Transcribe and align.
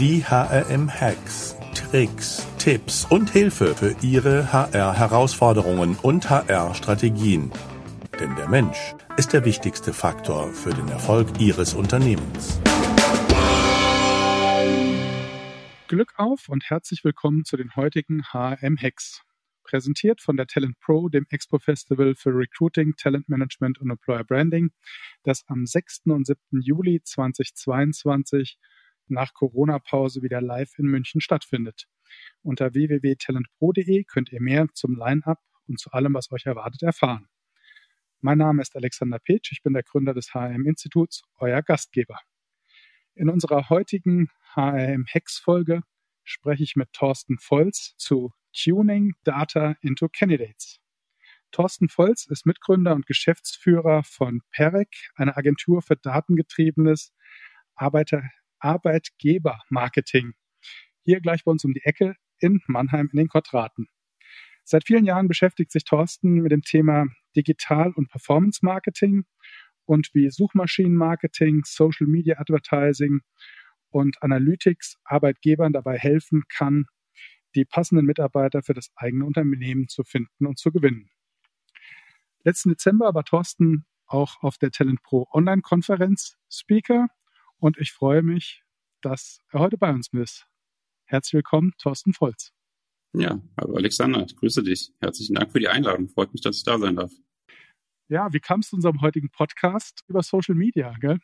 Die 0.00 0.24
HRM-Hacks, 0.24 1.56
Tricks, 1.74 2.48
Tipps 2.56 3.04
und 3.10 3.28
Hilfe 3.28 3.74
für 3.74 3.94
Ihre 4.00 4.50
HR-Herausforderungen 4.50 5.94
und 6.00 6.30
HR-Strategien. 6.30 7.52
Denn 8.18 8.34
der 8.34 8.48
Mensch 8.48 8.94
ist 9.18 9.34
der 9.34 9.44
wichtigste 9.44 9.92
Faktor 9.92 10.54
für 10.54 10.70
den 10.70 10.88
Erfolg 10.88 11.38
Ihres 11.38 11.74
Unternehmens. 11.74 12.58
Glück 15.88 16.14
auf 16.16 16.48
und 16.48 16.64
herzlich 16.70 17.04
willkommen 17.04 17.44
zu 17.44 17.58
den 17.58 17.76
heutigen 17.76 18.22
HRM-Hacks. 18.22 19.20
Präsentiert 19.64 20.22
von 20.22 20.38
der 20.38 20.46
Talent 20.46 20.80
Pro, 20.80 21.10
dem 21.10 21.26
Expo 21.28 21.58
Festival 21.58 22.14
für 22.14 22.30
Recruiting, 22.30 22.94
Talent 22.96 23.28
Management 23.28 23.78
und 23.82 23.90
Employer 23.90 24.24
Branding, 24.24 24.70
das 25.24 25.44
am 25.46 25.66
6. 25.66 26.06
und 26.06 26.26
7. 26.26 26.40
Juli 26.62 27.02
2022 27.04 28.56
nach 29.10 29.34
Corona-Pause 29.34 30.22
wieder 30.22 30.40
live 30.40 30.78
in 30.78 30.86
München 30.86 31.20
stattfindet. 31.20 31.86
Unter 32.42 32.74
www.talentpro.de 32.74 34.04
könnt 34.04 34.32
ihr 34.32 34.40
mehr 34.40 34.66
zum 34.72 34.96
Line-Up 34.96 35.38
und 35.66 35.78
zu 35.78 35.90
allem, 35.92 36.14
was 36.14 36.32
euch 36.32 36.46
erwartet, 36.46 36.82
erfahren. 36.82 37.28
Mein 38.20 38.38
Name 38.38 38.60
ist 38.60 38.76
Alexander 38.76 39.18
Petsch, 39.18 39.52
ich 39.52 39.62
bin 39.62 39.72
der 39.72 39.82
Gründer 39.82 40.12
des 40.12 40.34
HRM-Instituts, 40.34 41.22
euer 41.36 41.62
Gastgeber. 41.62 42.18
In 43.14 43.28
unserer 43.28 43.68
heutigen 43.68 44.28
HRM-Hex-Folge 44.54 45.82
spreche 46.24 46.62
ich 46.62 46.76
mit 46.76 46.92
Thorsten 46.92 47.38
Volz 47.38 47.94
zu 47.96 48.32
Tuning 48.52 49.14
Data 49.24 49.76
into 49.80 50.08
Candidates. 50.08 50.80
Thorsten 51.50 51.88
Volz 51.88 52.26
ist 52.26 52.46
Mitgründer 52.46 52.94
und 52.94 53.06
Geschäftsführer 53.06 54.02
von 54.04 54.42
PEREC, 54.52 54.88
einer 55.16 55.36
Agentur 55.36 55.82
für 55.82 55.96
datengetriebenes 55.96 57.12
Arbeiter 57.74 58.22
Arbeitgebermarketing. 58.60 60.34
Hier 61.02 61.20
gleich 61.20 61.44
bei 61.44 61.50
uns 61.50 61.64
um 61.64 61.72
die 61.72 61.84
Ecke 61.84 62.14
in 62.38 62.60
Mannheim 62.66 63.08
in 63.12 63.18
den 63.18 63.28
Quadraten. 63.28 63.88
Seit 64.64 64.86
vielen 64.86 65.04
Jahren 65.04 65.28
beschäftigt 65.28 65.72
sich 65.72 65.84
Thorsten 65.84 66.34
mit 66.34 66.52
dem 66.52 66.62
Thema 66.62 67.06
Digital- 67.36 67.92
und 67.92 68.08
Performance-Marketing 68.08 69.24
und 69.84 70.10
wie 70.14 70.30
Suchmaschinenmarketing, 70.30 71.62
Social 71.64 72.06
Media 72.06 72.38
Advertising 72.38 73.20
und 73.88 74.22
Analytics 74.22 74.98
Arbeitgebern 75.04 75.72
dabei 75.72 75.98
helfen 75.98 76.44
kann, 76.48 76.86
die 77.56 77.64
passenden 77.64 78.06
Mitarbeiter 78.06 78.62
für 78.62 78.74
das 78.74 78.90
eigene 78.94 79.24
Unternehmen 79.24 79.88
zu 79.88 80.04
finden 80.04 80.46
und 80.46 80.58
zu 80.58 80.70
gewinnen. 80.70 81.10
Letzten 82.44 82.70
Dezember 82.70 83.14
war 83.14 83.24
Thorsten 83.24 83.84
auch 84.06 84.42
auf 84.42 84.58
der 84.58 84.70
Talent 84.70 85.02
Pro 85.02 85.26
Online-Konferenz 85.32 86.36
Speaker 86.48 87.08
und 87.60 87.78
ich 87.78 87.92
freue 87.92 88.22
mich, 88.22 88.64
dass 89.02 89.40
er 89.52 89.60
heute 89.60 89.78
bei 89.78 89.90
uns 89.90 90.08
ist. 90.12 90.46
Herzlich 91.04 91.34
willkommen, 91.34 91.72
Thorsten 91.78 92.12
Volz. 92.12 92.52
Ja, 93.12 93.40
hallo 93.60 93.74
Alexander, 93.76 94.24
ich 94.24 94.36
grüße 94.36 94.62
dich. 94.62 94.92
Herzlichen 95.00 95.34
Dank 95.34 95.52
für 95.52 95.60
die 95.60 95.68
Einladung. 95.68 96.08
Freut 96.08 96.32
mich, 96.32 96.42
dass 96.42 96.56
ich 96.56 96.64
da 96.64 96.78
sein 96.78 96.96
darf. 96.96 97.12
Ja, 98.08 98.32
wie 98.32 98.40
kam 98.40 98.60
es 98.60 98.70
zu 98.70 98.76
unserem 98.76 99.00
heutigen 99.00 99.30
Podcast 99.30 100.04
über 100.08 100.22
Social 100.22 100.54
Media, 100.54 100.94
gell? 101.00 101.18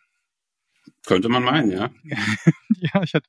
Könnte 1.04 1.28
man 1.28 1.42
meinen, 1.42 1.70
ja. 1.70 1.90
ja, 2.04 3.02
ich 3.02 3.14
hatte 3.14 3.28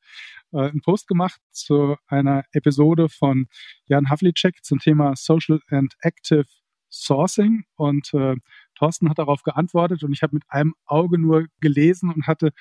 äh, 0.51 0.69
einen 0.69 0.81
Post 0.81 1.07
gemacht 1.07 1.41
zu 1.51 1.95
einer 2.07 2.43
Episode 2.51 3.09
von 3.09 3.47
Jan 3.85 4.09
Havlicek 4.09 4.63
zum 4.63 4.79
Thema 4.79 5.15
Social 5.15 5.59
and 5.69 5.95
Active 6.01 6.45
Sourcing 6.89 7.65
und 7.75 8.13
äh, 8.13 8.35
Thorsten 8.75 9.09
hat 9.09 9.17
darauf 9.17 9.43
geantwortet 9.43 10.03
und 10.03 10.13
ich 10.13 10.23
habe 10.23 10.35
mit 10.35 10.43
einem 10.49 10.75
Auge 10.85 11.17
nur 11.17 11.47
gelesen 11.59 12.11
und 12.13 12.27
hatte 12.27 12.53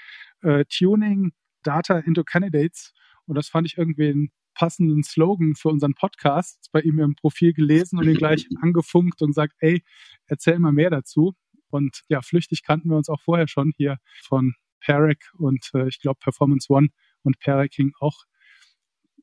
äh, 0.46 0.64
Tuning 0.66 1.32
Data 1.62 1.98
into 1.98 2.24
Candidates 2.24 2.92
und 3.26 3.34
das 3.34 3.48
fand 3.48 3.66
ich 3.66 3.76
irgendwie 3.76 4.08
einen 4.08 4.30
passenden 4.54 5.02
Slogan 5.02 5.54
für 5.54 5.68
unseren 5.68 5.94
Podcast. 5.94 6.70
Bei 6.72 6.80
ihm 6.80 6.98
im 6.98 7.14
Profil 7.14 7.52
gelesen 7.52 7.98
und 7.98 8.08
ihn 8.08 8.16
gleich 8.16 8.46
angefunkt 8.62 9.20
und 9.20 9.34
sagt, 9.34 9.54
ey, 9.58 9.84
erzähl 10.26 10.58
mal 10.58 10.72
mehr 10.72 10.90
dazu. 10.90 11.34
Und 11.68 12.02
ja, 12.08 12.22
flüchtig 12.22 12.62
kannten 12.62 12.88
wir 12.88 12.96
uns 12.96 13.08
auch 13.08 13.20
vorher 13.20 13.48
schon 13.48 13.72
hier 13.76 13.98
von 14.22 14.54
Perec 14.80 15.18
und 15.34 15.70
äh, 15.74 15.88
ich 15.88 16.00
glaube 16.00 16.18
Performance 16.20 16.72
One 16.72 16.88
und 17.22 17.38
Perec 17.38 17.74
hing 17.74 17.92
auch 18.00 18.24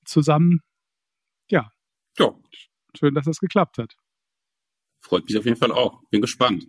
zusammen. 0.06 0.62
Ja. 1.50 1.72
Ja. 2.19 2.36
Schön, 2.98 3.16
dass 3.16 3.28
es 3.28 3.40
geklappt 3.40 3.78
hat. 3.78 3.96
Freut 5.02 5.25
mich 5.25 5.38
auf 5.38 5.46
jeden 5.46 5.58
Fall 5.58 5.72
auch. 5.72 6.02
Bin 6.09 6.22
gespannt. 6.22 6.68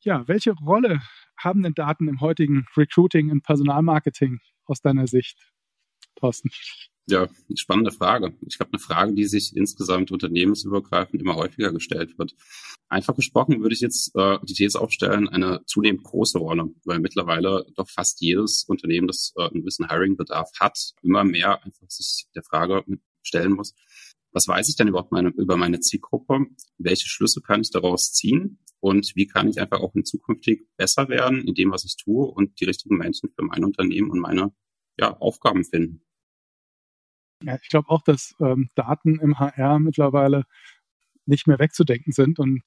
Ja, 0.00 0.26
welche 0.28 0.52
Rolle 0.52 1.02
haben 1.36 1.62
denn 1.62 1.74
Daten 1.74 2.08
im 2.08 2.20
heutigen 2.20 2.66
Recruiting 2.76 3.30
und 3.30 3.42
Personalmarketing 3.42 4.40
aus 4.66 4.80
deiner 4.80 5.06
Sicht, 5.06 5.38
Thorsten? 6.16 6.50
Ja, 7.06 7.28
spannende 7.54 7.92
Frage. 7.92 8.34
Ich 8.46 8.56
glaube, 8.56 8.72
eine 8.72 8.80
Frage, 8.80 9.12
die 9.12 9.26
sich 9.26 9.54
insgesamt 9.54 10.10
unternehmensübergreifend 10.10 11.20
immer 11.20 11.36
häufiger 11.36 11.70
gestellt 11.70 12.18
wird. 12.18 12.34
Einfach 12.88 13.14
gesprochen 13.14 13.60
würde 13.60 13.74
ich 13.74 13.80
jetzt 13.80 14.16
äh, 14.16 14.38
die 14.42 14.54
These 14.54 14.80
aufstellen, 14.80 15.28
eine 15.28 15.60
zunehmend 15.66 16.02
große 16.02 16.38
Rolle, 16.38 16.70
weil 16.84 17.00
mittlerweile 17.00 17.66
doch 17.76 17.90
fast 17.90 18.22
jedes 18.22 18.64
Unternehmen, 18.64 19.06
das 19.06 19.34
äh, 19.36 19.42
einen 19.42 19.60
gewissen 19.60 19.88
Hiring-Bedarf 19.90 20.50
hat, 20.58 20.94
immer 21.02 21.24
mehr 21.24 21.62
einfach 21.62 21.90
sich 21.90 22.26
der 22.34 22.42
Frage 22.42 22.84
stellen 23.22 23.52
muss, 23.52 23.74
was 24.32 24.48
weiß 24.48 24.68
ich 24.68 24.76
denn 24.76 24.88
überhaupt 24.88 25.12
meine, 25.12 25.28
über 25.28 25.56
meine 25.56 25.80
Zielgruppe? 25.80 26.46
Welche 26.78 27.06
Schlüsse 27.06 27.40
kann 27.40 27.60
ich 27.60 27.70
daraus 27.70 28.12
ziehen? 28.12 28.58
Und 28.84 29.16
wie 29.16 29.26
kann 29.26 29.48
ich 29.48 29.58
einfach 29.62 29.80
auch 29.80 29.94
in 29.94 30.04
zukünftig 30.04 30.68
besser 30.76 31.08
werden 31.08 31.40
in 31.48 31.54
dem, 31.54 31.70
was 31.70 31.86
ich 31.86 31.96
tue 31.96 32.26
und 32.26 32.60
die 32.60 32.66
richtigen 32.66 32.98
Menschen 32.98 33.30
für 33.30 33.42
mein 33.42 33.64
Unternehmen 33.64 34.10
und 34.10 34.20
meine 34.20 34.52
ja, 35.00 35.16
Aufgaben 35.20 35.64
finden? 35.64 36.02
Ja, 37.42 37.56
ich 37.62 37.70
glaube 37.70 37.88
auch, 37.88 38.02
dass 38.02 38.34
ähm, 38.40 38.68
Daten 38.74 39.20
im 39.20 39.38
HR 39.38 39.78
mittlerweile 39.78 40.44
nicht 41.24 41.46
mehr 41.46 41.58
wegzudenken 41.58 42.12
sind. 42.12 42.38
Und 42.38 42.60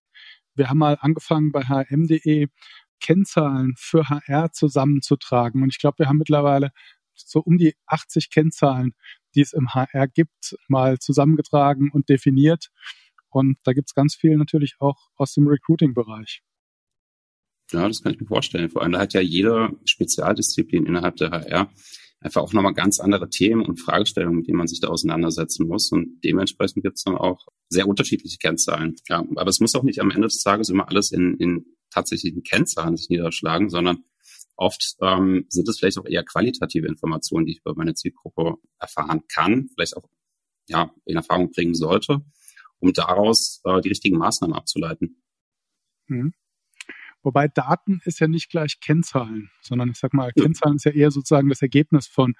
wir 0.56 0.72
haben 0.72 0.80
mal 0.80 0.98
angefangen 1.00 1.52
bei 1.52 1.62
hm.de 1.62 2.48
Kennzahlen 3.00 3.76
für 3.78 4.10
HR 4.10 4.52
zusammenzutragen. 4.54 5.62
Und 5.62 5.70
ich 5.70 5.78
glaube, 5.78 6.00
wir 6.00 6.08
haben 6.08 6.18
mittlerweile 6.18 6.72
so 7.14 7.42
um 7.42 7.60
die 7.60 7.76
80 7.86 8.32
Kennzahlen, 8.32 8.96
die 9.36 9.42
es 9.42 9.54
im 9.54 9.72
HR 9.76 10.08
gibt, 10.08 10.58
mal 10.68 10.98
zusammengetragen 10.98 11.92
und 11.92 12.10
definiert. 12.10 12.72
Und 13.38 13.58
da 13.64 13.74
gibt 13.74 13.90
es 13.90 13.94
ganz 13.94 14.16
viel 14.16 14.36
natürlich 14.36 14.76
auch 14.80 15.10
aus 15.16 15.34
dem 15.34 15.48
Recruiting-Bereich. 15.48 16.42
Ja, 17.72 17.88
das 17.88 18.02
kann 18.02 18.14
ich 18.14 18.20
mir 18.20 18.26
vorstellen. 18.26 18.70
Vor 18.70 18.82
allem 18.82 18.94
da 18.94 19.00
hat 19.00 19.14
ja 19.14 19.22
jede 19.22 19.70
Spezialdisziplin 19.86 20.86
innerhalb 20.86 21.18
der 21.18 21.32
HR 21.32 21.72
einfach 22.20 22.42
auch 22.42 22.54
nochmal 22.54 22.74
ganz 22.74 23.00
andere 23.00 23.30
Themen 23.30 23.64
und 23.64 23.80
Fragestellungen, 23.80 24.40
mit 24.40 24.48
denen 24.48 24.58
man 24.58 24.68
sich 24.68 24.80
da 24.80 24.88
auseinandersetzen 24.88 25.68
muss. 25.68 25.92
Und 25.92 26.20
dementsprechend 26.24 26.84
gibt 26.84 26.98
es 26.98 27.04
dann 27.04 27.16
auch 27.16 27.46
sehr 27.70 27.88
unterschiedliche 27.88 28.38
Kennzahlen. 28.38 28.96
Ja, 29.08 29.24
aber 29.36 29.50
es 29.50 29.60
muss 29.60 29.76
auch 29.76 29.84
nicht 29.84 30.00
am 30.00 30.10
Ende 30.10 30.28
des 30.28 30.42
Tages 30.42 30.70
immer 30.70 30.88
alles 30.88 31.12
in, 31.12 31.36
in 31.36 31.66
tatsächlichen 31.92 32.42
Kennzahlen 32.42 32.98
sich 32.98 33.10
niederschlagen, 33.10 33.70
sondern 33.70 34.04
oft 34.56 34.96
ähm, 35.02 35.46
sind 35.50 35.70
es 35.70 35.78
vielleicht 35.78 36.00
auch 36.00 36.08
eher 36.08 36.24
qualitative 36.24 36.88
Informationen, 36.88 37.46
die 37.46 37.52
ich 37.52 37.60
über 37.60 37.76
meine 37.76 37.94
Zielgruppe 37.94 38.56
erfahren 38.80 39.22
kann, 39.28 39.70
vielleicht 39.76 39.96
auch 39.96 40.10
ja, 40.68 40.92
in 41.06 41.18
Erfahrung 41.18 41.52
bringen 41.52 41.76
sollte, 41.76 42.22
um 42.80 42.94
daraus 42.94 43.62
äh, 43.66 43.82
die 43.82 43.90
richtigen 43.90 44.18
Maßnahmen 44.18 44.56
abzuleiten. 44.56 45.22
Mhm. 46.08 46.34
Wobei 47.24 47.48
Daten 47.48 48.00
ist 48.06 48.20
ja 48.20 48.28
nicht 48.28 48.50
gleich 48.50 48.80
Kennzahlen, 48.80 49.50
sondern 49.62 49.90
ich 49.90 49.98
sag 49.98 50.14
mal, 50.14 50.32
Kennzahlen 50.32 50.78
ist 50.78 50.86
ja 50.86 50.92
eher 50.92 51.12
sozusagen 51.12 51.50
das 51.50 51.62
Ergebnis 51.62 52.08
von 52.08 52.36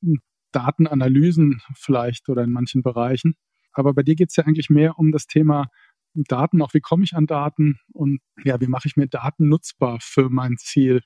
hm, 0.00 0.20
Datenanalysen 0.52 1.60
vielleicht 1.74 2.28
oder 2.28 2.44
in 2.44 2.52
manchen 2.52 2.82
Bereichen. 2.82 3.34
Aber 3.72 3.94
bei 3.94 4.02
dir 4.02 4.14
geht 4.14 4.30
es 4.30 4.36
ja 4.36 4.44
eigentlich 4.44 4.70
mehr 4.70 4.98
um 4.98 5.12
das 5.12 5.26
Thema 5.26 5.68
Daten, 6.14 6.62
auch 6.62 6.74
wie 6.74 6.80
komme 6.80 7.04
ich 7.04 7.14
an 7.14 7.26
Daten 7.26 7.78
und 7.92 8.20
ja, 8.44 8.60
wie 8.60 8.66
mache 8.66 8.88
ich 8.88 8.96
mir 8.96 9.06
Daten 9.06 9.48
nutzbar 9.48 9.98
für 10.00 10.30
mein 10.30 10.56
Ziel 10.56 11.02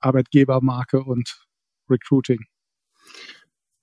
Arbeitgebermarke 0.00 1.02
und 1.02 1.46
Recruiting. 1.88 2.40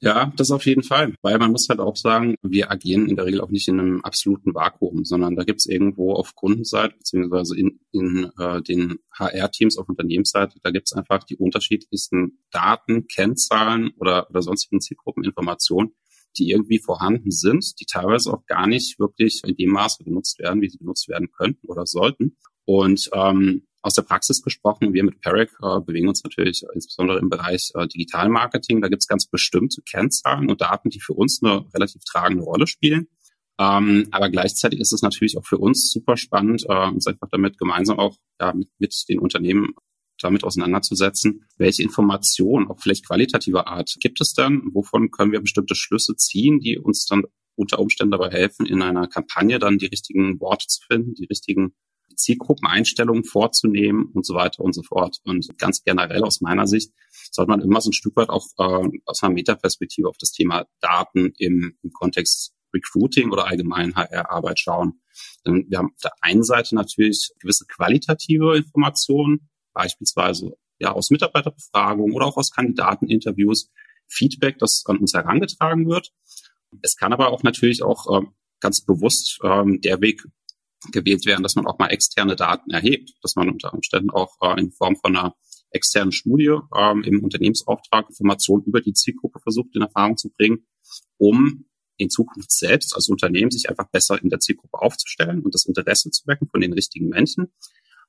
Ja, 0.04 0.34
das 0.36 0.50
auf 0.50 0.66
jeden 0.66 0.82
Fall. 0.82 1.14
Weil 1.22 1.38
man 1.38 1.52
muss 1.52 1.70
halt 1.70 1.80
auch 1.80 1.96
sagen, 1.96 2.36
wir 2.42 2.72
agieren 2.72 3.08
in 3.08 3.16
der 3.16 3.26
Regel 3.26 3.40
auch 3.40 3.52
nicht 3.52 3.68
in 3.68 3.80
einem 3.80 4.02
absoluten 4.02 4.56
Vakuum, 4.56 5.06
sondern 5.06 5.36
da 5.36 5.44
gibt 5.44 5.60
es 5.60 5.68
irgendwo 5.68 6.14
auf 6.14 6.34
Kundenseite 6.34 6.96
beziehungsweise 6.98 7.56
in, 7.56 7.80
in 7.92 8.32
äh, 8.40 8.64
den 8.64 8.98
HR-Teams 9.14 9.78
auf 9.78 9.88
Unternehmensseite, 9.90 10.60
da 10.64 10.72
gibt 10.72 10.88
es 10.88 10.94
einfach 10.94 11.24
die 11.24 11.36
unterschiedlichsten 11.36 12.40
Daten, 12.50 13.06
Kennzahlen 13.08 13.92
oder, 13.98 14.28
oder 14.32 14.42
sonstigen 14.42 14.82
Zielgruppeninformationen, 14.82 15.94
die 16.36 16.50
irgendwie 16.50 16.80
vorhanden 16.80 17.30
sind, 17.30 17.80
die 17.80 17.86
teilweise 17.86 18.34
auch 18.34 18.48
gar 18.48 18.66
nicht 18.66 18.98
wirklich 18.98 19.42
in 19.46 19.56
dem 19.56 19.70
Maße 19.70 20.04
genutzt 20.04 20.40
werden, 20.40 20.64
wie 20.64 20.70
sie 20.70 20.80
genutzt 20.80 21.10
werden 21.10 21.30
könnten 21.32 21.68
oder 21.68 21.86
sollten. 21.86 22.38
Und 22.66 23.08
ähm, 23.14 23.68
aus 23.82 23.96
der 23.96 24.04
Praxis 24.04 24.42
gesprochen, 24.42 24.94
wir 24.94 25.04
mit 25.04 25.22
Perec 25.22 25.52
äh, 25.62 25.80
bewegen 25.80 26.08
uns 26.08 26.24
natürlich 26.24 26.64
insbesondere 26.74 27.20
im 27.20 27.30
Bereich 27.30 27.72
äh, 27.76 27.88
Digitalmarketing. 27.88 28.82
Da 28.82 28.90
gibt 28.90 29.02
es 29.02 29.08
ganz 29.08 29.26
bestimmte 29.26 29.82
Kennzahlen 29.82 30.50
und 30.50 30.62
Daten, 30.62 30.90
die 30.90 31.00
für 31.00 31.14
uns 31.14 31.42
eine 31.42 31.66
relativ 31.74 32.04
tragende 32.04 32.44
Rolle 32.44 32.68
spielen. 32.68 33.08
Ähm, 33.60 34.08
aber 34.12 34.30
gleichzeitig 34.30 34.80
ist 34.80 34.94
es 34.94 35.02
natürlich 35.02 35.38
auch 35.38 35.46
für 35.46 35.58
uns 35.58 35.92
super 35.92 36.18
spannend, 36.18 36.66
äh, 36.68 36.88
uns 36.88 37.08
einfach 37.08 37.28
damit 37.32 37.58
gemeinsam 37.58 38.00
auch 38.00 38.16
ja, 38.40 38.54
mit, 38.54 38.70
mit 38.80 38.94
den 39.10 39.20
Unternehmen 39.20 39.74
damit 40.20 40.44
auseinanderzusetzen, 40.44 41.46
welche 41.58 41.84
Informationen, 41.84 42.68
auch 42.68 42.80
vielleicht 42.80 43.08
qualitativer 43.08 43.68
Art, 43.68 43.96
gibt 44.00 44.22
es 44.22 44.34
dann? 44.34 44.62
Wovon 44.74 45.10
können 45.10 45.32
wir 45.32 45.42
bestimmte 45.42 45.76
Schlüsse 45.76 46.16
ziehen, 46.16 46.60
die 46.60 46.78
uns 46.78 47.06
dann 47.06 47.24
unter 47.56 47.80
Umständen 47.80 48.12
dabei 48.12 48.30
helfen, 48.30 48.66
in 48.66 48.82
einer 48.82 49.08
Kampagne 49.08 49.60
dann 49.60 49.78
die 49.78 49.88
richtigen 49.88 50.40
Worte 50.40 50.68
zu 50.68 50.82
finden, 50.88 51.16
die 51.16 51.26
richtigen 51.26 51.74
Zielgruppeneinstellungen 52.16 53.24
vorzunehmen 53.24 54.12
und 54.14 54.26
so 54.26 54.34
weiter 54.36 54.64
und 54.64 54.74
so 54.74 54.84
fort. 54.84 55.18
Und 55.24 55.48
ganz 55.58 55.84
generell 55.84 56.24
aus 56.24 56.42
meiner 56.42 56.68
Sicht 56.68 56.92
sollte 57.32 57.50
man 57.50 57.62
immer 57.62 57.82
so 57.82 57.90
ein 57.90 57.94
Stück 57.94 58.16
weit 58.16 58.30
auch 58.30 58.46
äh, 58.58 58.90
aus 59.06 59.24
einer 59.24 59.34
Metaperspektive 59.34 60.08
auf 60.08 60.18
das 60.20 60.32
Thema 60.32 60.66
Daten 60.80 61.34
im, 61.38 61.78
im 61.82 61.92
Kontext 61.92 62.54
Recruiting 62.74 63.32
oder 63.32 63.48
allgemein 63.48 63.96
HR-Arbeit 63.96 64.60
schauen. 64.60 65.02
Denn 65.46 65.66
wir 65.70 65.80
haben 65.80 65.92
auf 65.94 66.02
der 66.02 66.14
einen 66.22 66.44
Seite 66.44 66.76
natürlich 66.76 67.32
gewisse 67.40 67.66
qualitative 67.66 68.58
Informationen, 68.58 69.50
beispielsweise 69.74 70.58
ja 70.80 70.94
aus 70.94 71.10
Mitarbeiterbefragungen 71.10 72.14
oder 72.14 72.26
auch 72.26 72.38
aus 72.38 72.52
Kandidateninterviews, 72.52 73.70
Feedback, 74.08 74.58
das 74.60 74.84
an 74.88 74.98
uns 74.98 75.14
herangetragen 75.14 75.88
wird. 75.88 76.12
Es 76.82 76.96
kann 76.96 77.14
aber 77.14 77.30
auch 77.30 77.44
natürlich 77.44 77.84
auch 77.84 78.22
äh, 78.22 78.26
ganz 78.60 78.82
bewusst 78.82 79.40
ähm, 79.44 79.82
der 79.82 80.02
Weg 80.02 80.24
gewählt 80.92 81.26
werden, 81.26 81.44
dass 81.44 81.56
man 81.56 81.68
auch 81.68 81.78
mal 81.78 81.88
externe 81.88 82.36
Daten 82.36 82.72
erhebt, 82.72 83.14
dass 83.22 83.36
man 83.36 83.50
unter 83.50 83.74
Umständen 83.74 84.10
auch 84.10 84.36
äh, 84.42 84.60
in 84.60 84.72
Form 84.72 84.96
von 84.96 85.16
einer 85.16 85.36
externen 85.70 86.12
Studie 86.12 86.58
ähm, 86.76 87.04
im 87.04 87.24
Unternehmensauftrag 87.24 88.10
Informationen 88.10 88.64
über 88.64 88.82
die 88.82 88.94
Zielgruppe 88.94 89.40
versucht 89.40 89.76
in 89.76 89.82
Erfahrung 89.82 90.18
zu 90.18 90.30
bringen, 90.30 90.66
um 91.18 91.66
in 91.98 92.10
Zukunft 92.10 92.52
selbst 92.52 92.96
als 92.96 93.10
Unternehmen 93.10 93.52
sich 93.52 93.70
einfach 93.70 93.88
besser 93.90 94.22
in 94.22 94.30
der 94.30 94.40
Zielgruppe 94.40 94.82
aufzustellen 94.82 95.42
und 95.42 95.54
das 95.54 95.66
Interesse 95.66 96.10
zu 96.10 96.26
wecken 96.28 96.48
von 96.50 96.62
den 96.62 96.74
richtigen 96.74 97.10
Menschen. 97.10 97.54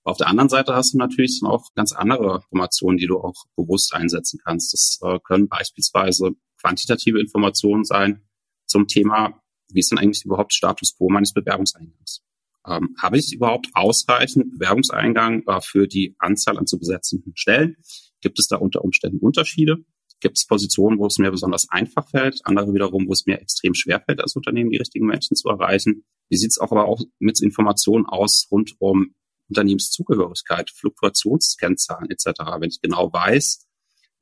Auf 0.04 0.16
der 0.16 0.28
anderen 0.28 0.48
Seite 0.48 0.74
hast 0.74 0.94
du 0.94 0.98
natürlich 0.98 1.40
auch 1.44 1.72
ganz 1.74 1.92
andere 1.92 2.36
Informationen, 2.36 2.96
die 2.96 3.06
du 3.06 3.18
auch 3.20 3.44
bewusst 3.54 3.94
einsetzen 3.94 4.40
kannst. 4.42 4.72
Das 4.72 4.98
äh, 5.02 5.20
können 5.22 5.48
beispielsweise 5.48 6.32
quantitative 6.60 7.20
Informationen 7.20 7.84
sein 7.84 8.22
zum 8.66 8.88
Thema, 8.88 9.40
wie 9.68 9.80
ist 9.80 9.90
denn 9.90 9.98
eigentlich 9.98 10.24
überhaupt 10.24 10.54
Status 10.54 10.96
quo 10.96 11.08
meines 11.08 11.32
Bewerbungseingangs? 11.32 12.22
Ähm, 12.66 12.94
habe 13.00 13.18
ich 13.18 13.32
überhaupt 13.32 13.68
ausreichend 13.74 14.52
Bewerbungseingang 14.58 15.42
äh, 15.46 15.60
für 15.60 15.86
die 15.86 16.14
Anzahl 16.18 16.58
an 16.58 16.66
zu 16.66 16.78
besetzenden 16.78 17.32
Stellen? 17.34 17.76
Gibt 18.20 18.38
es 18.38 18.46
da 18.46 18.56
unter 18.56 18.84
Umständen 18.84 19.18
Unterschiede? 19.18 19.78
Gibt 20.20 20.38
es 20.38 20.46
Positionen, 20.46 20.98
wo 20.98 21.06
es 21.06 21.18
mir 21.18 21.32
besonders 21.32 21.66
einfach 21.68 22.08
fällt, 22.08 22.40
andere 22.44 22.72
wiederum, 22.72 23.08
wo 23.08 23.12
es 23.12 23.26
mir 23.26 23.40
extrem 23.40 23.74
schwer 23.74 24.00
fällt, 24.00 24.20
als 24.20 24.36
Unternehmen 24.36 24.70
die 24.70 24.76
richtigen 24.76 25.06
Menschen 25.06 25.36
zu 25.36 25.48
erreichen? 25.48 26.04
Wie 26.28 26.36
sieht 26.36 26.50
es 26.50 26.58
auch 26.58 26.70
aber 26.70 26.86
auch 26.86 27.00
mit 27.18 27.42
Informationen 27.42 28.06
aus 28.06 28.46
rund 28.50 28.76
um 28.78 29.14
Unternehmenszugehörigkeit, 29.48 30.70
Fluktuationskennzahlen 30.70 32.10
etc. 32.10 32.26
Wenn 32.58 32.70
ich 32.70 32.80
genau 32.80 33.12
weiß, 33.12 33.66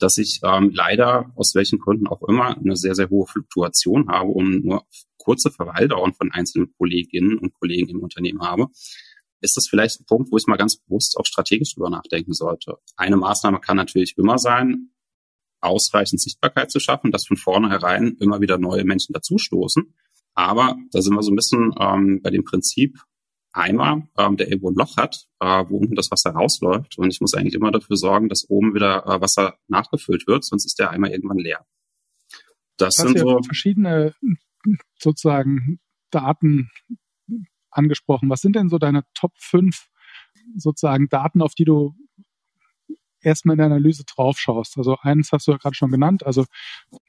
dass 0.02 0.18
ich 0.18 0.40
ähm, 0.42 0.70
leider 0.74 1.30
aus 1.36 1.54
welchen 1.54 1.78
Gründen 1.78 2.06
auch 2.06 2.22
immer 2.22 2.56
eine 2.56 2.76
sehr, 2.76 2.94
sehr 2.94 3.10
hohe 3.10 3.26
Fluktuation 3.26 4.08
habe 4.08 4.30
und 4.30 4.64
nur 4.64 4.86
kurze 5.18 5.50
Verweildauern 5.50 6.14
von 6.14 6.32
einzelnen 6.32 6.72
Kolleginnen 6.76 7.38
und 7.38 7.54
Kollegen 7.54 7.90
im 7.90 8.00
Unternehmen 8.00 8.42
habe, 8.42 8.68
ist 9.40 9.56
das 9.56 9.68
vielleicht 9.68 10.00
ein 10.00 10.06
Punkt, 10.06 10.30
wo 10.32 10.36
ich 10.36 10.46
mal 10.46 10.56
ganz 10.56 10.76
bewusst 10.76 11.16
auch 11.16 11.26
strategisch 11.26 11.74
drüber 11.74 11.90
nachdenken 11.90 12.32
sollte. 12.32 12.76
Eine 12.96 13.16
Maßnahme 13.16 13.60
kann 13.60 13.76
natürlich 13.76 14.16
immer 14.18 14.38
sein, 14.38 14.90
ausreichend 15.60 16.20
Sichtbarkeit 16.20 16.70
zu 16.70 16.80
schaffen, 16.80 17.10
dass 17.10 17.26
von 17.26 17.36
vornherein 17.36 18.16
immer 18.20 18.40
wieder 18.40 18.58
neue 18.58 18.84
Menschen 18.84 19.12
dazustoßen. 19.12 19.94
Aber 20.34 20.76
da 20.92 21.02
sind 21.02 21.14
wir 21.14 21.22
so 21.22 21.32
ein 21.32 21.36
bisschen 21.36 21.74
ähm, 21.78 22.20
bei 22.22 22.30
dem 22.30 22.44
Prinzip 22.44 22.98
Eimer, 23.52 24.08
ähm, 24.16 24.36
der 24.36 24.48
irgendwo 24.48 24.70
ein 24.70 24.74
Loch 24.74 24.96
hat, 24.96 25.26
äh, 25.40 25.64
wo 25.68 25.78
unten 25.78 25.94
das 25.94 26.10
Wasser 26.10 26.30
rausläuft. 26.30 26.98
Und 26.98 27.12
ich 27.12 27.20
muss 27.20 27.34
eigentlich 27.34 27.54
immer 27.54 27.72
dafür 27.72 27.96
sorgen, 27.96 28.28
dass 28.28 28.48
oben 28.48 28.74
wieder 28.74 29.06
äh, 29.06 29.20
Wasser 29.20 29.56
nachgefüllt 29.68 30.26
wird, 30.26 30.44
sonst 30.44 30.66
ist 30.66 30.78
der 30.78 30.90
Eimer 30.90 31.10
irgendwann 31.10 31.38
leer. 31.38 31.66
Das 32.76 32.94
sind 32.94 33.18
so 33.18 33.42
verschiedene 33.42 34.14
sozusagen 34.98 35.80
Daten 36.10 36.70
angesprochen. 37.70 38.30
Was 38.30 38.40
sind 38.40 38.56
denn 38.56 38.68
so 38.68 38.78
deine 38.78 39.04
Top 39.14 39.32
5 39.36 39.88
sozusagen 40.56 41.08
Daten, 41.08 41.42
auf 41.42 41.54
die 41.54 41.64
du 41.64 41.94
erstmal 43.22 43.54
in 43.54 43.58
der 43.58 43.66
Analyse 43.66 44.04
drauf 44.04 44.38
schaust? 44.38 44.78
Also 44.78 44.96
eins 45.00 45.30
hast 45.32 45.46
du 45.46 45.52
ja 45.52 45.58
gerade 45.58 45.74
schon 45.74 45.90
genannt, 45.90 46.24
also 46.24 46.46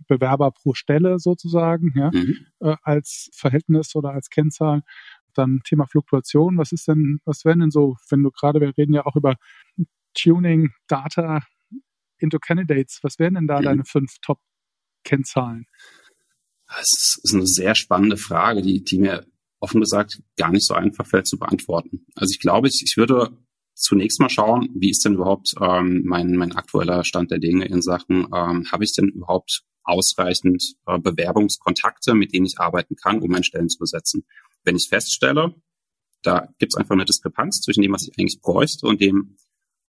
Bewerber 0.08 0.52
pro 0.52 0.74
Stelle 0.74 1.20
sozusagen, 1.20 1.94
ja, 1.96 2.12
mhm. 2.14 2.48
äh, 2.60 2.76
als 2.84 3.30
Verhältnis 3.34 3.96
oder 3.96 4.12
als 4.12 4.30
Kennzahl. 4.30 4.84
Dann 5.34 5.62
Thema 5.64 5.86
Fluktuation. 5.88 6.58
Was 6.58 6.72
ist 6.72 6.88
denn, 6.88 7.20
was 7.26 7.46
wären 7.46 7.60
denn 7.60 7.72
so, 7.72 7.98
wenn 8.10 8.24
du 8.24 8.32
gerade, 8.32 8.62
wir 8.62 8.78
reden 8.78 8.94
ja 8.94 9.06
auch 9.06 9.16
über 9.16 9.36
Tuning, 10.14 10.72
Data 10.88 11.42
into 12.18 12.40
Candidates, 12.40 13.00
was 13.02 13.20
wären 13.20 13.36
denn 13.36 13.48
da 13.48 13.60
mhm. 13.60 13.64
deine 13.64 13.86
fünf 13.86 14.18
Top-Kennzahlen? 14.22 15.66
Das 16.68 17.20
ist 17.24 17.34
eine 17.34 17.48
sehr 17.48 17.76
spannende 17.76 18.18
Frage, 18.18 18.62
die, 18.62 18.84
die 18.84 19.00
mir 19.00 19.26
offen 19.60 19.82
gesagt 19.82 20.22
gar 20.38 20.52
nicht 20.52 20.66
so 20.66 20.74
einfach 20.74 21.06
fällt 21.06 21.28
zu 21.28 21.38
beantworten. 21.38 22.06
Also 22.16 22.32
ich 22.32 22.40
glaube, 22.40 22.68
ich, 22.68 22.82
ich 22.86 22.98
würde 22.98 23.38
zunächst 23.74 24.20
mal 24.20 24.30
schauen, 24.30 24.70
wie 24.76 24.90
ist 24.90 25.04
denn 25.04 25.16
überhaupt 25.16 25.54
ähm, 25.60 26.04
mein, 26.06 26.36
mein 26.36 26.56
aktueller 26.56 27.04
Stand 27.04 27.32
der 27.32 27.40
Dinge 27.40 27.66
in 27.66 27.82
Sachen, 27.82 28.28
ähm, 28.34 28.66
habe 28.72 28.84
ich 28.84 28.94
denn 28.94 29.10
überhaupt 29.10 29.64
ausreichend 29.84 30.76
äh, 30.86 31.00
Bewerbungskontakte, 31.00 32.14
mit 32.14 32.34
denen 32.34 32.46
ich 32.46 32.60
arbeiten 32.60 32.96
kann, 32.96 33.20
um 33.20 33.30
meine 33.32 33.44
Stellen 33.44 33.70
zu 33.70 33.80
besetzen. 33.80 34.24
Wenn 34.64 34.76
ich 34.76 34.88
feststelle, 34.90 35.56
da 36.24 36.48
gibt 36.60 36.74
es 36.74 36.78
einfach 36.78 36.94
eine 36.94 37.06
Diskrepanz 37.06 37.62
zwischen 37.62 37.82
dem, 37.82 37.94
was 37.94 38.08
ich 38.08 38.18
eigentlich 38.18 38.42
bräuchte 38.42 38.86
und 38.88 39.02
dem, 39.02 39.38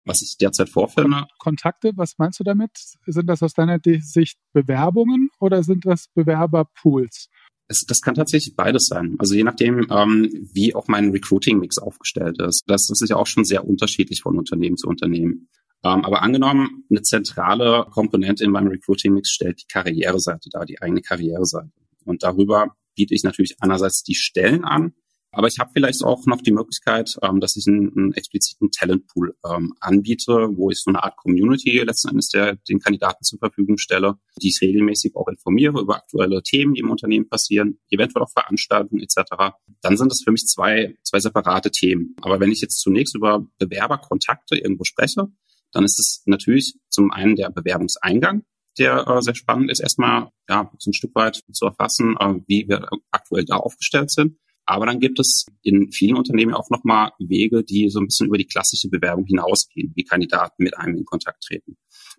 was 0.04 0.22
ich 0.22 0.36
derzeit 0.38 0.68
vorfinde. 0.68 1.26
Kontakte, 1.38 1.92
was 1.96 2.18
meinst 2.18 2.40
du 2.40 2.44
damit? 2.44 2.70
Sind 3.06 3.26
das 3.26 3.42
aus 3.42 3.52
deiner 3.52 3.78
Sicht 4.00 4.38
Bewerbungen 4.52 5.30
oder 5.38 5.62
sind 5.62 5.86
das 5.86 6.08
Bewerberpools? 6.14 7.28
Es, 7.68 7.86
das 7.86 8.00
kann 8.00 8.14
tatsächlich 8.14 8.56
beides 8.56 8.86
sein. 8.86 9.16
Also 9.18 9.34
je 9.34 9.44
nachdem, 9.44 9.86
ähm, 9.90 10.30
wie 10.52 10.74
auch 10.74 10.88
mein 10.88 11.10
Recruiting-Mix 11.10 11.78
aufgestellt 11.78 12.40
ist. 12.40 12.64
Das, 12.66 12.86
das 12.86 13.00
ist 13.00 13.08
ja 13.08 13.16
auch 13.16 13.26
schon 13.26 13.44
sehr 13.44 13.66
unterschiedlich 13.66 14.22
von 14.22 14.36
Unternehmen 14.36 14.76
zu 14.76 14.88
Unternehmen. 14.88 15.48
Ähm, 15.84 16.04
aber 16.04 16.22
angenommen, 16.22 16.84
eine 16.90 17.02
zentrale 17.02 17.86
Komponente 17.90 18.44
in 18.44 18.50
meinem 18.50 18.68
Recruiting-Mix 18.68 19.30
stellt 19.30 19.62
die 19.62 19.72
Karriereseite 19.72 20.48
dar, 20.50 20.66
die 20.66 20.80
eigene 20.82 21.02
Karriereseite. 21.02 21.70
Und 22.04 22.22
darüber 22.22 22.74
biete 22.94 23.14
ich 23.14 23.22
natürlich 23.22 23.56
einerseits 23.60 24.02
die 24.02 24.14
Stellen 24.14 24.64
an, 24.64 24.94
aber 25.34 25.48
ich 25.48 25.58
habe 25.58 25.70
vielleicht 25.72 26.04
auch 26.04 26.26
noch 26.26 26.42
die 26.42 26.52
Möglichkeit, 26.52 27.16
ähm, 27.22 27.40
dass 27.40 27.56
ich 27.56 27.66
einen, 27.66 27.90
einen 27.96 28.12
expliziten 28.12 28.70
Talentpool 28.70 29.34
ähm, 29.50 29.74
anbiete, 29.80 30.50
wo 30.56 30.70
ich 30.70 30.80
so 30.80 30.90
eine 30.90 31.02
Art 31.02 31.16
Community 31.16 31.78
letzten 31.78 32.10
Endes 32.10 32.28
der, 32.28 32.56
den 32.68 32.80
Kandidaten 32.80 33.24
zur 33.24 33.38
Verfügung 33.38 33.78
stelle, 33.78 34.18
die 34.40 34.48
ich 34.48 34.60
regelmäßig 34.60 35.16
auch 35.16 35.28
informiere 35.28 35.80
über 35.80 35.96
aktuelle 35.96 36.42
Themen, 36.42 36.74
die 36.74 36.80
im 36.80 36.90
Unternehmen 36.90 37.28
passieren, 37.28 37.78
eventuell 37.88 38.22
auch 38.22 38.30
Veranstaltungen 38.30 39.02
etc. 39.02 39.54
Dann 39.80 39.96
sind 39.96 40.12
das 40.12 40.22
für 40.22 40.32
mich 40.32 40.46
zwei, 40.46 40.96
zwei 41.02 41.18
separate 41.18 41.70
Themen. 41.70 42.14
Aber 42.20 42.38
wenn 42.38 42.52
ich 42.52 42.60
jetzt 42.60 42.80
zunächst 42.80 43.14
über 43.16 43.46
Bewerberkontakte 43.58 44.56
irgendwo 44.58 44.84
spreche, 44.84 45.28
dann 45.72 45.84
ist 45.84 45.98
es 45.98 46.22
natürlich 46.26 46.74
zum 46.90 47.10
einen 47.10 47.36
der 47.36 47.48
Bewerbungseingang, 47.48 48.44
der 48.78 49.06
äh, 49.06 49.22
sehr 49.22 49.34
spannend 49.34 49.70
ist, 49.70 49.80
erstmal 49.80 50.30
ja, 50.48 50.70
so 50.78 50.90
ein 50.90 50.94
Stück 50.94 51.14
weit 51.14 51.42
zu 51.52 51.66
erfassen, 51.66 52.16
äh, 52.18 52.34
wie 52.46 52.68
wir 52.68 52.88
aktuell 53.10 53.44
da 53.44 53.56
aufgestellt 53.56 54.10
sind. 54.10 54.38
Aber 54.64 54.86
dann 54.86 55.00
gibt 55.00 55.18
es 55.18 55.46
in 55.62 55.90
vielen 55.90 56.16
Unternehmen 56.16 56.54
auch 56.54 56.70
nochmal 56.70 57.10
Wege, 57.18 57.64
die 57.64 57.90
so 57.90 58.00
ein 58.00 58.06
bisschen 58.06 58.28
über 58.28 58.38
die 58.38 58.46
klassische 58.46 58.88
Bewerbung 58.88 59.26
hinausgehen, 59.26 59.92
wie 59.96 60.04
Kandidaten 60.04 60.62
mit 60.62 60.76
einem 60.76 60.96
in 60.96 61.04
Kontakt 61.04 61.42
treten. 61.42 61.76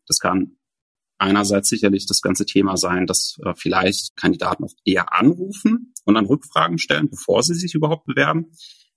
Das 0.07 0.19
kann 0.19 0.57
einerseits 1.17 1.69
sicherlich 1.69 2.05
das 2.05 2.21
ganze 2.21 2.45
Thema 2.45 2.75
sein, 2.75 3.07
dass 3.07 3.37
äh, 3.45 3.53
vielleicht 3.55 4.15
Kandidaten 4.17 4.65
auch 4.65 4.73
eher 4.83 5.13
anrufen 5.13 5.93
und 6.05 6.15
dann 6.15 6.25
Rückfragen 6.25 6.77
stellen, 6.77 7.09
bevor 7.09 7.43
sie 7.43 7.55
sich 7.55 7.73
überhaupt 7.75 8.05
bewerben. 8.05 8.51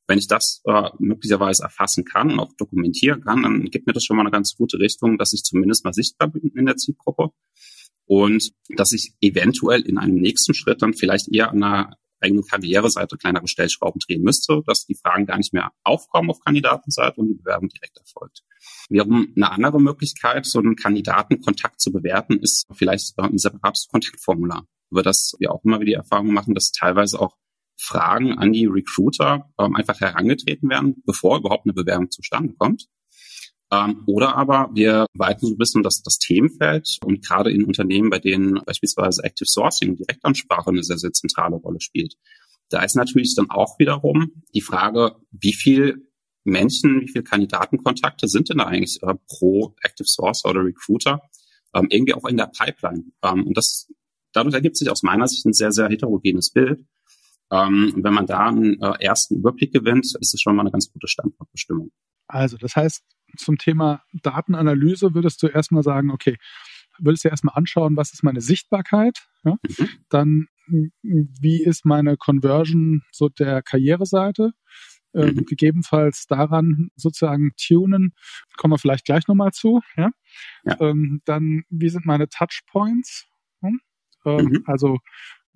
Wenn 0.09 0.19
ich 0.19 0.29
das 0.29 0.63
äh, 0.65 0.91
möglicherweise 0.99 1.65
erfassen 1.65 2.05
kann 2.05 2.31
und 2.33 2.39
auch 2.39 2.53
dokumentieren 2.57 3.23
kann, 3.23 3.43
dann 3.43 3.65
gibt 3.65 3.87
mir 3.87 3.93
das 3.93 4.05
schon 4.05 4.17
mal 4.17 4.23
eine 4.23 4.31
ganz 4.31 4.55
gute 4.57 4.79
Richtung, 4.79 5.19
dass 5.19 5.33
ich 5.33 5.43
zumindest 5.43 5.85
mal 5.85 5.93
sichtbar 5.93 6.29
bin 6.29 6.53
in 6.55 6.67
der 6.67 6.77
Zielgruppe 6.77 7.31
und 8.07 8.53
dass 8.77 8.93
ich 8.93 9.15
eventuell 9.21 9.83
in 9.83 9.99
einem 9.99 10.17
nächsten 10.17 10.55
Schritt 10.55 10.83
dann 10.83 10.95
vielleicht 10.95 11.33
eher 11.33 11.51
an 11.51 11.63
einer 11.63 11.97
eigenen 12.21 12.45
Karriereseite 12.45 13.17
kleinere 13.17 13.47
Stellschrauben 13.47 14.01
drehen 14.07 14.23
müsste, 14.23 14.63
dass 14.67 14.87
die 14.87 14.95
Fragen 14.95 15.27
gar 15.27 15.37
nicht 15.37 15.53
mehr 15.53 15.73
aufkommen 15.83 16.31
auf 16.31 16.41
Kandidatenseite 16.41 17.21
und 17.21 17.29
die 17.29 17.35
Bewerbung 17.35 17.69
direkt 17.69 17.99
erfolgt. 17.99 18.43
Wiederum 18.89 19.33
eine 19.37 19.51
andere 19.51 19.81
Möglichkeit, 19.81 20.47
so 20.47 20.59
einen 20.59 20.77
Kandidatenkontakt 20.77 21.81
zu 21.81 21.93
bewerten, 21.93 22.39
ist 22.39 22.67
vielleicht 22.73 23.19
ein 23.19 23.39
separates 23.39 23.87
Kontaktformular, 23.91 24.67
über 24.91 25.03
das 25.03 25.35
wir 25.39 25.53
auch 25.53 25.63
immer 25.65 25.81
wieder 25.81 25.87
die 25.87 25.93
Erfahrung 25.95 26.33
machen, 26.33 26.55
dass 26.55 26.71
teilweise 26.71 27.21
auch 27.21 27.37
Fragen 27.77 28.39
an 28.39 28.53
die 28.53 28.67
Recruiter 28.67 29.53
ähm, 29.59 29.77
einfach 29.77 30.01
herangetreten 30.01 30.69
werden, 30.69 31.03
bevor 31.05 31.39
überhaupt 31.39 31.67
eine 31.67 31.75
Bewerbung 31.75 32.11
zustande 32.11 32.55
kommt. 32.55 32.87
Ähm, 33.73 34.05
oder 34.07 34.37
aber 34.37 34.71
wir 34.75 35.07
weiten 35.15 35.47
so 35.47 35.53
ein 35.53 35.59
bisschen 35.59 35.83
das, 35.83 36.03
das 36.03 36.19
Themenfeld 36.19 36.99
und 37.05 37.25
gerade 37.27 37.51
in 37.51 37.65
Unternehmen, 37.65 38.11
bei 38.11 38.19
denen 38.19 38.61
beispielsweise 38.65 39.25
Active 39.25 39.49
Sourcing 39.49 39.91
und 39.91 39.99
Direktansprache 39.99 40.71
eine 40.71 40.85
sehr, 40.85 40.99
sehr 40.99 41.13
zentrale 41.13 41.57
Rolle 41.57 41.81
spielt. 41.81 42.15
Da 42.69 42.83
ist 42.83 42.97
natürlich 42.97 43.35
dann 43.35 43.51
auch 43.51 43.79
wiederum 43.79 44.43
die 44.55 44.61
Frage, 44.61 45.17
wie 45.31 45.53
viel 45.53 46.09
Menschen, 46.45 47.01
wie 47.01 47.09
viele 47.09 47.25
Kandidatenkontakte 47.25 48.29
sind 48.29 48.49
denn 48.49 48.59
da 48.59 48.65
eigentlich 48.65 49.03
äh, 49.03 49.15
pro 49.29 49.75
Active 49.83 50.07
Source 50.07 50.45
oder 50.45 50.65
Recruiter 50.65 51.21
ähm, 51.75 51.89
irgendwie 51.91 52.15
auch 52.15 52.25
in 52.25 52.37
der 52.37 52.47
Pipeline? 52.57 53.05
Ähm, 53.23 53.49
und 53.49 53.57
das 53.57 53.89
dadurch 54.33 54.55
ergibt 54.55 54.77
sich 54.77 54.91
aus 54.91 55.03
meiner 55.03 55.27
Sicht 55.27 55.45
ein 55.45 55.53
sehr, 55.53 55.73
sehr 55.73 55.89
heterogenes 55.89 56.53
Bild. 56.53 56.85
Ähm, 57.51 57.93
und 57.95 58.05
wenn 58.05 58.15
man 58.15 58.27
da 58.27 58.49
einen 58.49 58.81
äh, 58.81 58.93
ersten 59.01 59.37
Überblick 59.37 59.73
gewinnt, 59.73 60.07
ist 60.21 60.35
es 60.35 60.41
schon 60.41 60.57
mal 60.57 60.63
eine 60.63 60.73
ganz 60.73 60.91
gute 60.93 61.09
Standortbestimmung. 61.09 61.91
Also, 62.29 62.57
das 62.57 62.75
heißt, 62.75 63.05
zum 63.37 63.59
Thema 63.59 64.03
Datenanalyse 64.23 65.15
würdest 65.15 65.43
du 65.43 65.47
erstmal 65.47 65.83
sagen, 65.83 66.11
okay, 66.11 66.37
würdest 66.99 67.25
du 67.25 67.29
erstmal 67.29 67.55
anschauen, 67.57 67.97
was 67.97 68.13
ist 68.13 68.23
meine 68.23 68.41
Sichtbarkeit? 68.41 69.27
Ja? 69.45 69.57
Mhm. 69.63 69.89
Dann, 70.09 70.47
wie 70.67 71.63
ist 71.63 71.85
meine 71.85 72.17
Conversion 72.17 73.03
so 73.13 73.29
der 73.29 73.63
Karriereseite? 73.63 74.53
Äh, 75.17 75.33
mhm. 75.33 75.47
gegebenenfalls 75.47 76.27
daran 76.27 76.91
sozusagen 76.95 77.53
tunen, 77.57 78.13
kommen 78.59 78.75
wir 78.75 78.79
vielleicht 78.79 79.07
gleich 79.07 79.27
nochmal 79.29 79.53
zu. 79.53 79.81
Ja? 79.97 80.11
ja. 80.65 80.77
Ähm, 80.81 81.23
dann, 81.25 81.63
wie 81.71 81.89
sind 81.89 82.05
meine 82.05 82.29
Touchpoints? 82.29 83.25
Hm? 83.63 83.81
Ähm, 84.27 84.45
mhm. 84.45 84.63
Also 84.67 84.99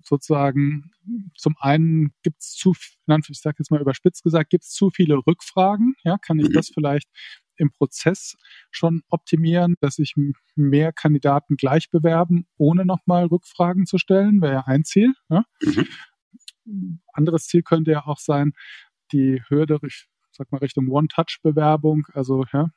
sozusagen 0.03 0.91
zum 1.35 1.55
einen 1.59 2.13
gibt 2.23 2.41
es 2.41 2.51
zu, 2.51 2.73
ich 2.73 3.39
sage 3.39 3.57
jetzt 3.59 3.71
mal 3.71 3.81
überspitzt 3.81 4.23
gesagt, 4.23 4.49
gibt 4.49 4.63
es 4.63 4.71
zu 4.71 4.89
viele 4.89 5.15
Rückfragen. 5.15 5.95
Ja, 6.03 6.17
kann 6.17 6.39
ich 6.39 6.49
mhm. 6.49 6.53
das 6.53 6.69
vielleicht 6.73 7.09
im 7.57 7.71
Prozess 7.71 8.35
schon 8.71 9.03
optimieren, 9.09 9.75
dass 9.81 9.95
sich 9.95 10.15
mehr 10.55 10.91
Kandidaten 10.93 11.57
gleich 11.57 11.89
bewerben, 11.89 12.47
ohne 12.57 12.85
nochmal 12.85 13.25
Rückfragen 13.25 13.85
zu 13.85 13.97
stellen, 13.97 14.41
wäre 14.41 14.53
ja 14.53 14.63
ein 14.65 14.83
Ziel. 14.83 15.13
Ja? 15.29 15.45
Mhm. 16.65 17.01
Anderes 17.13 17.47
Ziel 17.47 17.63
könnte 17.63 17.91
ja 17.91 18.05
auch 18.05 18.19
sein, 18.19 18.53
die 19.11 19.41
Hürde, 19.47 19.79
ich 19.85 20.07
sag 20.31 20.51
mal 20.51 20.59
Richtung 20.59 20.87
One-Touch-Bewerbung, 20.89 22.07
also 22.13 22.45
ja, 22.53 22.67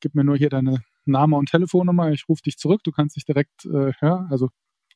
gib 0.00 0.14
mir 0.14 0.24
nur 0.24 0.36
hier 0.36 0.50
deine 0.50 0.82
Name 1.04 1.36
und 1.36 1.50
Telefonnummer, 1.50 2.10
ich 2.12 2.28
rufe 2.28 2.42
dich 2.42 2.56
zurück, 2.56 2.82
du 2.84 2.92
kannst 2.92 3.16
dich 3.16 3.24
direkt, 3.24 3.64
äh, 3.66 3.92
ja, 4.02 4.26
also 4.30 4.50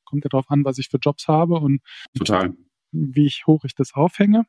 kommt 0.04 0.24
ja 0.24 0.28
darauf 0.28 0.50
an, 0.50 0.64
was 0.64 0.78
ich 0.78 0.88
für 0.88 0.98
Jobs 0.98 1.28
habe 1.28 1.54
und 1.56 1.80
Total. 2.16 2.54
wie 2.92 3.26
ich 3.26 3.46
hoch 3.46 3.64
ich 3.64 3.74
das 3.74 3.94
aufhänge. 3.94 4.44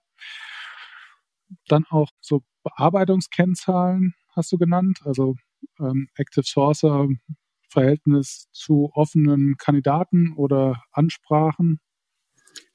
Dann 1.67 1.85
auch 1.89 2.09
so 2.21 2.43
Bearbeitungskennzahlen 2.63 4.13
hast 4.35 4.51
du 4.51 4.57
genannt, 4.57 4.99
also 5.05 5.35
ähm, 5.79 6.09
Active 6.15 6.45
Sourcer, 6.45 7.07
Verhältnis 7.69 8.47
zu 8.51 8.91
offenen 8.93 9.57
Kandidaten 9.57 10.33
oder 10.33 10.83
Ansprachen. 10.91 11.79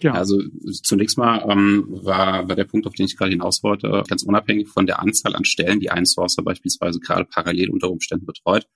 Ja. 0.01 0.13
Also 0.13 0.41
zunächst 0.83 1.19
mal 1.19 1.45
ähm, 1.51 1.87
war, 1.89 2.49
war 2.49 2.57
der 2.57 2.65
Punkt, 2.65 2.87
auf 2.87 2.95
den 2.95 3.07
ich 3.07 3.17
gerade 3.17 3.31
hinaus 3.31 3.63
wollte, 3.63 4.03
ganz 4.09 4.23
unabhängig 4.23 4.69
von 4.69 4.87
der 4.87 5.01
Anzahl 5.01 5.35
an 5.35 5.45
Stellen, 5.45 5.81
die 5.81 5.91
ein 5.91 6.07
Sourcer 6.07 6.43
beispielsweise 6.43 7.01
gerade 7.01 7.25
parallel 7.25 7.71
unter 7.71 7.91
Umständen 7.91 8.27
betreut, 8.27 8.67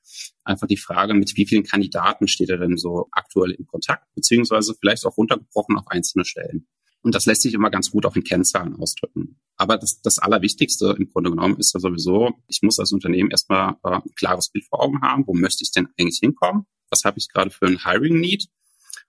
einfach 0.44 0.66
die 0.66 0.76
Frage, 0.76 1.14
mit 1.14 1.36
wie 1.36 1.46
vielen 1.46 1.64
Kandidaten 1.64 2.28
steht 2.28 2.50
er 2.50 2.58
denn 2.58 2.76
so 2.76 3.08
aktuell 3.12 3.52
in 3.52 3.66
Kontakt, 3.66 4.06
beziehungsweise 4.14 4.74
vielleicht 4.78 5.04
auch 5.06 5.16
runtergebrochen 5.16 5.76
auf 5.76 5.88
einzelne 5.88 6.24
Stellen. 6.24 6.66
Und 7.04 7.14
das 7.14 7.26
lässt 7.26 7.42
sich 7.42 7.52
immer 7.52 7.70
ganz 7.70 7.90
gut 7.90 8.06
auch 8.06 8.16
in 8.16 8.24
Kennzahlen 8.24 8.76
ausdrücken. 8.76 9.38
Aber 9.56 9.76
das, 9.76 10.00
das 10.00 10.18
Allerwichtigste 10.18 10.96
im 10.98 11.10
Grunde 11.10 11.30
genommen 11.30 11.58
ist 11.58 11.74
ja 11.74 11.80
sowieso, 11.80 12.30
ich 12.48 12.60
muss 12.62 12.78
als 12.78 12.92
Unternehmen 12.92 13.30
erstmal 13.30 13.74
äh, 13.84 13.96
ein 13.96 14.14
klares 14.16 14.48
Bild 14.48 14.64
vor 14.64 14.82
Augen 14.82 15.02
haben, 15.02 15.26
wo 15.26 15.34
möchte 15.34 15.64
ich 15.64 15.70
denn 15.70 15.88
eigentlich 15.98 16.18
hinkommen? 16.20 16.64
Was 16.88 17.04
habe 17.04 17.18
ich 17.18 17.28
gerade 17.28 17.50
für 17.50 17.66
ein 17.66 17.84
Hiring 17.84 18.20
Need? 18.20 18.48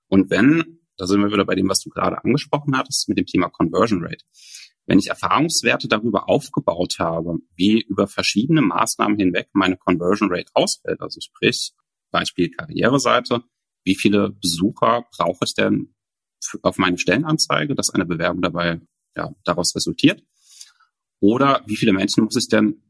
Und 0.10 0.30
wenn 0.30 0.80
da 0.98 1.08
sind 1.08 1.22
wir 1.22 1.32
wieder 1.32 1.46
bei 1.46 1.56
dem, 1.56 1.70
was 1.70 1.82
du 1.82 1.90
gerade 1.90 2.24
angesprochen 2.24 2.78
hattest, 2.78 3.10
mit 3.10 3.18
dem 3.18 3.26
Thema 3.26 3.50
Conversion 3.50 4.04
Rate. 4.04 4.24
Wenn 4.86 5.00
ich 5.00 5.08
Erfahrungswerte 5.08 5.88
darüber 5.88 6.30
aufgebaut 6.30 6.98
habe, 7.00 7.40
wie 7.56 7.82
über 7.82 8.08
verschiedene 8.08 8.62
Maßnahmen 8.62 9.18
hinweg 9.18 9.50
meine 9.54 9.78
Conversion 9.78 10.30
Rate 10.32 10.52
ausfällt, 10.54 11.02
also 11.02 11.20
sprich 11.20 11.74
Beispiel 12.12 12.52
Karriereseite, 12.52 13.44
wie 13.84 13.96
viele 13.96 14.30
Besucher 14.30 15.06
brauche 15.18 15.46
ich 15.46 15.54
denn 15.54 15.96
auf 16.62 16.78
meine 16.78 16.98
Stellenanzeige, 16.98 17.76
dass 17.76 17.90
eine 17.90 18.06
Bewerbung 18.06 18.42
dabei 18.42 18.80
ja, 19.16 19.34
daraus 19.44 19.76
resultiert? 19.76 20.24
Oder 21.20 21.64
wie 21.66 21.76
viele 21.76 21.94
Menschen 21.94 22.24
muss 22.24 22.36
ich 22.36 22.48
denn 22.48 22.84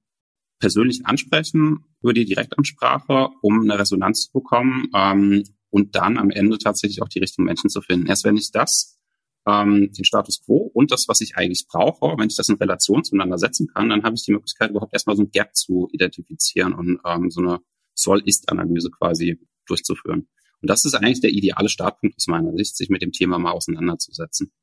persönlich 0.59 1.05
ansprechen 1.05 1.85
über 2.01 2.13
die 2.13 2.25
Direktansprache, 2.25 3.29
um 3.41 3.61
eine 3.61 3.79
Resonanz 3.79 4.25
zu 4.25 4.33
bekommen 4.33 4.89
ähm, 4.93 5.43
und 5.75 5.93
dann 5.93 6.17
am 6.17 6.29
Ende 6.29 6.57
tatsächlich 6.57 7.01
auch 7.01 7.09
die 7.09 7.19
richtigen 7.19 7.43
Menschen 7.43 7.69
zu 7.69 7.81
finden. 7.81 8.07
Erst 8.07 8.23
wenn 8.23 8.37
ich 8.37 8.49
das, 8.49 8.97
ähm, 9.45 9.91
den 9.91 10.05
Status 10.05 10.41
quo 10.41 10.71
und 10.73 10.89
das, 10.89 11.09
was 11.09 11.19
ich 11.19 11.35
eigentlich 11.35 11.67
brauche, 11.67 12.17
wenn 12.17 12.29
ich 12.29 12.37
das 12.37 12.47
in 12.47 12.55
Relation 12.55 13.03
zueinander 13.03 13.37
setzen 13.37 13.67
kann, 13.67 13.89
dann 13.89 14.03
habe 14.03 14.15
ich 14.15 14.23
die 14.23 14.31
Möglichkeit, 14.31 14.69
überhaupt 14.69 14.93
erstmal 14.93 15.17
so 15.17 15.23
ein 15.23 15.31
Gap 15.31 15.53
zu 15.53 15.89
identifizieren 15.91 16.71
und 16.71 17.01
ähm, 17.05 17.29
so 17.29 17.41
eine 17.41 17.59
Soll-Ist-Analyse 17.93 18.89
quasi 18.89 19.37
durchzuführen. 19.65 20.29
Und 20.61 20.69
das 20.69 20.85
ist 20.85 20.93
eigentlich 20.93 21.19
der 21.19 21.31
ideale 21.31 21.67
Startpunkt 21.67 22.15
aus 22.15 22.27
meiner 22.27 22.55
Sicht, 22.55 22.77
sich 22.77 22.87
mit 22.87 23.01
dem 23.01 23.11
Thema 23.11 23.37
mal 23.37 23.51
auseinanderzusetzen. 23.51 24.53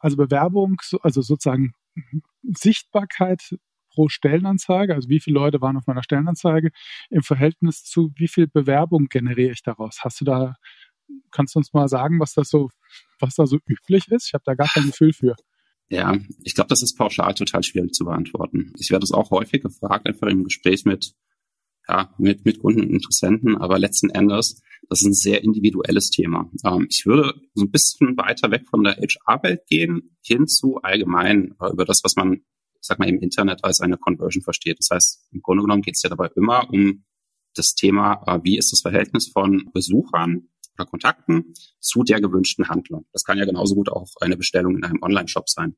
Also 0.00 0.16
Bewerbung, 0.16 0.78
also 1.02 1.22
sozusagen 1.22 1.72
Sichtbarkeit 2.42 3.54
pro 3.94 4.08
Stellenanzeige, 4.08 4.94
also 4.94 5.08
wie 5.08 5.20
viele 5.20 5.34
Leute 5.34 5.60
waren 5.60 5.76
auf 5.76 5.86
meiner 5.86 6.02
Stellenanzeige, 6.02 6.70
im 7.10 7.22
Verhältnis 7.22 7.84
zu 7.84 8.12
wie 8.16 8.28
viel 8.28 8.46
Bewerbung 8.46 9.06
generiere 9.08 9.52
ich 9.52 9.62
daraus? 9.62 10.00
Hast 10.02 10.20
du 10.20 10.24
da, 10.24 10.56
kannst 11.30 11.54
du 11.54 11.58
uns 11.60 11.72
mal 11.72 11.88
sagen, 11.88 12.20
was 12.20 12.34
das 12.34 12.48
so, 12.48 12.70
was 13.20 13.34
da 13.34 13.46
so 13.46 13.58
üblich 13.66 14.08
ist? 14.08 14.28
Ich 14.28 14.34
habe 14.34 14.44
da 14.44 14.54
gar 14.54 14.68
kein 14.68 14.86
Gefühl 14.86 15.12
für. 15.12 15.36
Ja, 15.90 16.16
ich 16.42 16.54
glaube, 16.54 16.68
das 16.68 16.82
ist 16.82 16.96
pauschal 16.96 17.34
total 17.34 17.62
schwierig 17.62 17.92
zu 17.92 18.04
beantworten. 18.04 18.72
Ich 18.78 18.90
werde 18.90 19.04
es 19.04 19.12
auch 19.12 19.30
häufig 19.30 19.62
gefragt, 19.62 20.06
einfach 20.06 20.28
im 20.28 20.44
Gespräch 20.44 20.84
mit, 20.84 21.12
ja, 21.88 22.12
mit, 22.18 22.44
mit 22.44 22.58
Kunden 22.60 22.80
und 22.80 22.90
Interessenten, 22.90 23.56
aber 23.58 23.78
letzten 23.78 24.10
Endes, 24.10 24.62
das 24.88 25.00
ist 25.00 25.06
ein 25.06 25.14
sehr 25.14 25.44
individuelles 25.44 26.10
Thema. 26.10 26.50
Ähm, 26.64 26.86
ich 26.88 27.04
würde 27.04 27.34
so 27.54 27.64
ein 27.64 27.70
bisschen 27.70 28.16
weiter 28.16 28.50
weg 28.50 28.66
von 28.68 28.82
der 28.82 28.96
HR-Welt 28.96 29.66
gehen, 29.68 30.16
hin 30.22 30.46
zu 30.46 30.78
allgemein 30.82 31.54
äh, 31.60 31.70
über 31.70 31.84
das, 31.84 32.00
was 32.02 32.16
man 32.16 32.40
sag 32.86 32.98
mal, 32.98 33.08
im 33.08 33.18
Internet 33.20 33.64
als 33.64 33.80
eine 33.80 33.96
Conversion 33.96 34.42
versteht. 34.42 34.78
Das 34.78 34.88
heißt, 34.90 35.28
im 35.32 35.42
Grunde 35.42 35.62
genommen 35.62 35.82
geht 35.82 35.94
es 35.96 36.02
ja 36.02 36.10
dabei 36.10 36.28
immer 36.36 36.68
um 36.70 37.04
das 37.54 37.74
Thema, 37.74 38.22
äh, 38.26 38.40
wie 38.42 38.58
ist 38.58 38.72
das 38.72 38.82
Verhältnis 38.82 39.28
von 39.28 39.70
Besuchern 39.72 40.48
oder 40.76 40.86
Kontakten 40.86 41.54
zu 41.80 42.02
der 42.02 42.20
gewünschten 42.20 42.68
Handlung. 42.68 43.06
Das 43.12 43.24
kann 43.24 43.38
ja 43.38 43.44
genauso 43.44 43.74
gut 43.74 43.90
auch 43.90 44.08
eine 44.20 44.36
Bestellung 44.36 44.76
in 44.76 44.84
einem 44.84 45.02
Online-Shop 45.02 45.48
sein 45.48 45.76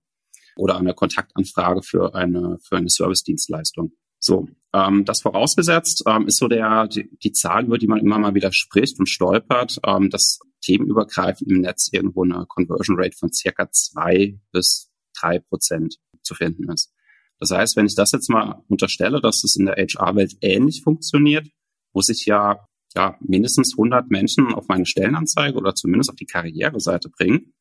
oder 0.57 0.79
eine 0.79 0.95
Kontaktanfrage 0.95 1.83
für 1.83 2.15
eine, 2.15 2.59
für 2.63 2.77
eine 2.77 2.89
Service-Dienstleistung. 2.89 3.93
So, 4.19 4.49
ähm, 4.73 5.05
das 5.05 5.21
vorausgesetzt 5.21 6.05
ähm, 6.07 6.27
ist 6.27 6.39
so 6.39 6.49
der 6.49 6.89
die, 6.89 7.11
die 7.23 7.33
Zahl, 7.33 7.67
über 7.67 7.79
die 7.79 7.87
man 7.87 8.01
immer 8.01 8.19
mal 8.19 8.35
wieder 8.35 8.53
spricht 8.53 8.99
und 8.99 9.09
stolpert, 9.09 9.79
ähm, 9.87 10.09
dass 10.11 10.41
themenübergreifend 10.63 11.51
im 11.51 11.61
Netz 11.61 11.91
irgendwo 11.93 12.25
eine 12.25 12.47
Conversion 12.49 12.97
Rate 12.99 13.17
von 13.17 13.33
circa 13.33 13.71
zwei 13.71 14.41
bis 14.51 14.91
drei 15.21 15.39
Prozent 15.39 15.97
zu 16.23 16.35
finden 16.35 16.71
ist. 16.71 16.93
Das 17.39 17.51
heißt, 17.51 17.77
wenn 17.77 17.87
ich 17.87 17.95
das 17.95 18.13
jetzt 18.13 18.31
mal 18.31 18.63
unterstelle, 18.69 19.21
dass 19.21 19.45
es 19.45 19.57
in 19.57 19.67
der 19.67 19.77
HR-Welt 19.77 20.37
ähnlich 20.41 20.83
funktioniert, 20.83 21.47
muss 21.93 22.09
ich 22.09 22.27
ja, 22.27 22.67
ja 22.95 23.17
mindestens 23.21 23.75
100 23.75 24.11
Menschen 24.11 24.55
auf 24.55 24.69
meine 24.69 24.87
Stellenanzeige 24.87 25.57
oder 25.57 25.75
zumindest 25.75 26.11
auf 26.11 26.17
die 26.17 26.27
Karriereseite 26.27 27.11
bringen, 27.11 27.53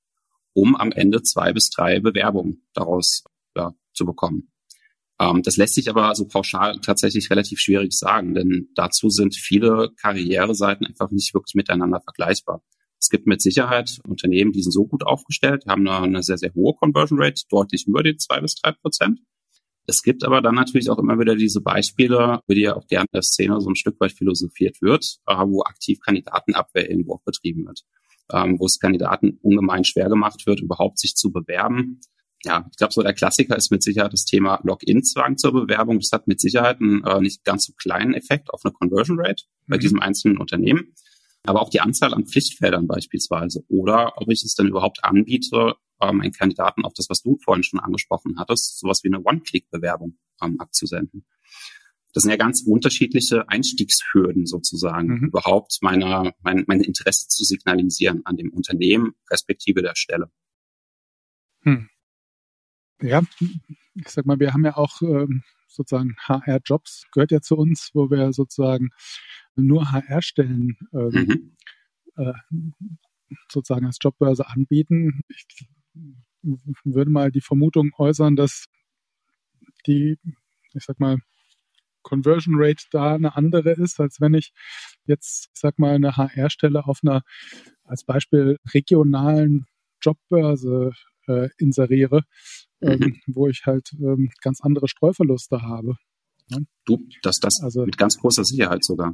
um 0.54 0.76
am 0.76 0.92
Ende 0.92 1.22
zwei 1.24 1.52
bis 1.52 1.70
drei 1.70 2.00
Bewerbungen 2.00 2.66
daraus 2.74 3.24
ja, 3.56 3.74
zu 3.94 4.06
bekommen. 4.06 4.52
Ähm, 5.20 5.42
das 5.44 5.58
lässt 5.58 5.76
sich 5.76 5.90
aber 5.90 6.14
so 6.16 6.28
pauschal 6.28 6.80
tatsächlich 6.80 7.30
relativ 7.30 7.60
schwierig 7.60 7.94
sagen, 7.94 8.34
denn 8.34 8.70
dazu 8.76 9.10
sind 9.10 9.36
viele 9.36 9.92
Karriereseiten 10.02 10.86
einfach 10.86 11.12
nicht 11.12 11.34
wirklich 11.34 11.56
miteinander 11.56 12.02
vergleichbar. 12.02 12.62
Es 13.00 13.10
gibt 13.10 13.28
mit 13.28 13.42
Sicherheit 13.42 14.00
Unternehmen, 14.08 14.52
die 14.52 14.62
sind 14.62 14.72
so 14.72 14.86
gut 14.86 15.06
aufgestellt, 15.06 15.66
haben 15.68 15.88
eine, 15.88 16.02
eine 16.02 16.24
sehr, 16.24 16.38
sehr 16.38 16.54
hohe 16.54 16.74
Conversion 16.74 17.22
Rate, 17.22 17.44
deutlich 17.50 17.86
über 17.88 18.04
die 18.04 18.18
zwei 18.18 18.42
bis 18.42 18.56
drei 18.56 18.72
Prozent. 18.72 19.20
Es 19.88 20.02
gibt 20.02 20.24
aber 20.24 20.42
dann 20.42 20.56
natürlich 20.56 20.90
auch 20.90 20.98
immer 20.98 21.20
wieder 21.20 21.36
diese 21.36 21.62
Beispiele, 21.62 22.40
über 22.46 22.56
die 22.56 22.62
ja 22.62 22.76
auch 22.76 22.88
gerne 22.88 23.06
in 23.12 23.18
der 23.18 23.22
Szene 23.22 23.62
so 23.62 23.70
ein 23.70 23.76
Stück 23.76 24.00
weit 24.00 24.14
philosophiert 24.14 24.82
wird, 24.82 25.18
äh, 25.28 25.36
wo 25.36 25.62
aktiv 25.62 26.00
Kandidatenabwehr 26.00 26.90
irgendwo 26.90 27.16
auch 27.16 27.24
betrieben 27.24 27.66
wird, 27.68 27.82
ähm, 28.32 28.60
wo 28.60 28.66
es 28.66 28.80
Kandidaten 28.80 29.38
ungemein 29.42 29.84
schwer 29.84 30.10
gemacht 30.10 30.48
wird, 30.48 30.62
überhaupt 30.62 31.00
sich 31.00 31.14
zu 31.16 31.32
bewerben. 31.32 32.00
Ja, 32.44 32.68
ich 32.72 32.78
glaube, 32.78 32.94
so 32.94 33.02
der 33.02 33.14
Klassiker 33.14 33.56
ist 33.56 33.72
mit 33.72 33.84
Sicherheit 33.84 34.14
das 34.14 34.26
Thema 34.26 34.60
Login-Zwang 34.64 35.38
zur 35.38 35.52
Bewerbung. 35.52 36.00
Das 36.00 36.12
hat 36.12 36.28
mit 36.28 36.40
Sicherheit 36.40 36.80
einen 36.80 37.04
äh, 37.04 37.20
nicht 37.20 37.44
ganz 37.44 37.66
so 37.66 37.74
kleinen 37.74 38.14
Effekt 38.14 38.52
auf 38.52 38.62
eine 38.64 38.74
Conversion 38.74 39.20
Rate 39.20 39.44
bei 39.68 39.78
mhm. 39.78 39.82
diesem 39.82 40.00
einzelnen 40.00 40.38
Unternehmen. 40.38 40.94
Aber 41.46 41.62
auch 41.62 41.70
die 41.70 41.82
Anzahl 41.82 42.14
an 42.14 42.26
Pflichtfeldern 42.26 42.88
beispielsweise 42.88 43.64
oder 43.68 44.14
ob 44.18 44.32
ich 44.32 44.44
es 44.44 44.56
dann 44.56 44.68
überhaupt 44.68 45.04
anbiete, 45.04 45.76
ähm, 46.02 46.22
einen 46.22 46.32
Kandidaten 46.32 46.84
auf 46.84 46.94
das, 46.94 47.10
was 47.10 47.22
du 47.22 47.38
vorhin 47.44 47.64
schon 47.64 47.80
angesprochen 47.80 48.36
hattest, 48.38 48.80
sowas 48.80 49.04
wie 49.04 49.10
eine 49.10 49.24
One-Click-Bewerbung 49.24 50.18
ähm, 50.42 50.60
abzusenden. 50.60 51.26
Das 52.14 52.24
sind 52.24 52.32
ja 52.32 52.38
ganz 52.38 52.64
unterschiedliche 52.66 53.50
Einstiegshürden 53.50 54.46
sozusagen, 54.46 55.20
mhm. 55.20 55.28
überhaupt 55.28 55.80
meine, 55.82 56.34
mein, 56.42 56.64
mein 56.68 56.82
Interesse 56.82 57.28
zu 57.28 57.44
signalisieren 57.44 58.22
an 58.26 58.38
dem 58.38 58.54
Unternehmen 58.54 59.16
respektive 59.30 59.82
der 59.82 59.96
Stelle. 59.96 60.32
Hm. 61.64 61.90
Ja, 63.02 63.22
ich 63.96 64.08
sag 64.08 64.26
mal, 64.26 64.40
wir 64.40 64.54
haben 64.54 64.64
ja 64.64 64.78
auch 64.78 65.02
ähm, 65.02 65.44
sozusagen 65.68 66.16
HR-Jobs, 66.20 67.06
gehört 67.12 67.32
ja 67.32 67.42
zu 67.42 67.58
uns, 67.58 67.92
wo 67.94 68.10
wir 68.10 68.34
sozusagen 68.34 68.90
nur 69.56 69.92
HR-Stellen 69.92 70.78
ähm, 70.94 71.56
mhm. 72.16 72.24
äh, 72.24 72.34
sozusagen 73.52 73.86
als 73.86 73.98
Jobbörse 74.02 74.48
anbieten. 74.48 75.22
Ich 75.30 75.56
würde 76.84 77.12
mal 77.12 77.32
die 77.32 77.42
Vermutung 77.42 77.92
äußern, 77.98 78.36
dass 78.36 78.66
die, 79.88 80.18
ich 80.74 80.84
sag 80.84 81.00
mal, 81.00 81.18
Conversion 82.04 82.56
Rate 82.58 82.86
da 82.92 83.16
eine 83.16 83.36
andere 83.36 83.72
ist, 83.72 84.00
als 84.00 84.22
wenn 84.22 84.36
ich 84.36 84.54
jetzt, 85.06 85.50
ich 85.54 85.60
sag 85.60 85.80
mal, 85.80 85.96
eine 85.96 86.16
HR-Stelle 86.16 86.86
auf 86.86 87.00
einer, 87.04 87.24
als 87.84 88.04
Beispiel, 88.04 88.58
regionalen 88.74 89.66
Jobbörse 90.02 90.92
äh, 91.28 91.50
inseriere, 91.58 92.24
ähm, 92.82 93.00
mhm. 93.00 93.22
wo 93.28 93.48
ich 93.48 93.64
halt 93.66 93.92
ähm, 93.94 94.30
ganz 94.42 94.62
andere 94.62 94.88
Streuverluste 94.88 95.62
habe. 95.62 95.98
Ja? 96.50 96.60
Du, 96.86 97.08
dass 97.24 97.40
das 97.40 97.60
also, 97.62 97.86
mit 97.86 97.98
ganz 97.98 98.18
großer 98.18 98.44
Sicherheit 98.44 98.84
sogar. 98.84 99.14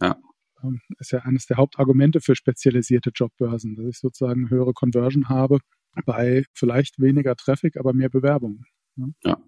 Ja. 0.00 0.16
Ähm, 0.62 0.80
ist 0.98 1.12
ja 1.12 1.20
eines 1.20 1.46
der 1.46 1.56
Hauptargumente 1.56 2.20
für 2.20 2.34
spezialisierte 2.34 3.10
Jobbörsen, 3.14 3.76
dass 3.76 3.86
ich 3.86 3.98
sozusagen 3.98 4.50
höhere 4.50 4.72
Conversion 4.72 5.28
habe 5.28 5.60
bei 6.04 6.44
vielleicht 6.52 7.00
weniger 7.00 7.36
Traffic, 7.36 7.76
aber 7.76 7.92
mehr 7.92 8.08
Bewerbungen. 8.08 8.64
Ja. 8.96 9.06
ja. 9.24 9.42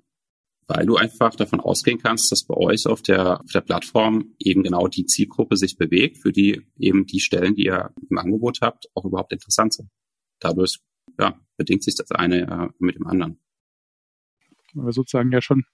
Weil 0.67 0.87
du 0.87 0.97
einfach 0.97 1.35
davon 1.35 1.59
ausgehen 1.59 1.99
kannst, 1.99 2.31
dass 2.31 2.45
bei 2.45 2.55
euch 2.55 2.87
auf 2.87 3.03
der, 3.03 3.41
auf 3.41 3.51
der 3.53 3.61
Plattform 3.61 4.35
eben 4.39 4.63
genau 4.63 4.87
die 4.87 5.05
Zielgruppe 5.05 5.57
sich 5.57 5.77
bewegt, 5.77 6.19
für 6.19 6.31
die 6.31 6.65
eben 6.79 7.07
die 7.07 7.19
Stellen, 7.19 7.57
die 7.57 7.65
ihr 7.65 7.93
im 8.09 8.19
Angebot 8.19 8.59
habt, 8.61 8.87
auch 8.95 9.05
überhaupt 9.05 9.33
interessant 9.33 9.75
sind. 9.75 9.91
Dadurch 10.39 10.79
ja, 11.19 11.37
bedingt 11.61 11.85
sich 11.85 11.95
das 11.95 12.11
eine 12.11 12.41
äh, 12.51 12.69
mit 12.79 12.95
dem 12.95 13.07
anderen. 13.07 13.39
Weil 14.73 14.95
sozusagen 14.95 15.31
ja 15.31 15.43
schon, 15.43 15.67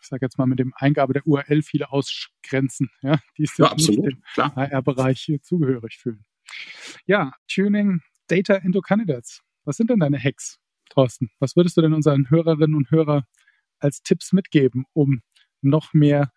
ich 0.00 0.08
sage 0.08 0.26
jetzt 0.26 0.36
mal, 0.36 0.46
mit 0.46 0.58
dem 0.58 0.72
Eingabe 0.74 1.12
der 1.12 1.24
URL 1.24 1.62
viele 1.62 1.92
ausgrenzen, 1.92 2.90
ja, 3.02 3.20
die 3.38 3.46
sich 3.46 3.58
ja, 3.58 3.66
absolut, 3.66 4.04
nicht 4.04 4.18
dem 4.36 4.56
HR-Bereich 4.56 5.38
zugehörig 5.42 5.98
fühlen. 5.98 6.24
Ja, 7.06 7.34
Tuning 7.46 8.00
Data 8.26 8.56
into 8.56 8.80
Candidates. 8.80 9.42
Was 9.64 9.76
sind 9.76 9.90
denn 9.90 10.00
deine 10.00 10.18
Hacks, 10.18 10.58
Thorsten? 10.90 11.30
Was 11.38 11.54
würdest 11.54 11.76
du 11.76 11.82
denn 11.82 11.94
unseren 11.94 12.28
Hörerinnen 12.28 12.74
und 12.74 12.90
Hörern 12.90 13.22
als 13.78 14.02
Tipps 14.02 14.32
mitgeben, 14.32 14.86
um 14.92 15.22
noch 15.60 15.92
mehr 15.92 16.32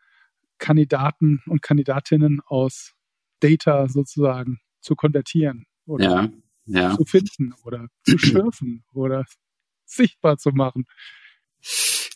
Kandidaten 0.59 1.41
und 1.47 1.63
Kandidatinnen 1.63 2.39
aus 2.45 2.93
Data 3.39 3.87
sozusagen 3.87 4.59
zu 4.79 4.95
konvertieren? 4.95 5.65
Oder 5.87 6.05
ja, 6.05 6.29
ja. 6.65 6.95
zu 6.95 7.05
finden 7.05 7.53
oder 7.63 7.87
zu 8.03 8.17
schürfen 8.19 8.83
oder 8.93 9.25
sichtbar 9.85 10.37
zu 10.37 10.51
machen. 10.51 10.85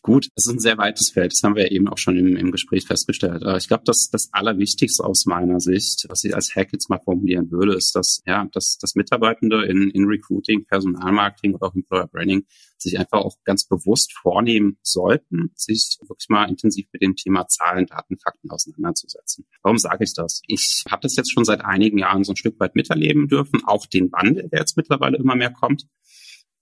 Gut, 0.01 0.29
es 0.35 0.45
ist 0.45 0.53
ein 0.53 0.59
sehr 0.59 0.77
weites 0.77 1.11
Feld. 1.13 1.33
Das 1.33 1.41
haben 1.43 1.55
wir 1.55 1.71
eben 1.71 1.89
auch 1.89 1.97
schon 1.97 2.17
im, 2.17 2.37
im 2.37 2.51
Gespräch 2.51 2.87
festgestellt. 2.87 3.43
Ich 3.57 3.67
glaube, 3.67 3.83
dass 3.85 4.09
das 4.09 4.29
Allerwichtigste 4.31 5.03
aus 5.03 5.25
meiner 5.25 5.59
Sicht, 5.59 6.05
was 6.07 6.23
ich 6.23 6.33
als 6.33 6.55
Hack 6.55 6.71
jetzt 6.71 6.89
mal 6.89 6.99
formulieren 7.03 7.51
würde, 7.51 7.75
ist, 7.75 7.95
dass 7.95 8.21
ja, 8.25 8.47
dass, 8.53 8.77
dass 8.79 8.95
Mitarbeitende 8.95 9.65
in, 9.65 9.89
in 9.89 10.05
Recruiting, 10.05 10.65
Personalmarketing 10.65 11.55
oder 11.55 11.67
auch 11.67 11.75
Employer 11.75 12.07
Branding 12.07 12.45
sich 12.77 12.97
einfach 12.97 13.19
auch 13.19 13.35
ganz 13.43 13.65
bewusst 13.65 14.13
vornehmen 14.13 14.77
sollten, 14.83 15.51
sich 15.55 15.97
wirklich 16.07 16.29
mal 16.29 16.45
intensiv 16.45 16.87
mit 16.93 17.01
dem 17.01 17.15
Thema 17.15 17.45
Zahlen, 17.47 17.85
Daten, 17.85 18.17
Fakten 18.17 18.49
auseinanderzusetzen. 18.49 19.45
Warum 19.63 19.77
sage 19.77 20.05
ich 20.05 20.13
das? 20.13 20.41
Ich 20.47 20.83
habe 20.89 21.01
das 21.01 21.15
jetzt 21.17 21.31
schon 21.31 21.43
seit 21.43 21.61
einigen 21.61 21.97
Jahren 21.97 22.23
so 22.23 22.31
ein 22.31 22.37
Stück 22.37 22.59
weit 22.59 22.75
miterleben 22.75 23.27
dürfen, 23.27 23.63
auch 23.65 23.85
den 23.85 24.11
Wandel, 24.11 24.47
der 24.49 24.59
jetzt 24.59 24.77
mittlerweile 24.77 25.17
immer 25.17 25.35
mehr 25.35 25.51
kommt. 25.51 25.87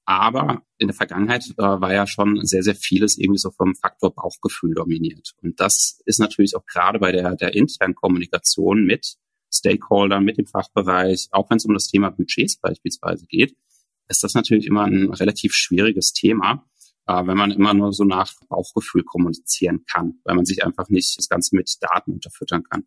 Aber 0.08 0.62
in 0.78 0.88
der 0.88 0.96
Vergangenheit 0.96 1.44
äh, 1.58 1.62
war 1.62 1.94
ja 1.94 2.08
schon 2.08 2.40
sehr, 2.46 2.64
sehr 2.64 2.76
vieles 2.76 3.18
irgendwie 3.18 3.40
so 3.40 3.52
vom 3.52 3.76
Faktor 3.76 4.16
Bauchgefühl 4.16 4.74
dominiert. 4.74 5.34
Und 5.44 5.60
das 5.60 6.02
ist 6.06 6.20
natürlich 6.20 6.56
auch 6.56 6.66
gerade 6.66 6.98
bei 6.98 7.12
der, 7.12 7.36
der 7.36 7.54
internen 7.54 7.94
Kommunikation 7.94 8.86
mit 8.86 9.18
Stakeholdern, 9.54 10.24
mit 10.24 10.38
dem 10.38 10.48
Fachbereich, 10.48 11.28
auch 11.32 11.50
wenn 11.50 11.58
es 11.58 11.65
um 11.65 11.74
das 11.74 11.89
Thema 11.89 12.10
Budgets 12.10 12.56
beispielsweise 12.56 13.26
geht, 13.28 13.58
ist 14.08 14.24
das 14.24 14.34
natürlich 14.34 14.65
immer 14.65 14.86
ein 14.86 15.12
relativ 15.12 15.52
schwieriges 15.54 16.13
Thema, 16.13 16.65
äh, 17.06 17.28
wenn 17.28 17.36
man 17.36 17.52
immer 17.52 17.74
nur 17.74 17.91
so 17.91 18.06
nach 18.06 18.32
Bauchgefühl 18.48 19.04
kommunizieren 19.04 19.84
kann, 19.91 20.22
weil 20.24 20.36
man 20.36 20.46
sich 20.46 20.63
einfach 20.63 20.88
nicht 20.88 21.17
das 21.17 21.28
Ganze 21.28 21.54
mit 21.54 21.70
Daten 21.82 22.13
unterfüttern 22.13 22.63
kann. 22.63 22.86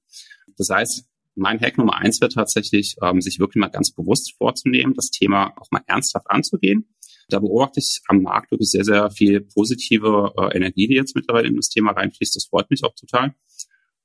Das 0.57 0.71
heißt, 0.71 1.05
mein 1.35 1.61
Hack 1.61 1.77
Nummer 1.77 1.97
eins 1.97 2.23
wird 2.23 2.33
tatsächlich, 2.33 2.97
ähm, 3.03 3.21
sich 3.21 3.41
wirklich 3.41 3.61
mal 3.61 3.69
ganz 3.69 3.91
bewusst 3.91 4.35
vorzunehmen, 4.39 4.95
das 4.95 5.11
Thema 5.11 5.53
auch 5.59 5.71
mal 5.71 5.83
ernsthaft 5.87 6.31
anzugehen 6.31 6.87
da 7.33 7.39
beobachte 7.39 7.81
ich 7.81 8.01
am 8.09 8.23
Markt 8.23 8.51
wirklich 8.51 8.71
sehr, 8.71 8.85
sehr 8.85 9.11
viel 9.11 9.41
positive 9.41 10.33
äh, 10.37 10.57
Energie, 10.57 10.87
die 10.87 10.95
jetzt 10.95 11.15
mittlerweile 11.15 11.49
in 11.49 11.57
das 11.57 11.69
Thema 11.69 11.93
reinfließt. 11.93 12.37
Das 12.37 12.47
freut 12.47 12.71
mich 12.71 12.85
auch 12.85 12.95
total. 12.95 13.35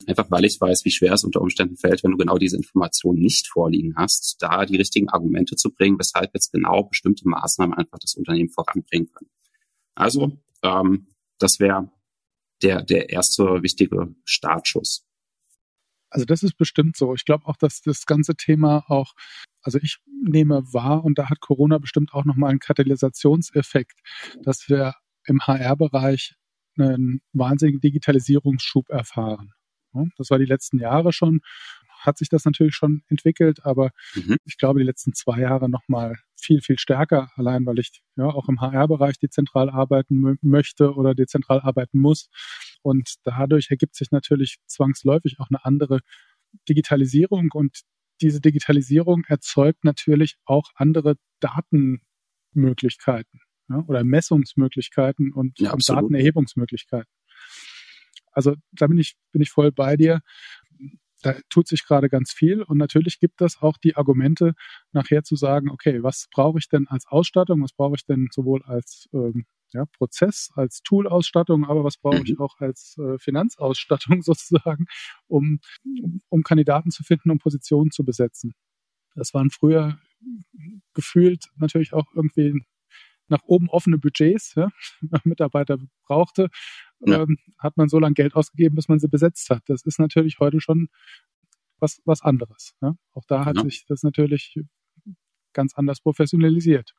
Einfach 0.08 0.30
weil 0.30 0.46
ich 0.46 0.60
weiß, 0.60 0.84
wie 0.86 0.92
schwer 0.92 1.14
es 1.14 1.24
unter 1.24 1.42
Umständen 1.42 1.78
fällt, 1.78 2.04
wenn 2.04 2.12
du 2.12 2.18
genau 2.18 2.38
diese 2.38 2.58
Informationen 2.58 3.20
nicht 3.20 3.48
vorliegen 3.48 3.96
hast, 3.96 4.38
da 4.40 4.66
die 4.66 4.76
richtigen 4.76 5.10
Argumente 5.10 5.56
zu 5.56 5.72
bringen, 5.72 5.98
weshalb 5.98 6.32
jetzt 6.34 6.52
genau 6.52 6.84
bestimmte 6.84 7.28
Maßnahmen 7.28 7.74
einfach 7.74 7.98
das 8.00 8.16
Unternehmen 8.16 8.50
voranbringen 8.50 9.10
können. 9.12 9.32
Also, 9.96 10.38
ähm, 10.64 11.08
das 11.40 11.60
wäre 11.60 11.90
der, 12.62 12.84
der 12.84 13.10
erste 13.10 13.64
wichtige 13.64 14.16
Startschuss. 14.26 15.05
Also 16.16 16.26
das 16.26 16.44
ist 16.44 16.58
bestimmt 16.58 16.96
so. 16.96 17.14
Ich 17.14 17.26
glaube 17.26 17.46
auch, 17.46 17.58
dass 17.58 17.82
das 17.82 18.06
ganze 18.06 18.36
Thema 18.36 18.86
auch, 18.88 19.12
also 19.62 19.80
ich 19.82 19.98
nehme 20.24 20.64
wahr, 20.72 21.04
und 21.04 21.20
da 21.20 21.30
hat 21.30 21.42
Corona 21.42 21.78
bestimmt 21.78 22.14
auch 22.14 22.24
nochmal 22.24 22.52
einen 22.52 22.60
Katalysationseffekt, 22.60 24.00
dass 24.42 24.70
wir 24.70 24.94
im 25.26 25.42
HR-Bereich 25.42 26.36
einen 26.78 27.20
wahnsinnigen 27.34 27.82
Digitalisierungsschub 27.82 28.90
erfahren. 28.90 29.52
Das 30.18 30.30
war 30.30 30.40
die 30.40 30.46
letzten 30.46 30.80
Jahre 30.80 31.12
schon, 31.12 31.42
hat 32.00 32.18
sich 32.18 32.30
das 32.30 32.46
natürlich 32.46 32.76
schon 32.76 33.02
entwickelt, 33.10 33.66
aber 33.66 33.92
mhm. 34.14 34.38
ich 34.46 34.58
glaube, 34.58 34.80
die 34.80 34.86
letzten 34.86 35.14
zwei 35.14 35.40
Jahre 35.40 35.70
nochmal 35.70 36.16
viel, 36.38 36.62
viel 36.62 36.80
stärker, 36.80 37.30
allein 37.36 37.66
weil 37.66 37.80
ich 37.80 38.02
ja 38.16 38.26
auch 38.26 38.48
im 38.48 38.62
HR-Bereich 38.62 39.20
dezentral 39.20 39.70
arbeiten 39.70 40.38
möchte 40.42 40.94
oder 40.94 41.14
dezentral 41.14 41.60
arbeiten 41.60 42.00
muss. 42.00 42.30
Und 42.86 43.16
dadurch 43.24 43.72
ergibt 43.72 43.96
sich 43.96 44.12
natürlich 44.12 44.58
zwangsläufig 44.68 45.40
auch 45.40 45.50
eine 45.50 45.66
andere 45.66 46.02
Digitalisierung. 46.70 47.50
Und 47.52 47.82
diese 48.22 48.42
Digitalisierung 48.42 49.24
erzeugt 49.28 49.84
natürlich 49.84 50.36
auch 50.46 50.70
andere 50.76 51.16
Datenmöglichkeiten 51.40 53.42
ja, 53.70 53.84
oder 53.88 54.04
Messungsmöglichkeiten 54.04 55.34
und, 55.34 55.60
ja, 55.60 55.74
und 55.74 55.90
Datenerhebungsmöglichkeiten. 55.90 57.12
Also 58.32 58.54
da 58.72 58.86
bin 58.86 59.00
ich, 59.00 59.16
bin 59.32 59.42
ich 59.42 59.50
voll 59.50 59.72
bei 59.72 59.98
dir 59.98 60.22
da 61.26 61.36
tut 61.50 61.68
sich 61.68 61.86
gerade 61.86 62.08
ganz 62.08 62.32
viel 62.32 62.62
und 62.62 62.78
natürlich 62.78 63.20
gibt 63.20 63.42
es 63.42 63.60
auch 63.60 63.78
die 63.78 63.96
Argumente, 63.96 64.54
nachher 64.92 65.24
zu 65.24 65.36
sagen, 65.36 65.72
okay, 65.72 66.04
was 66.04 66.28
brauche 66.32 66.60
ich 66.60 66.70
denn 66.70 66.88
als 66.88 67.08
Ausstattung, 67.08 67.64
was 67.64 67.74
brauche 67.74 67.96
ich 67.96 68.06
denn 68.06 68.28
sowohl 68.32 68.62
als 68.64 69.10
ähm, 69.12 69.46
ja, 69.74 69.86
Prozess, 69.98 70.52
als 70.56 70.84
Tool-Ausstattung, 70.84 71.66
aber 71.66 71.84
was 71.84 71.98
brauche 71.98 72.22
ich 72.24 72.36
mhm. 72.36 72.42
auch 72.42 72.60
als 72.60 72.96
äh, 73.00 73.18
Finanzausstattung 73.18 74.22
sozusagen, 74.22 74.86
um, 75.28 75.60
um 76.30 76.44
Kandidaten 76.44 76.92
zu 76.92 77.04
finden, 77.04 77.32
um 77.32 77.40
Positionen 77.40 77.90
zu 77.90 78.06
besetzen. 78.06 78.54
Das 79.16 79.34
waren 79.34 79.50
früher 79.50 79.98
gefühlt 80.94 81.46
natürlich 81.58 81.94
auch 81.94 82.06
irgendwie 82.14 82.54
nach 83.28 83.42
oben 83.46 83.70
offene 83.70 83.98
Budgets, 83.98 84.54
ja, 84.56 84.70
Mitarbeiter 85.24 85.80
brauchte, 86.06 86.50
ja. 87.00 87.22
ähm, 87.22 87.38
hat 87.58 87.78
man 87.78 87.90
so 87.90 88.00
lange 88.00 88.14
Geld 88.14 88.36
ausgegeben, 88.36 88.76
bis 88.76 88.88
man 88.88 89.00
sie 89.00 89.08
besetzt 89.08 89.50
hat. 89.50 89.64
Das 89.68 89.84
ist 89.84 90.00
natürlich 90.00 90.40
heute 90.40 90.60
schon 90.62 90.90
was, 91.80 92.02
was 92.06 92.22
anderes. 92.22 92.74
Ja. 92.82 92.96
Auch 93.14 93.26
da 93.28 93.46
hat 93.46 93.58
ja. 93.58 93.64
sich 93.64 93.86
das 93.88 94.04
natürlich 94.04 94.60
ganz 95.54 95.74
anders 95.76 96.02
professionalisiert. 96.02 96.94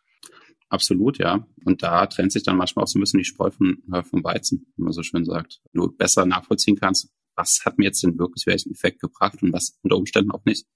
Absolut, 0.68 1.18
ja. 1.18 1.46
Und 1.64 1.82
da 1.82 2.06
trennt 2.06 2.32
sich 2.32 2.42
dann 2.42 2.56
manchmal 2.56 2.85
auch 2.85 2.88
so 2.88 2.98
ein 2.98 3.02
bisschen 3.02 3.18
die 3.18 3.24
Spreu 3.24 3.50
vom, 3.50 3.82
äh, 3.92 4.02
vom 4.02 4.24
Weizen, 4.24 4.66
wie 4.76 4.82
man 4.82 4.92
so 4.92 5.02
schön 5.02 5.24
sagt. 5.24 5.61
Wenn 5.72 5.82
du 5.82 5.92
besser 5.92 6.26
nachvollziehen 6.26 6.76
kannst, 6.76 7.12
was 7.37 7.61
hat 7.64 7.78
mir 7.78 7.85
jetzt 7.85 8.02
denn 8.02 8.18
wirklich 8.18 8.46
welchen 8.46 8.72
Effekt 8.72 9.00
gebracht 9.00 9.42
und 9.42 9.52
was 9.52 9.78
unter 9.82 9.96
Umständen 9.96 10.32
auch 10.32 10.44
nicht. 10.44 10.66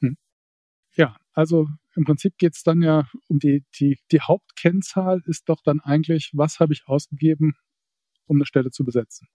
Hm. 0.00 0.16
Ja, 0.96 1.16
also 1.32 1.68
im 1.96 2.04
Prinzip 2.04 2.36
geht 2.38 2.54
es 2.54 2.62
dann 2.62 2.82
ja 2.82 3.08
um 3.28 3.38
die, 3.38 3.64
die, 3.78 3.98
die 4.10 4.20
Hauptkennzahl 4.20 5.22
ist 5.26 5.48
doch 5.48 5.60
dann 5.64 5.80
eigentlich, 5.80 6.30
was 6.32 6.60
habe 6.60 6.72
ich 6.72 6.82
ausgegeben, 6.86 7.54
um 8.26 8.36
eine 8.36 8.46
Stelle 8.46 8.70
zu 8.70 8.84
besetzen. 8.84 9.28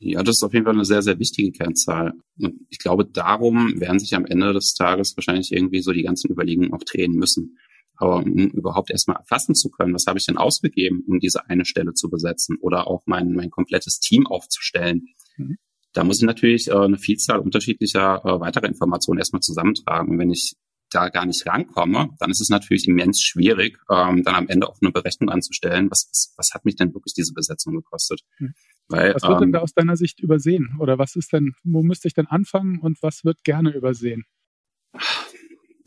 Ja, 0.00 0.22
das 0.22 0.36
ist 0.36 0.42
auf 0.44 0.52
jeden 0.52 0.64
Fall 0.64 0.74
eine 0.74 0.84
sehr, 0.84 1.02
sehr 1.02 1.18
wichtige 1.18 1.50
Kennzahl. 1.50 2.12
Und 2.38 2.60
ich 2.68 2.78
glaube, 2.78 3.04
darum 3.04 3.80
werden 3.80 3.98
sich 3.98 4.14
am 4.14 4.26
Ende 4.26 4.52
des 4.52 4.74
Tages 4.74 5.16
wahrscheinlich 5.16 5.52
irgendwie 5.52 5.80
so 5.80 5.92
die 5.92 6.02
ganzen 6.02 6.30
Überlegungen 6.30 6.72
auch 6.72 6.84
drehen 6.84 7.12
müssen. 7.12 7.58
Aber 7.96 8.18
um 8.18 8.48
überhaupt 8.50 8.90
erstmal 8.92 9.16
erfassen 9.16 9.56
zu 9.56 9.70
können, 9.70 9.94
was 9.94 10.06
habe 10.06 10.18
ich 10.18 10.26
denn 10.26 10.36
ausgegeben, 10.36 11.02
um 11.08 11.18
diese 11.18 11.48
eine 11.48 11.64
Stelle 11.64 11.94
zu 11.94 12.08
besetzen 12.08 12.56
oder 12.60 12.86
auch 12.86 13.02
mein, 13.06 13.32
mein 13.32 13.50
komplettes 13.50 13.98
Team 13.98 14.28
aufzustellen, 14.28 15.06
mhm. 15.36 15.56
da 15.94 16.04
muss 16.04 16.18
ich 16.20 16.26
natürlich 16.26 16.68
äh, 16.68 16.74
eine 16.74 16.98
Vielzahl 16.98 17.40
unterschiedlicher 17.40 18.24
äh, 18.24 18.40
weiterer 18.40 18.68
Informationen 18.68 19.18
erstmal 19.18 19.42
zusammentragen. 19.42 20.12
Und 20.12 20.18
wenn 20.18 20.30
ich 20.30 20.54
da 20.90 21.08
gar 21.08 21.26
nicht 21.26 21.46
rankomme, 21.46 22.10
dann 22.18 22.30
ist 22.30 22.40
es 22.40 22.48
natürlich 22.48 22.88
immens 22.88 23.20
schwierig, 23.20 23.78
ähm, 23.90 24.22
dann 24.24 24.34
am 24.34 24.48
Ende 24.48 24.68
auch 24.68 24.78
eine 24.80 24.90
Berechnung 24.90 25.28
anzustellen, 25.28 25.90
was, 25.90 26.08
was, 26.10 26.34
was 26.36 26.50
hat 26.54 26.64
mich 26.64 26.76
denn 26.76 26.94
wirklich 26.94 27.14
diese 27.14 27.32
Besetzung 27.34 27.74
gekostet. 27.74 28.22
Hm. 28.36 28.54
Weil, 28.88 29.14
was 29.14 29.22
wird 29.22 29.32
ähm, 29.34 29.40
denn 29.40 29.52
da 29.52 29.60
aus 29.60 29.74
deiner 29.74 29.96
Sicht 29.96 30.20
übersehen? 30.20 30.76
Oder 30.80 30.98
was 30.98 31.14
ist 31.14 31.32
denn, 31.32 31.54
wo 31.62 31.82
müsste 31.82 32.08
ich 32.08 32.14
denn 32.14 32.26
anfangen 32.26 32.78
und 32.80 33.02
was 33.02 33.24
wird 33.24 33.44
gerne 33.44 33.74
übersehen? 33.74 34.24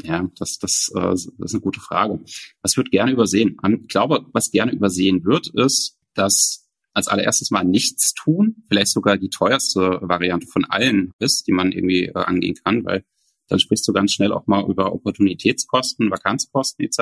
Ja, 0.04 0.30
das, 0.38 0.58
das, 0.60 0.92
äh, 0.96 1.00
das 1.00 1.26
ist 1.26 1.54
eine 1.54 1.62
gute 1.62 1.80
Frage. 1.80 2.20
Was 2.62 2.78
wird 2.78 2.92
gerne 2.92 3.12
übersehen? 3.12 3.58
Ich 3.82 3.88
glaube, 3.88 4.26
was 4.34 4.52
gerne 4.52 4.72
übersehen 4.72 5.26
wird, 5.26 5.50
ist, 5.56 5.98
dass 6.14 6.68
als 6.94 7.08
allererstes 7.08 7.52
mal 7.52 7.64
nichts 7.64 8.14
tun, 8.14 8.64
vielleicht 8.68 8.92
sogar 8.92 9.18
die 9.18 9.30
teuerste 9.30 10.00
Variante 10.02 10.48
von 10.48 10.66
allen 10.66 11.14
ist, 11.20 11.48
die 11.48 11.54
man 11.54 11.72
irgendwie 11.72 12.08
äh, 12.08 12.14
angehen 12.14 12.56
kann, 12.64 12.84
weil 12.84 13.04
dann 13.52 13.60
sprichst 13.60 13.86
du 13.88 13.92
ganz 13.92 14.14
schnell 14.14 14.32
auch 14.32 14.48
mal 14.48 14.64
über 14.70 14.94
Opportunitätskosten, 14.94 16.10
Vakanzkosten 16.10 16.86
etc., 16.86 17.00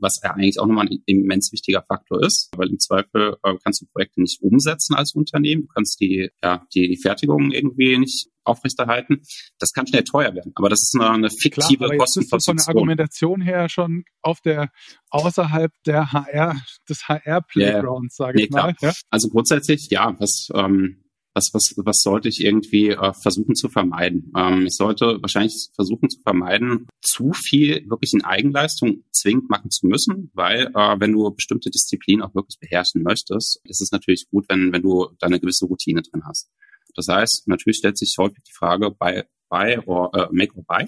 was 0.00 0.20
ja 0.22 0.32
eigentlich 0.32 0.58
auch 0.58 0.66
nochmal 0.66 0.88
ein 0.88 1.02
immens 1.06 1.52
wichtiger 1.52 1.82
Faktor 1.82 2.22
ist, 2.22 2.50
weil 2.56 2.68
im 2.68 2.80
Zweifel 2.80 3.36
äh, 3.44 3.54
kannst 3.62 3.82
du 3.82 3.86
Projekte 3.86 4.20
nicht 4.20 4.42
umsetzen 4.42 4.96
als 4.96 5.14
Unternehmen, 5.14 5.62
du 5.62 5.68
kannst 5.68 6.00
die, 6.00 6.30
ja, 6.42 6.66
die, 6.74 6.88
die 6.88 6.96
Fertigung 6.96 7.52
irgendwie 7.52 7.96
nicht 7.96 8.28
aufrechterhalten. 8.42 9.22
Das 9.58 9.72
kann 9.72 9.86
schnell 9.86 10.04
teuer 10.04 10.34
werden, 10.34 10.52
aber 10.56 10.68
das 10.68 10.82
ist 10.82 10.96
eine, 10.98 11.10
eine 11.10 11.30
fiktive 11.30 11.84
Klar, 11.84 11.98
Kostenposition. 11.98 12.58
von 12.58 12.64
der 12.64 12.68
Argumentation 12.74 13.40
her 13.40 13.68
schon 13.68 14.04
auf 14.22 14.40
der 14.40 14.70
außerhalb 15.10 15.70
der 15.86 16.12
HR 16.12 16.56
des 16.88 17.08
HR 17.08 17.42
Playgrounds, 17.42 18.18
yeah. 18.18 18.26
sage 18.26 18.38
nee, 18.38 18.44
ich 18.44 18.50
mal. 18.50 18.74
Ja? 18.80 18.92
Also 19.10 19.28
grundsätzlich 19.28 19.88
ja, 19.90 20.16
was 20.18 20.48
ähm, 20.54 21.04
was, 21.38 21.50
was, 21.52 21.74
was 21.76 21.98
sollte 22.00 22.28
ich 22.28 22.44
irgendwie 22.44 22.90
äh, 22.90 23.12
versuchen 23.22 23.54
zu 23.54 23.68
vermeiden? 23.68 24.32
Ähm, 24.36 24.66
ich 24.66 24.74
sollte 24.74 25.18
wahrscheinlich 25.20 25.70
versuchen 25.74 26.10
zu 26.10 26.20
vermeiden, 26.20 26.86
zu 27.00 27.32
viel 27.32 27.88
wirklich 27.88 28.12
in 28.12 28.24
Eigenleistung 28.24 29.04
zwingend 29.12 29.48
machen 29.48 29.70
zu 29.70 29.86
müssen, 29.86 30.30
weil 30.34 30.66
äh, 30.74 30.96
wenn 30.98 31.12
du 31.12 31.30
bestimmte 31.30 31.70
Disziplinen 31.70 32.22
auch 32.22 32.34
wirklich 32.34 32.58
beherrschen 32.58 33.02
möchtest, 33.02 33.60
ist 33.64 33.80
es 33.80 33.92
natürlich 33.92 34.26
gut, 34.30 34.46
wenn, 34.48 34.72
wenn 34.72 34.82
du 34.82 35.08
da 35.18 35.26
eine 35.26 35.40
gewisse 35.40 35.66
Routine 35.66 36.02
drin 36.02 36.24
hast. 36.26 36.50
Das 36.94 37.06
heißt, 37.08 37.46
natürlich 37.46 37.78
stellt 37.78 37.98
sich 37.98 38.14
häufig 38.18 38.42
die 38.42 38.52
Frage 38.52 38.90
bei 38.90 39.24
buy 39.48 39.78
or 39.86 40.14
äh, 40.14 40.28
make 40.32 40.54
or 40.56 40.64
buy. 40.64 40.86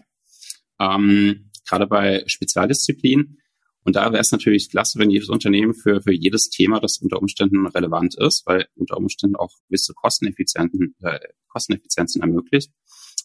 Ähm, 0.81 1.51
gerade 1.69 1.87
bei 1.87 2.25
Spezialdisziplinen 2.27 3.40
und 3.85 3.97
da 3.97 4.13
wäre 4.13 4.21
es 4.21 4.33
natürlich 4.33 4.71
klasse, 4.71 4.99
wenn 4.99 5.11
jedes 5.11 5.31
Unternehmen 5.31 5.75
für, 5.75 6.03
für 6.03 6.13
jedes 6.13 6.51
Thema, 6.51 6.81
das 6.81 6.99
unter 6.99 7.19
Umständen 7.19 7.67
relevant 7.67 8.15
ist, 8.19 8.47
weil 8.47 8.67
unter 8.75 8.97
Umständen 8.97 9.37
auch 9.37 9.53
gewisse 9.69 9.95
Kosteneffizienten, 9.95 10.95
äh, 11.01 11.19
Kosteneffizienzen 11.49 12.21
ermöglicht, 12.21 12.73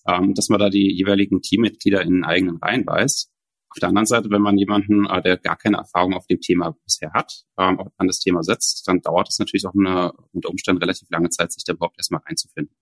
ähm, 0.08 0.34
dass 0.34 0.50
man 0.50 0.60
da 0.60 0.70
die 0.70 0.92
jeweiligen 0.92 1.42
Teammitglieder 1.42 2.02
in 2.02 2.14
den 2.14 2.24
eigenen 2.24 2.58
Reihen 2.58 2.86
weiß. 2.86 3.32
Auf 3.70 3.80
der 3.80 3.90
anderen 3.90 4.06
Seite, 4.06 4.30
wenn 4.30 4.42
man 4.42 4.58
jemanden, 4.58 5.06
äh, 5.06 5.22
der 5.22 5.38
gar 5.38 5.58
keine 5.58 5.78
Erfahrung 5.78 6.14
auf 6.14 6.28
dem 6.28 6.40
Thema 6.40 6.78
bisher 6.86 7.12
hat, 7.12 7.44
ähm, 7.60 7.78
an 7.98 8.08
das 8.08 8.20
Thema 8.20 8.42
setzt, 8.42 8.88
dann 8.88 9.02
dauert 9.02 9.28
es 9.30 9.40
natürlich 9.40 9.66
auch 9.68 9.74
eine, 9.74 10.14
unter 10.32 10.50
Umständen 10.50 10.82
relativ 10.82 11.10
lange 11.10 11.30
Zeit, 11.30 11.52
sich 11.52 11.66
da 11.66 11.74
überhaupt 11.74 11.98
erstmal 11.98 12.22
reinzufinden. 12.26 12.74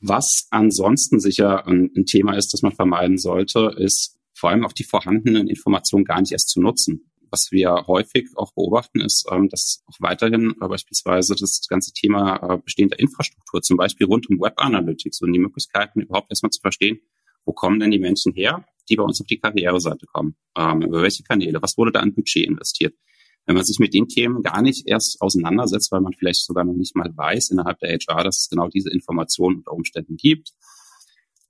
Was 0.00 0.48
ansonsten 0.50 1.20
sicher 1.20 1.66
ein, 1.68 1.92
ein 1.96 2.06
Thema 2.06 2.36
ist, 2.36 2.52
das 2.52 2.62
man 2.62 2.72
vermeiden 2.72 3.18
sollte, 3.18 3.72
ist 3.78 4.18
vor 4.44 4.50
allem 4.50 4.66
auch 4.66 4.74
die 4.74 4.84
vorhandenen 4.84 5.48
Informationen 5.48 6.04
gar 6.04 6.20
nicht 6.20 6.32
erst 6.32 6.50
zu 6.50 6.60
nutzen. 6.60 7.10
Was 7.30 7.50
wir 7.50 7.86
häufig 7.86 8.28
auch 8.36 8.52
beobachten, 8.52 9.00
ist, 9.00 9.24
ähm, 9.32 9.48
dass 9.48 9.82
auch 9.86 9.96
weiterhin 10.00 10.54
äh, 10.60 10.68
beispielsweise 10.68 11.34
das 11.34 11.66
ganze 11.66 11.94
Thema 11.94 12.36
äh, 12.36 12.58
bestehender 12.58 12.98
Infrastruktur, 12.98 13.62
zum 13.62 13.78
Beispiel 13.78 14.06
rund 14.06 14.28
um 14.28 14.38
Web 14.38 14.52
Analytics 14.58 15.22
und 15.22 15.32
die 15.32 15.38
Möglichkeiten 15.38 16.02
überhaupt 16.02 16.30
erstmal 16.30 16.50
zu 16.50 16.60
verstehen, 16.60 16.98
wo 17.46 17.54
kommen 17.54 17.80
denn 17.80 17.90
die 17.90 17.98
Menschen 17.98 18.34
her, 18.34 18.66
die 18.90 18.96
bei 18.96 19.02
uns 19.02 19.18
auf 19.18 19.26
die 19.26 19.38
Karriereseite 19.38 20.04
kommen? 20.04 20.36
Ähm, 20.58 20.82
über 20.82 21.00
welche 21.00 21.22
Kanäle? 21.22 21.62
Was 21.62 21.78
wurde 21.78 21.92
da 21.92 22.00
an 22.00 22.12
Budget 22.12 22.46
investiert? 22.46 22.94
Wenn 23.46 23.54
man 23.54 23.64
sich 23.64 23.78
mit 23.78 23.94
den 23.94 24.08
Themen 24.08 24.42
gar 24.42 24.60
nicht 24.60 24.86
erst 24.86 25.22
auseinandersetzt, 25.22 25.90
weil 25.90 26.02
man 26.02 26.12
vielleicht 26.12 26.44
sogar 26.44 26.64
noch 26.64 26.74
nicht 26.74 26.94
mal 26.96 27.10
weiß 27.16 27.48
innerhalb 27.48 27.78
der 27.78 27.96
HR, 27.96 28.24
dass 28.24 28.40
es 28.40 28.50
genau 28.50 28.68
diese 28.68 28.90
Informationen 28.90 29.56
unter 29.56 29.72
Umständen 29.72 30.18
gibt, 30.18 30.52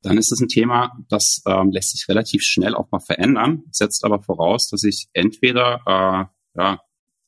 dann 0.05 0.19
ist 0.19 0.31
es 0.33 0.41
ein 0.41 0.49
Thema, 0.49 0.99
das 1.09 1.43
ähm, 1.47 1.71
lässt 1.71 1.97
sich 1.97 2.09
relativ 2.09 2.43
schnell 2.43 2.75
auch 2.75 2.91
mal 2.91 3.01
verändern, 3.01 3.65
setzt 3.71 4.05
aber 4.05 4.23
voraus, 4.23 4.69
dass 4.69 4.85
ich 4.85 5.07
entweder 5.13 5.81
äh, 5.87 6.61
ja, 6.61 6.81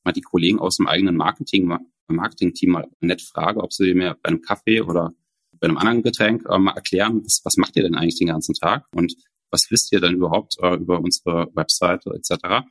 mal 0.05 0.13
die 0.13 0.21
Kollegen 0.21 0.59
aus 0.59 0.77
dem 0.77 0.87
eigenen 0.87 1.17
Marketing, 1.17 1.75
Marketing-Team 2.09 2.71
mal 2.71 2.89
nett 3.01 3.23
frage, 3.23 3.63
ob 3.63 3.73
sie 3.73 3.95
mir 3.95 4.17
bei 4.23 4.29
einem 4.29 4.43
Kaffee 4.43 4.83
oder 4.83 5.13
bei 5.59 5.69
einem 5.69 5.79
anderen 5.79 6.03
Getränk 6.03 6.45
äh, 6.49 6.59
mal 6.59 6.75
erklären, 6.75 7.23
was, 7.25 7.41
was 7.45 7.57
macht 7.57 7.77
ihr 7.77 7.83
denn 7.83 7.95
eigentlich 7.95 8.19
den 8.19 8.29
ganzen 8.29 8.55
Tag 8.55 8.87
und 8.93 9.15
was 9.51 9.71
wisst 9.71 9.93
ihr 9.93 10.01
denn 10.01 10.15
überhaupt 10.15 10.57
äh, 10.61 10.75
über 10.75 11.01
unsere 11.01 11.49
Webseite 11.55 12.11
etc. 12.11 12.67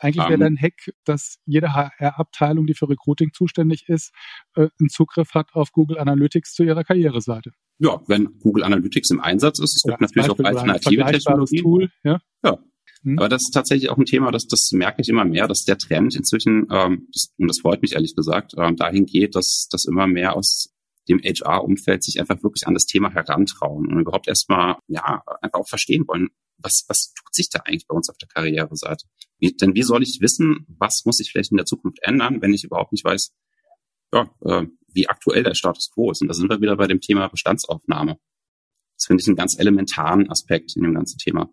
Eigentlich 0.00 0.24
wäre 0.24 0.34
um, 0.34 0.40
dein 0.40 0.56
Hack, 0.56 0.92
dass 1.04 1.38
jede 1.46 1.74
HR-Abteilung, 1.74 2.66
die 2.66 2.74
für 2.74 2.88
Recruiting 2.88 3.32
zuständig 3.32 3.88
ist, 3.88 4.12
äh, 4.54 4.68
einen 4.78 4.88
Zugriff 4.88 5.34
hat 5.34 5.54
auf 5.54 5.72
Google 5.72 5.98
Analytics 5.98 6.54
zu 6.54 6.62
ihrer 6.62 6.84
Karriereseite. 6.84 7.52
Ja, 7.78 8.02
wenn 8.08 8.38
Google 8.40 8.64
Analytics 8.64 9.10
im 9.10 9.20
Einsatz 9.20 9.60
ist, 9.60 9.76
es 9.76 9.82
gibt 9.82 10.00
natürlich 10.00 10.30
auch 10.30 10.38
alternative 10.40 11.04
Technologien. 11.04 11.62
Tool, 11.62 11.90
ja. 12.02 12.20
ja. 12.44 12.58
Hm. 13.04 13.18
Aber 13.18 13.28
das 13.28 13.42
ist 13.42 13.52
tatsächlich 13.52 13.90
auch 13.90 13.96
ein 13.96 14.04
Thema, 14.04 14.32
das, 14.32 14.46
das 14.46 14.70
merke 14.72 15.00
ich 15.00 15.08
immer 15.08 15.24
mehr, 15.24 15.46
dass 15.46 15.64
der 15.64 15.78
Trend 15.78 16.16
inzwischen, 16.16 16.66
ähm, 16.70 17.08
das, 17.12 17.32
und 17.38 17.48
das 17.48 17.60
freut 17.60 17.82
mich 17.82 17.92
ehrlich 17.94 18.16
gesagt, 18.16 18.54
ähm, 18.58 18.76
dahin 18.76 19.06
geht, 19.06 19.36
dass, 19.36 19.68
dass 19.70 19.84
immer 19.84 20.06
mehr 20.06 20.34
aus 20.34 20.74
dem 21.08 21.20
HR-Umfeld 21.20 22.02
sich 22.02 22.20
einfach 22.20 22.42
wirklich 22.42 22.66
an 22.66 22.74
das 22.74 22.86
Thema 22.86 23.10
herantrauen 23.12 23.86
und 23.86 24.00
überhaupt 24.00 24.28
erstmal, 24.28 24.76
ja, 24.88 25.22
einfach 25.40 25.60
auch 25.60 25.68
verstehen 25.68 26.04
wollen, 26.06 26.28
was, 26.58 26.84
was 26.88 27.12
tut 27.14 27.32
sich 27.34 27.48
da 27.48 27.60
eigentlich 27.60 27.86
bei 27.86 27.94
uns 27.94 28.10
auf 28.10 28.18
der 28.18 28.28
Karriereseite? 28.28 29.06
Wie, 29.38 29.52
denn 29.52 29.74
wie 29.74 29.82
soll 29.82 30.02
ich 30.02 30.18
wissen, 30.20 30.66
was 30.78 31.04
muss 31.04 31.18
sich 31.18 31.30
vielleicht 31.30 31.52
in 31.52 31.56
der 31.56 31.66
Zukunft 31.66 32.00
ändern, 32.02 32.42
wenn 32.42 32.52
ich 32.52 32.64
überhaupt 32.64 32.92
nicht 32.92 33.04
weiß, 33.04 33.32
ja, 34.12 34.30
äh, 34.42 34.66
wie 34.92 35.08
aktuell 35.08 35.42
der 35.42 35.54
Status 35.54 35.90
quo 35.90 36.10
ist? 36.10 36.22
Und 36.22 36.28
da 36.28 36.34
sind 36.34 36.48
wir 36.48 36.60
wieder 36.60 36.76
bei 36.76 36.86
dem 36.86 37.00
Thema 37.00 37.28
Bestandsaufnahme. 37.28 38.18
Das 38.96 39.06
finde 39.06 39.22
ich 39.22 39.28
einen 39.28 39.36
ganz 39.36 39.58
elementaren 39.58 40.28
Aspekt 40.30 40.76
in 40.76 40.82
dem 40.82 40.94
ganzen 40.94 41.18
Thema. 41.18 41.48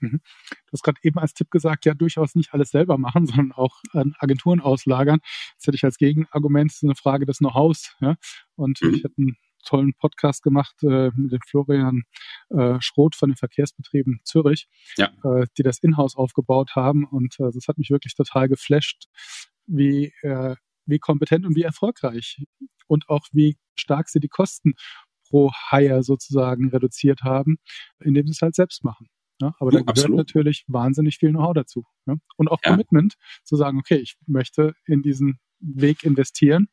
Mhm. 0.00 0.20
Du 0.66 0.72
hast 0.72 0.82
gerade 0.82 0.98
eben 1.02 1.18
als 1.18 1.34
Tipp 1.34 1.50
gesagt, 1.50 1.84
ja, 1.84 1.94
durchaus 1.94 2.34
nicht 2.34 2.54
alles 2.54 2.70
selber 2.70 2.98
machen, 2.98 3.26
sondern 3.26 3.52
auch 3.52 3.80
an 3.92 4.14
Agenturen 4.18 4.60
auslagern. 4.60 5.20
Das 5.56 5.66
hätte 5.66 5.76
ich 5.76 5.84
als 5.84 5.98
Gegenargument, 5.98 6.72
eine 6.82 6.94
Frage 6.94 7.26
des 7.26 7.38
Know-hows. 7.38 7.96
Ja? 8.00 8.16
Und 8.56 8.80
mhm. 8.82 8.94
ich 8.94 9.04
hätte 9.04 9.14
einen 9.18 9.36
tollen 9.66 9.92
Podcast 9.92 10.42
gemacht 10.42 10.74
äh, 10.82 11.10
mit 11.14 11.32
dem 11.32 11.40
Florian 11.46 12.04
äh, 12.48 12.80
Schroth 12.80 13.14
von 13.14 13.28
den 13.28 13.36
Verkehrsbetrieben 13.36 14.20
Zürich, 14.24 14.68
ja. 14.96 15.10
äh, 15.22 15.46
die 15.58 15.62
das 15.62 15.78
Inhouse 15.80 16.16
aufgebaut 16.16 16.70
haben. 16.76 17.04
Und 17.04 17.38
äh, 17.40 17.50
das 17.52 17.68
hat 17.68 17.76
mich 17.76 17.90
wirklich 17.90 18.14
total 18.14 18.48
geflasht, 18.48 19.04
wie, 19.66 20.14
wie 20.86 20.98
kompetent 20.98 21.46
und 21.46 21.56
wie 21.56 21.62
erfolgreich 21.62 22.42
und 22.86 23.08
auch 23.08 23.26
wie 23.32 23.56
stark 23.74 24.08
sie 24.08 24.20
die 24.20 24.28
Kosten 24.28 24.74
pro 25.28 25.50
Hire 25.70 26.02
sozusagen 26.02 26.70
reduziert 26.70 27.22
haben, 27.22 27.58
indem 28.00 28.26
sie 28.26 28.32
es 28.32 28.42
halt 28.42 28.54
selbst 28.54 28.84
machen. 28.84 29.06
Ja, 29.40 29.54
aber 29.58 29.70
da 29.70 29.78
gehört 29.78 29.90
absolut. 29.90 30.18
natürlich 30.18 30.64
wahnsinnig 30.68 31.16
viel 31.16 31.30
Know-how 31.30 31.54
dazu. 31.54 31.84
Ja? 32.06 32.16
Und 32.36 32.50
auch 32.50 32.58
ja. 32.62 32.72
Commitment, 32.72 33.14
zu 33.44 33.56
sagen, 33.56 33.78
okay, 33.78 33.96
ich 33.96 34.16
möchte 34.26 34.74
in 34.84 35.02
diesen 35.02 35.38
Weg 35.60 36.04
investieren 36.04 36.68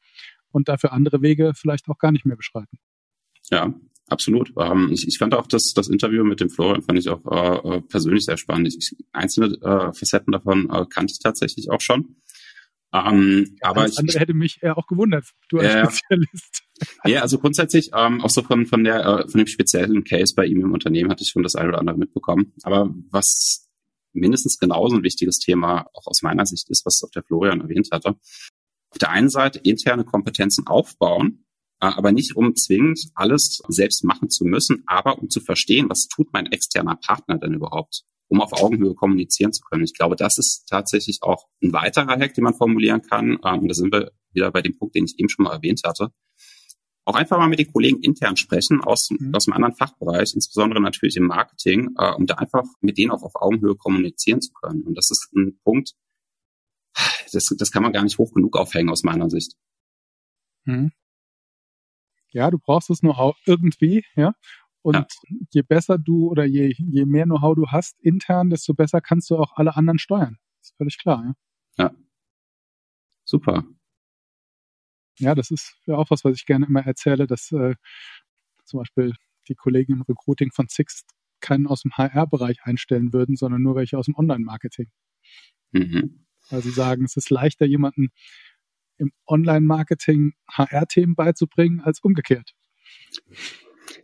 und 0.51 0.67
dafür 0.67 0.91
andere 0.91 1.21
Wege 1.21 1.53
vielleicht 1.55 1.87
auch 1.87 1.97
gar 1.97 2.11
nicht 2.11 2.25
mehr 2.25 2.35
beschreiten. 2.35 2.77
Ja, 3.49 3.73
absolut. 4.09 4.51
Ähm, 4.57 4.89
ich, 4.91 5.07
ich 5.07 5.17
fand 5.17 5.33
auch 5.33 5.47
das, 5.47 5.73
das 5.73 5.87
Interview 5.87 6.25
mit 6.25 6.41
dem 6.41 6.49
Florian 6.49 6.81
fand 6.81 6.99
ich 6.99 7.07
auch 7.07 7.23
äh, 7.25 7.77
äh 7.77 7.81
persönlich 7.81 8.25
sehr 8.25 8.37
spannend. 8.37 8.75
Ich, 8.77 8.95
einzelne 9.13 9.55
äh, 9.61 9.93
Facetten 9.93 10.33
davon 10.33 10.69
äh, 10.69 10.85
kannte 10.89 11.13
ich 11.13 11.19
tatsächlich 11.19 11.69
auch 11.69 11.81
schon. 11.81 12.17
Ähm, 13.05 13.57
ja, 13.61 13.69
aber 13.69 13.83
das 13.83 13.97
andere 13.97 14.15
ich, 14.15 14.21
hätte 14.21 14.33
mich 14.33 14.59
eher 14.61 14.77
auch 14.77 14.87
gewundert, 14.87 15.25
du 15.49 15.59
als 15.59 15.73
äh, 15.73 15.85
Spezialist. 15.85 16.63
Ja, 17.05 17.21
also 17.21 17.39
grundsätzlich 17.39 17.91
ähm, 17.95 18.21
auch 18.21 18.29
so 18.29 18.43
von 18.43 18.65
von 18.65 18.83
der 18.83 19.05
äh, 19.05 19.27
von 19.27 19.39
dem 19.39 19.47
speziellen 19.47 20.03
Case 20.03 20.33
bei 20.35 20.45
ihm 20.45 20.61
im 20.61 20.73
Unternehmen 20.73 21.09
hatte 21.09 21.23
ich 21.23 21.29
schon 21.29 21.43
das 21.43 21.55
eine 21.55 21.69
oder 21.69 21.79
andere 21.79 21.97
mitbekommen. 21.97 22.53
Aber 22.63 22.93
was 23.09 23.67
mindestens 24.13 24.57
genauso 24.57 24.95
ein 24.95 25.03
wichtiges 25.03 25.39
Thema 25.39 25.87
auch 25.93 26.07
aus 26.07 26.21
meiner 26.21 26.45
Sicht 26.45 26.69
ist, 26.69 26.85
was 26.85 27.01
auch 27.03 27.11
der 27.11 27.23
Florian 27.23 27.61
erwähnt 27.61 27.89
hatte, 27.91 28.15
auf 28.89 28.97
der 28.99 29.09
einen 29.09 29.29
Seite 29.29 29.59
interne 29.59 30.05
Kompetenzen 30.05 30.67
aufbauen, 30.67 31.45
äh, 31.45 31.46
aber 31.79 32.11
nicht 32.11 32.35
um 32.35 32.55
zwingend 32.55 32.99
alles 33.15 33.61
selbst 33.67 34.03
machen 34.03 34.29
zu 34.29 34.45
müssen, 34.45 34.83
aber 34.87 35.19
um 35.19 35.29
zu 35.29 35.39
verstehen, 35.39 35.89
was 35.89 36.07
tut 36.07 36.33
mein 36.33 36.47
externer 36.47 36.95
Partner 36.95 37.37
denn 37.37 37.53
überhaupt, 37.53 38.03
um 38.29 38.41
auf 38.41 38.53
Augenhöhe 38.53 38.95
kommunizieren 38.95 39.53
zu 39.53 39.61
können. 39.61 39.83
Ich 39.83 39.93
glaube, 39.93 40.15
das 40.15 40.37
ist 40.37 40.65
tatsächlich 40.69 41.19
auch 41.21 41.47
ein 41.61 41.73
weiterer 41.73 42.17
Hack, 42.19 42.33
den 42.33 42.43
man 42.43 42.55
formulieren 42.55 43.01
kann. 43.01 43.37
Ähm, 43.43 43.59
und 43.59 43.67
da 43.67 43.73
sind 43.73 43.93
wir 43.93 44.11
wieder 44.33 44.51
bei 44.51 44.61
dem 44.61 44.77
Punkt, 44.77 44.95
den 44.95 45.05
ich 45.05 45.19
eben 45.19 45.29
schon 45.29 45.43
mal 45.43 45.53
erwähnt 45.53 45.81
hatte. 45.85 46.11
Auch 47.05 47.15
einfach 47.15 47.37
mal 47.37 47.47
mit 47.47 47.59
den 47.59 47.71
Kollegen 47.71 48.01
intern 48.01 48.35
sprechen 48.35 48.81
aus, 48.81 49.09
mhm. 49.11 49.33
aus 49.33 49.47
einem 49.47 49.53
anderen 49.53 49.75
Fachbereich, 49.75 50.33
insbesondere 50.33 50.81
natürlich 50.81 51.15
im 51.15 51.27
Marketing, 51.27 51.91
äh, 51.97 52.11
um 52.13 52.25
da 52.25 52.35
einfach 52.35 52.65
mit 52.81 52.97
denen 52.97 53.11
auch 53.11 53.23
auf 53.23 53.35
Augenhöhe 53.35 53.75
kommunizieren 53.75 54.41
zu 54.41 54.51
können. 54.53 54.81
Und 54.83 54.95
das 54.95 55.09
ist 55.09 55.29
ein 55.33 55.57
Punkt, 55.63 55.93
das, 57.31 57.45
das 57.57 57.71
kann 57.71 57.83
man 57.83 57.93
gar 57.93 58.03
nicht 58.03 58.17
hoch 58.17 58.33
genug 58.33 58.57
aufhängen 58.57 58.89
aus 58.89 59.03
meiner 59.03 59.29
Sicht. 59.29 59.53
Hm. 60.65 60.91
Ja, 62.37 62.51
du 62.51 62.59
brauchst 62.59 62.91
es 62.91 63.01
nur 63.01 63.35
irgendwie, 63.47 64.05
ja. 64.15 64.35
Und 64.83 64.95
ja. 64.95 65.07
je 65.49 65.63
besser 65.63 65.97
du 65.97 66.29
oder 66.29 66.45
je, 66.45 66.71
je 66.77 67.05
mehr 67.05 67.25
Know-how 67.25 67.55
du 67.55 67.65
hast 67.67 67.99
intern, 67.99 68.51
desto 68.51 68.75
besser 68.75 69.01
kannst 69.01 69.31
du 69.31 69.37
auch 69.37 69.53
alle 69.55 69.75
anderen 69.75 69.97
steuern. 69.97 70.37
Das 70.59 70.69
ist 70.69 70.77
völlig 70.77 70.99
klar. 70.99 71.33
Ja. 71.77 71.85
ja. 71.85 71.95
Super. 73.25 73.65
Ja, 75.17 75.33
das 75.33 75.49
ist 75.49 75.75
ja 75.87 75.95
auch 75.95 76.11
was, 76.11 76.23
was 76.23 76.35
ich 76.35 76.45
gerne 76.45 76.67
immer 76.67 76.85
erzähle, 76.85 77.25
dass 77.25 77.51
äh, 77.51 77.73
zum 78.65 78.81
Beispiel 78.81 79.15
die 79.47 79.55
Kollegen 79.55 79.93
im 79.93 80.03
Recruiting 80.03 80.51
von 80.51 80.67
Six 80.69 81.05
keinen 81.39 81.65
aus 81.65 81.81
dem 81.81 81.97
HR-Bereich 81.97 82.59
einstellen 82.65 83.13
würden, 83.13 83.35
sondern 83.35 83.63
nur 83.63 83.75
welche 83.75 83.97
aus 83.97 84.05
dem 84.05 84.15
Online-Marketing. 84.15 84.91
Mhm. 85.71 86.27
Weil 86.51 86.61
sie 86.61 86.69
sagen, 86.69 87.03
es 87.03 87.17
ist 87.17 87.31
leichter, 87.31 87.65
jemanden 87.65 88.09
im 88.97 89.11
Online-Marketing 89.27 90.33
HR-Themen 90.51 91.15
beizubringen, 91.15 91.81
als 91.81 91.99
umgekehrt. 91.99 92.53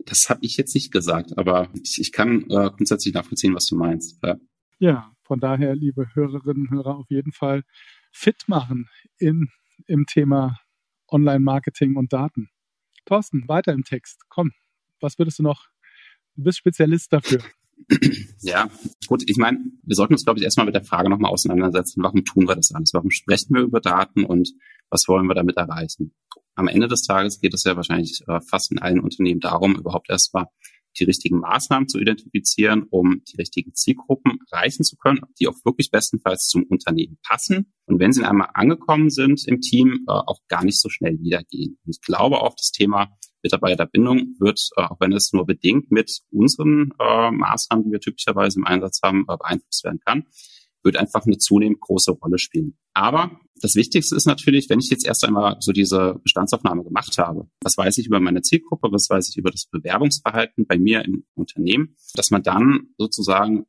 Das 0.06 0.30
habe 0.30 0.40
ich 0.44 0.58
jetzt 0.58 0.76
nicht 0.76 0.92
gesagt, 0.92 1.38
aber 1.38 1.70
ich, 1.84 2.00
ich 2.00 2.12
kann 2.12 2.44
äh, 2.50 2.70
grundsätzlich 2.70 3.14
nachvollziehen, 3.14 3.56
was 3.56 3.66
du 3.66 3.76
meinst. 3.76 4.20
Ja. 4.24 4.36
ja, 4.80 5.12
von 5.24 5.40
daher, 5.40 5.76
liebe 5.76 6.08
Hörerinnen 6.14 6.68
und 6.68 6.72
Hörer, 6.72 6.98
auf 6.98 7.10
jeden 7.10 7.32
Fall 7.32 7.64
fit 8.12 8.44
machen 8.48 8.90
in, 9.18 9.50
im 9.88 10.06
Thema 10.06 10.60
Online-Marketing 11.10 11.96
und 11.96 12.14
Daten. 12.14 12.50
Thorsten, 13.06 13.48
weiter 13.48 13.74
im 13.74 13.84
Text. 13.84 14.22
Komm, 14.30 14.52
was 15.00 15.20
würdest 15.20 15.40
du 15.40 15.44
noch? 15.44 15.68
Du 16.36 16.44
bist 16.44 16.58
Spezialist 16.60 17.12
dafür. 17.12 17.42
Ja, 18.42 18.70
gut, 19.08 19.24
ich 19.28 19.38
meine, 19.38 19.60
wir 19.84 19.96
sollten 19.96 20.14
uns, 20.14 20.26
glaube 20.26 20.40
ich, 20.40 20.44
erstmal 20.44 20.66
mit 20.66 20.76
der 20.76 20.84
Frage 20.84 21.10
nochmal 21.10 21.32
auseinandersetzen, 21.32 22.04
warum 22.04 22.26
tun 22.26 22.48
wir 22.48 22.56
das 22.56 22.74
alles? 22.74 22.94
Warum 22.94 23.10
sprechen 23.10 23.56
wir 23.56 23.62
über 23.62 23.80
Daten 23.80 24.26
und 24.26 24.52
was 24.90 25.08
wollen 25.08 25.28
wir 25.28 25.34
damit 25.34 25.58
erreichen? 25.58 26.14
Am 26.56 26.68
Ende 26.68 26.88
des 26.88 27.04
Tages 27.04 27.40
geht 27.40 27.54
es 27.54 27.64
ja 27.64 27.76
wahrscheinlich 27.76 28.22
äh, 28.28 28.40
fast 28.42 28.72
in 28.72 28.80
allen 28.80 29.00
Unternehmen 29.00 29.40
darum, 29.40 29.76
überhaupt 29.76 30.10
erstmal 30.10 30.48
die 31.00 31.06
richtigen 31.06 31.40
Maßnahmen 31.40 31.88
zu 31.88 32.00
identifizieren, 32.00 32.84
um 32.90 33.24
die 33.28 33.38
richtigen 33.38 33.74
Zielgruppen 33.74 34.40
erreichen 34.52 34.84
zu 34.84 34.96
können, 34.98 35.22
die 35.40 35.48
auch 35.48 35.56
wirklich 35.64 35.90
bestenfalls 35.90 36.48
zum 36.48 36.64
Unternehmen 36.64 37.18
passen. 37.24 37.74
Und 37.86 38.00
wenn 38.00 38.14
sie 38.14 38.24
einmal 38.24 38.50
angekommen 38.54 39.10
sind 39.10 39.48
im 39.48 39.62
Team, 39.62 40.06
äh, 40.08 40.12
auch 40.12 40.40
gar 40.48 40.64
nicht 40.64 40.80
so 40.80 40.90
schnell 40.90 41.20
wiedergehen. 41.20 41.80
Und 41.86 41.96
ich 41.96 42.02
glaube 42.02 42.42
auch, 42.42 42.56
das 42.56 42.72
Thema 42.72 43.10
Mitarbeiterbindung 43.44 44.36
wird, 44.40 44.70
äh, 44.78 44.84
auch 44.84 45.00
wenn 45.00 45.14
es 45.14 45.34
nur 45.34 45.46
bedingt 45.46 45.92
mit 45.92 46.22
unseren 46.32 46.94
äh, 47.00 47.32
Maßnahmen, 47.32 47.86
die 47.86 47.92
wir 47.92 48.00
typischerweise 48.00 48.60
im 48.60 48.66
Einsatz 48.66 49.00
haben, 49.04 49.26
äh, 49.30 49.38
beeinflusst 49.38 49.84
werden 49.84 50.00
kann, 50.06 50.26
wird 50.84 50.98
einfach 50.98 51.26
eine 51.26 51.38
zunehmend 51.38 51.80
große 51.80 52.12
Rolle 52.12 52.38
spielen. 52.38 52.78
Aber 52.94 53.40
das 53.62 53.76
Wichtigste 53.76 54.16
ist 54.16 54.26
natürlich, 54.26 54.70
wenn 54.70 54.80
ich 54.80 54.90
jetzt 54.90 55.06
erst 55.06 55.24
einmal 55.24 55.56
so 55.60 55.72
diese 55.72 56.20
Bestandsaufnahme 56.24 56.84
gemacht 56.84 57.18
habe, 57.18 57.48
was 57.62 57.78
weiß 57.78 57.98
ich 57.98 58.08
über 58.08 58.20
meine 58.20 58.42
Zielgruppe, 58.42 58.92
was 58.92 59.10
weiß 59.10 59.30
ich 59.30 59.38
über 59.38 59.52
das 59.52 59.66
Bewerbungsverhalten 59.66 60.66
bei 60.68 60.78
mir 60.78 61.06
im 61.06 61.26
Unternehmen, 61.36 61.96
dass 62.16 62.32
man 62.32 62.44
dann 62.44 62.88
sozusagen 62.98 63.66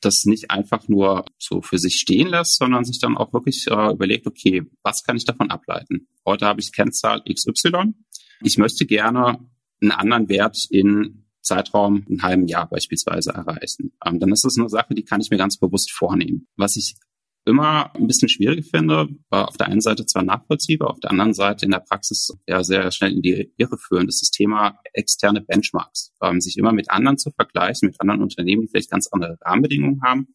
das 0.00 0.24
nicht 0.24 0.50
einfach 0.50 0.88
nur 0.88 1.24
so 1.38 1.62
für 1.62 1.78
sich 1.78 1.96
stehen 1.96 2.28
lässt, 2.28 2.58
sondern 2.58 2.84
sich 2.84 3.00
dann 3.00 3.16
auch 3.16 3.32
wirklich 3.32 3.66
äh, 3.68 3.92
überlegt, 3.92 4.26
okay, 4.26 4.62
was 4.82 5.02
kann 5.02 5.16
ich 5.16 5.24
davon 5.24 5.50
ableiten? 5.50 6.08
Heute 6.26 6.46
habe 6.46 6.60
ich 6.60 6.72
Kennzahl 6.72 7.22
XY. 7.22 7.94
Ich 8.42 8.58
möchte 8.58 8.86
gerne 8.86 9.38
einen 9.80 9.90
anderen 9.90 10.28
Wert 10.28 10.66
in 10.70 11.24
Zeitraum, 11.42 12.04
einen 12.08 12.22
halben 12.22 12.48
Jahr 12.48 12.68
beispielsweise 12.68 13.32
erreichen. 13.32 13.92
Ähm, 14.04 14.18
dann 14.18 14.32
ist 14.32 14.44
das 14.44 14.58
eine 14.58 14.68
Sache, 14.68 14.94
die 14.94 15.04
kann 15.04 15.20
ich 15.20 15.30
mir 15.30 15.36
ganz 15.36 15.58
bewusst 15.58 15.92
vornehmen. 15.92 16.48
Was 16.56 16.76
ich 16.76 16.96
immer 17.44 17.94
ein 17.94 18.06
bisschen 18.06 18.30
schwierig 18.30 18.70
finde, 18.70 19.08
war 19.28 19.48
auf 19.48 19.58
der 19.58 19.66
einen 19.66 19.82
Seite 19.82 20.06
zwar 20.06 20.22
nachvollziehbar, 20.22 20.90
auf 20.90 21.00
der 21.00 21.10
anderen 21.10 21.34
Seite 21.34 21.66
in 21.66 21.72
der 21.72 21.80
Praxis 21.80 22.32
ja 22.46 22.64
sehr 22.64 22.90
schnell 22.90 23.12
in 23.12 23.20
die 23.20 23.52
Irre 23.58 23.76
führen, 23.76 24.08
ist 24.08 24.22
das 24.22 24.30
Thema 24.30 24.78
externe 24.94 25.42
Benchmarks. 25.42 26.14
Ähm, 26.22 26.40
sich 26.40 26.56
immer 26.56 26.72
mit 26.72 26.90
anderen 26.90 27.18
zu 27.18 27.30
vergleichen, 27.30 27.88
mit 27.88 28.00
anderen 28.00 28.22
Unternehmen, 28.22 28.62
die 28.62 28.68
vielleicht 28.68 28.90
ganz 28.90 29.08
andere 29.08 29.36
Rahmenbedingungen 29.42 30.00
haben 30.02 30.28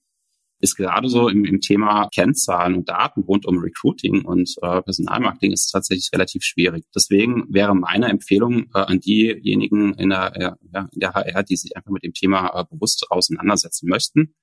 ist 0.60 0.76
gerade 0.76 1.10
so 1.10 1.30
im, 1.30 1.46
im 1.46 1.62
Thema 1.62 2.10
Kennzahlen 2.14 2.76
und 2.76 2.90
Daten 2.90 3.22
rund 3.22 3.46
um 3.46 3.60
Recruiting 3.60 4.26
und 4.26 4.54
äh, 4.62 4.82
Personalmarketing 4.82 5.54
ist 5.54 5.72
tatsächlich 5.72 6.10
relativ 6.14 6.44
schwierig. 6.44 6.86
Deswegen 6.94 7.46
wäre 7.50 7.76
meine 7.76 8.08
Empfehlung 8.08 8.66
äh, 8.74 8.80
an 8.80 9.00
diejenigen 9.00 9.94
in 9.94 10.10
der, 10.10 10.36
äh, 10.36 10.52
in 10.62 11.00
der 11.00 11.14
HR, 11.14 11.44
die 11.44 11.56
sich 11.56 11.76
einfach 11.78 11.92
mit 11.92 12.04
dem 12.04 12.14
Thema 12.14 12.60
äh, 12.60 12.66
bewusst 12.70 13.06
auseinandersetzen 13.10 13.88
möchten, 13.88 14.36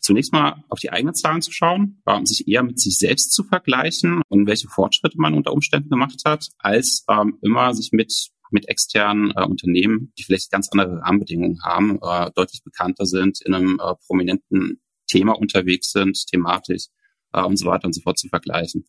zunächst 0.00 0.32
mal 0.32 0.64
auf 0.68 0.78
die 0.78 0.90
eigenen 0.90 1.14
Zahlen 1.14 1.42
zu 1.42 1.52
schauen, 1.52 2.02
äh, 2.06 2.24
sich 2.24 2.48
eher 2.48 2.62
mit 2.62 2.80
sich 2.80 2.98
selbst 2.98 3.32
zu 3.32 3.44
vergleichen 3.44 4.22
und 4.28 4.46
welche 4.46 4.68
Fortschritte 4.68 5.18
man 5.18 5.34
unter 5.34 5.52
Umständen 5.52 5.90
gemacht 5.90 6.22
hat, 6.24 6.48
als 6.58 7.04
ähm, 7.08 7.38
immer 7.42 7.74
sich 7.74 7.92
mit 7.92 8.30
mit 8.50 8.68
externen 8.68 9.32
äh, 9.34 9.44
Unternehmen, 9.44 10.12
die 10.16 10.22
vielleicht 10.22 10.52
ganz 10.52 10.68
andere 10.70 11.00
Rahmenbedingungen 11.00 11.62
haben, 11.64 11.98
äh, 12.00 12.30
deutlich 12.34 12.62
bekannter 12.62 13.04
sind, 13.04 13.40
in 13.44 13.54
einem 13.54 13.80
äh, 13.80 13.94
prominenten 14.06 14.80
Thema 15.06 15.32
unterwegs 15.32 15.92
sind, 15.92 16.26
thematisch 16.26 16.86
äh, 17.32 17.42
und 17.42 17.56
so 17.56 17.66
weiter 17.66 17.86
und 17.86 17.94
so 17.94 18.00
fort 18.00 18.18
zu 18.18 18.28
vergleichen. 18.28 18.86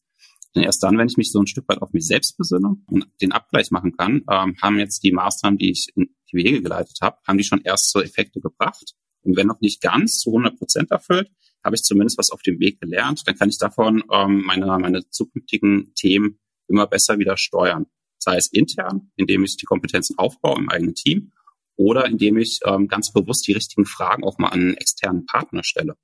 Denn 0.55 0.63
erst 0.63 0.81
dann, 0.81 0.97
wenn 0.97 1.07
ich 1.07 1.17
mich 1.17 1.31
so 1.31 1.39
ein 1.39 1.47
Stück 1.47 1.67
weit 1.67 1.81
auf 1.81 1.93
mich 1.93 2.07
selbst 2.07 2.37
besinne 2.37 2.77
und 2.87 3.07
den 3.21 3.31
Abgleich 3.31 3.69
machen 3.71 3.95
kann, 3.95 4.23
ähm, 4.29 4.55
haben 4.61 4.79
jetzt 4.79 5.03
die 5.03 5.11
Maßnahmen, 5.11 5.57
die 5.57 5.71
ich 5.71 5.91
in 5.95 6.15
die 6.31 6.37
Wege 6.37 6.61
geleitet 6.61 6.97
habe, 7.01 7.17
haben 7.27 7.37
die 7.37 7.43
schon 7.43 7.61
erste 7.61 8.03
Effekte 8.03 8.39
gebracht. 8.39 8.95
Und 9.21 9.35
wenn 9.35 9.47
noch 9.47 9.61
nicht 9.61 9.81
ganz 9.81 10.19
zu 10.19 10.29
100 10.31 10.57
Prozent 10.57 10.91
erfüllt, 10.91 11.29
habe 11.63 11.75
ich 11.75 11.83
zumindest 11.83 12.17
was 12.17 12.31
auf 12.31 12.41
dem 12.41 12.59
Weg 12.59 12.79
gelernt. 12.79 13.23
Dann 13.25 13.35
kann 13.35 13.49
ich 13.49 13.57
davon 13.57 14.03
ähm, 14.11 14.43
meine, 14.45 14.65
meine 14.79 15.09
zukünftigen 15.09 15.93
Themen 15.95 16.39
immer 16.67 16.87
besser 16.87 17.19
wieder 17.19 17.37
steuern. 17.37 17.87
Sei 18.17 18.37
es 18.37 18.47
intern, 18.47 19.11
indem 19.15 19.43
ich 19.43 19.57
die 19.57 19.65
Kompetenzen 19.65 20.17
aufbaue 20.17 20.57
im 20.57 20.69
eigenen 20.69 20.95
Team, 20.95 21.33
oder 21.75 22.05
indem 22.07 22.37
ich 22.37 22.59
ähm, 22.65 22.87
ganz 22.87 23.13
bewusst 23.13 23.47
die 23.47 23.53
richtigen 23.53 23.85
Fragen 23.85 24.23
auch 24.23 24.37
mal 24.39 24.49
an 24.49 24.59
einen 24.59 24.77
externen 24.77 25.25
Partner 25.25 25.63
stelle. 25.63 25.95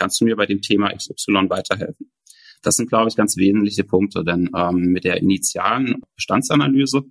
Kannst 0.00 0.18
du 0.18 0.24
mir 0.24 0.34
bei 0.34 0.46
dem 0.46 0.62
Thema 0.62 0.94
XY 0.96 1.50
weiterhelfen? 1.50 2.10
Das 2.62 2.76
sind, 2.76 2.88
glaube 2.88 3.10
ich, 3.10 3.16
ganz 3.16 3.36
wesentliche 3.36 3.84
Punkte, 3.84 4.24
denn 4.24 4.48
ähm, 4.56 4.92
mit 4.92 5.04
der 5.04 5.18
initialen 5.18 6.00
Bestandsanalyse, 6.16 7.02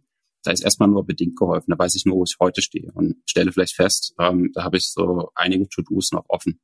da 0.41 0.52
ist 0.52 0.63
erstmal 0.63 0.89
nur 0.89 1.06
bedingt 1.06 1.38
geholfen. 1.38 1.69
Da 1.69 1.78
weiß 1.78 1.93
ich 1.95 2.06
nur, 2.06 2.17
wo 2.17 2.23
ich 2.23 2.38
heute 2.39 2.63
stehe 2.63 2.91
und 2.93 3.17
stelle 3.28 3.52
vielleicht 3.52 3.75
fest, 3.75 4.15
ähm, 4.19 4.49
da 4.56 4.63
habe 4.63 4.78
ich 4.78 4.91
so 4.91 5.30
einige 5.36 5.69
To-Dos 5.69 6.13
noch 6.13 6.25
offen. 6.30 6.62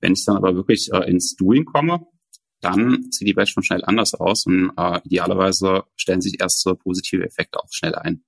Wenn 0.00 0.12
ich 0.12 0.24
dann 0.26 0.36
aber 0.36 0.54
wirklich 0.54 0.90
äh, 0.92 1.08
ins 1.10 1.34
Doing 1.34 1.64
komme, 1.64 2.06
dann 2.60 3.10
sieht 3.10 3.26
die 3.26 3.36
Welt 3.36 3.48
schon 3.48 3.62
schnell 3.62 3.84
anders 3.86 4.12
aus 4.12 4.44
und 4.44 4.70
äh, 4.76 5.00
idealerweise 5.04 5.84
stellen 5.96 6.20
sich 6.20 6.42
erste 6.42 6.74
positive 6.74 7.24
Effekte 7.24 7.58
auch 7.58 7.68
schnell 7.70 7.94
ein. 7.94 8.22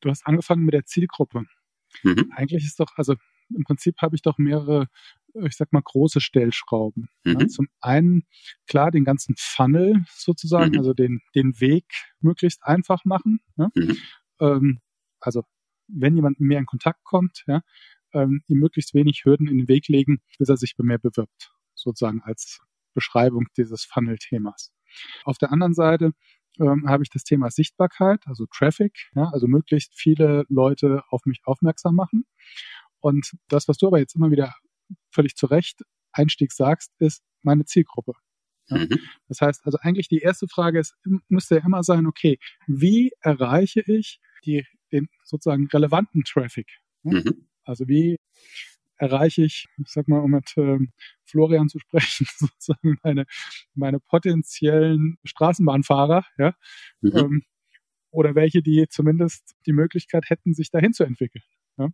Du 0.00 0.08
hast 0.08 0.26
angefangen 0.26 0.64
mit 0.64 0.72
der 0.72 0.86
Zielgruppe. 0.86 1.44
Mhm. 2.02 2.32
Eigentlich 2.34 2.64
ist 2.64 2.80
doch, 2.80 2.96
also 2.96 3.14
im 3.54 3.64
Prinzip 3.64 3.96
habe 4.00 4.16
ich 4.16 4.22
doch 4.22 4.38
mehrere, 4.38 4.88
ich 5.34 5.56
sag 5.56 5.72
mal, 5.72 5.82
große 5.82 6.20
Stellschrauben. 6.20 7.08
Mhm. 7.24 7.40
Ja, 7.40 7.48
zum 7.48 7.68
einen, 7.80 8.26
klar, 8.66 8.90
den 8.90 9.04
ganzen 9.04 9.34
Funnel 9.38 10.04
sozusagen, 10.14 10.72
mhm. 10.72 10.78
also 10.78 10.94
den, 10.94 11.20
den 11.34 11.60
Weg 11.60 11.86
möglichst 12.20 12.62
einfach 12.64 13.04
machen. 13.04 13.40
Ja? 13.56 13.68
Mhm. 13.74 13.96
Ähm, 14.40 14.80
also 15.20 15.42
wenn 15.88 16.16
jemand 16.16 16.40
mir 16.40 16.58
in 16.58 16.66
Kontakt 16.66 17.04
kommt, 17.04 17.44
ja, 17.46 17.62
ähm, 18.12 18.42
ihm 18.48 18.58
möglichst 18.58 18.94
wenig 18.94 19.24
Hürden 19.24 19.48
in 19.48 19.58
den 19.58 19.68
Weg 19.68 19.88
legen, 19.88 20.20
bis 20.38 20.48
er 20.48 20.56
sich 20.56 20.76
bei 20.76 20.84
mir 20.84 20.98
bewirbt, 20.98 21.52
sozusagen 21.74 22.22
als 22.22 22.60
Beschreibung 22.94 23.46
dieses 23.56 23.84
Funnel-Themas. 23.84 24.72
Auf 25.24 25.38
der 25.38 25.52
anderen 25.52 25.74
Seite 25.74 26.12
ähm, 26.58 26.88
habe 26.88 27.02
ich 27.02 27.10
das 27.10 27.24
Thema 27.24 27.50
Sichtbarkeit, 27.50 28.26
also 28.26 28.46
Traffic, 28.46 29.10
ja, 29.14 29.28
also 29.32 29.46
möglichst 29.46 29.94
viele 29.94 30.44
Leute 30.48 31.02
auf 31.10 31.26
mich 31.26 31.42
aufmerksam 31.44 31.94
machen. 31.94 32.24
Und 33.06 33.36
das, 33.46 33.68
was 33.68 33.76
du 33.76 33.86
aber 33.86 34.00
jetzt 34.00 34.16
immer 34.16 34.32
wieder 34.32 34.52
völlig 35.12 35.36
zu 35.36 35.46
Recht 35.46 35.82
Einstieg 36.10 36.50
sagst, 36.50 36.90
ist 36.98 37.22
meine 37.42 37.64
Zielgruppe. 37.64 38.14
Ja? 38.66 38.78
Mhm. 38.78 38.98
Das 39.28 39.40
heißt, 39.40 39.64
also 39.64 39.78
eigentlich 39.80 40.08
die 40.08 40.18
erste 40.18 40.48
Frage 40.48 40.80
ist, 40.80 40.96
müsste 41.28 41.54
ja 41.54 41.64
immer 41.64 41.84
sein, 41.84 42.08
okay, 42.08 42.40
wie 42.66 43.12
erreiche 43.20 43.80
ich 43.86 44.20
die, 44.44 44.66
den 44.90 45.06
sozusagen 45.22 45.68
relevanten 45.68 46.24
Traffic? 46.24 46.66
Ja? 47.04 47.12
Mhm. 47.12 47.46
Also 47.62 47.86
wie 47.86 48.18
erreiche 48.96 49.44
ich, 49.44 49.68
ich 49.78 49.88
sag 49.92 50.08
mal, 50.08 50.18
um 50.18 50.32
mit 50.32 50.52
ähm, 50.56 50.90
Florian 51.26 51.68
zu 51.68 51.78
sprechen, 51.86 52.26
sozusagen 52.36 52.98
meine, 53.04 53.26
meine 53.76 54.00
potenziellen 54.00 55.18
Straßenbahnfahrer, 55.22 56.26
ja, 56.38 56.56
mhm. 57.02 57.12
ähm, 57.14 57.42
oder 58.10 58.34
welche, 58.34 58.62
die 58.62 58.88
zumindest 58.88 59.54
die 59.64 59.72
Möglichkeit 59.72 60.28
hätten, 60.28 60.54
sich 60.54 60.70
dahin 60.72 60.92
zu 60.92 61.04
entwickeln. 61.04 61.44
Ja. 61.78 61.90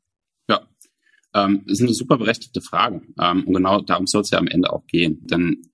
Ähm, 1.34 1.62
das 1.66 1.78
ist 1.78 1.82
eine 1.82 1.94
super 1.94 2.18
berechtigte 2.18 2.60
Frage. 2.60 3.02
Ähm, 3.18 3.44
und 3.44 3.54
genau 3.54 3.80
darum 3.80 4.06
soll 4.06 4.22
es 4.22 4.30
ja 4.30 4.38
am 4.38 4.48
Ende 4.48 4.72
auch 4.72 4.86
gehen. 4.86 5.26
Denn 5.26 5.70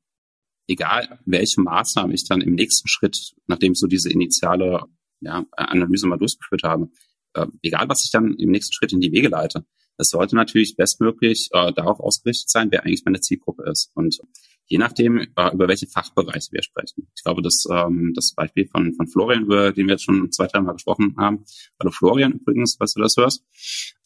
egal, 0.68 1.20
welche 1.24 1.60
Maßnahmen 1.60 2.14
ich 2.14 2.26
dann 2.28 2.40
im 2.40 2.54
nächsten 2.54 2.88
Schritt, 2.88 3.34
nachdem 3.46 3.72
ich 3.72 3.78
so 3.78 3.86
diese 3.86 4.10
initiale 4.10 4.82
ja, 5.20 5.44
Analyse 5.52 6.06
mal 6.06 6.18
durchgeführt 6.18 6.62
habe, 6.62 6.90
äh, 7.34 7.46
egal 7.62 7.88
was 7.88 8.04
ich 8.04 8.10
dann 8.10 8.34
im 8.34 8.50
nächsten 8.50 8.72
Schritt 8.72 8.92
in 8.92 9.00
die 9.00 9.12
Wege 9.12 9.28
leite, 9.28 9.64
es 9.96 10.10
sollte 10.10 10.36
natürlich 10.36 10.76
bestmöglich 10.76 11.48
äh, 11.52 11.72
darauf 11.72 11.98
ausgerichtet 11.98 12.50
sein, 12.50 12.70
wer 12.70 12.84
eigentlich 12.84 13.04
meine 13.04 13.20
Zielgruppe 13.20 13.68
ist. 13.68 13.90
Und 13.94 14.20
je 14.68 14.78
nachdem, 14.78 15.18
äh, 15.18 15.52
über 15.52 15.66
welche 15.66 15.86
Fachbereiche 15.86 16.52
wir 16.52 16.62
sprechen. 16.62 17.08
Ich 17.16 17.24
glaube, 17.24 17.42
dass 17.42 17.64
ähm, 17.70 18.12
das 18.14 18.34
Beispiel 18.34 18.68
von, 18.68 18.94
von 18.94 19.08
Florian, 19.08 19.44
über 19.44 19.72
den 19.72 19.86
wir 19.86 19.94
jetzt 19.94 20.04
schon 20.04 20.30
zwei, 20.30 20.46
drei 20.46 20.60
Mal 20.60 20.72
gesprochen 20.72 21.14
haben, 21.18 21.44
hallo 21.80 21.90
Florian 21.90 22.32
übrigens, 22.32 22.76
falls 22.78 22.92
du 22.92 23.00
das 23.00 23.16
hörst, 23.16 23.44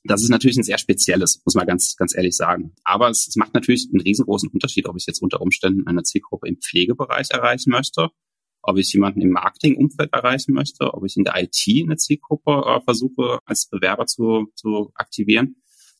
das 0.04 0.22
ist 0.22 0.30
natürlich 0.30 0.56
ein 0.56 0.62
sehr 0.62 0.78
spezielles, 0.78 1.42
muss 1.44 1.54
man 1.54 1.66
ganz, 1.66 1.96
ganz 1.96 2.16
ehrlich 2.16 2.36
sagen. 2.36 2.74
Aber 2.84 3.10
es, 3.10 3.26
es 3.28 3.36
macht 3.36 3.54
natürlich 3.54 3.88
einen 3.92 4.00
riesengroßen 4.00 4.48
Unterschied, 4.50 4.88
ob 4.88 4.96
ich 4.96 5.06
jetzt 5.06 5.20
unter 5.20 5.40
Umständen 5.40 5.86
eine 5.86 6.04
Zielgruppe 6.04 6.48
im 6.48 6.58
Pflegebereich 6.60 7.30
erreichen 7.30 7.70
möchte, 7.70 8.08
ob 8.62 8.78
ich 8.78 8.92
jemanden 8.92 9.20
im 9.20 9.30
Marketingumfeld 9.30 10.12
erreichen 10.12 10.54
möchte, 10.54 10.94
ob 10.94 11.04
ich 11.04 11.16
in 11.16 11.24
der 11.24 11.34
IT 11.42 11.56
eine 11.66 11.96
Zielgruppe 11.96 12.62
äh, 12.66 12.80
versuche, 12.84 13.38
als 13.44 13.68
Bewerber 13.68 14.06
zu, 14.06 14.52
zu 14.54 14.92
aktivieren. 14.94 15.56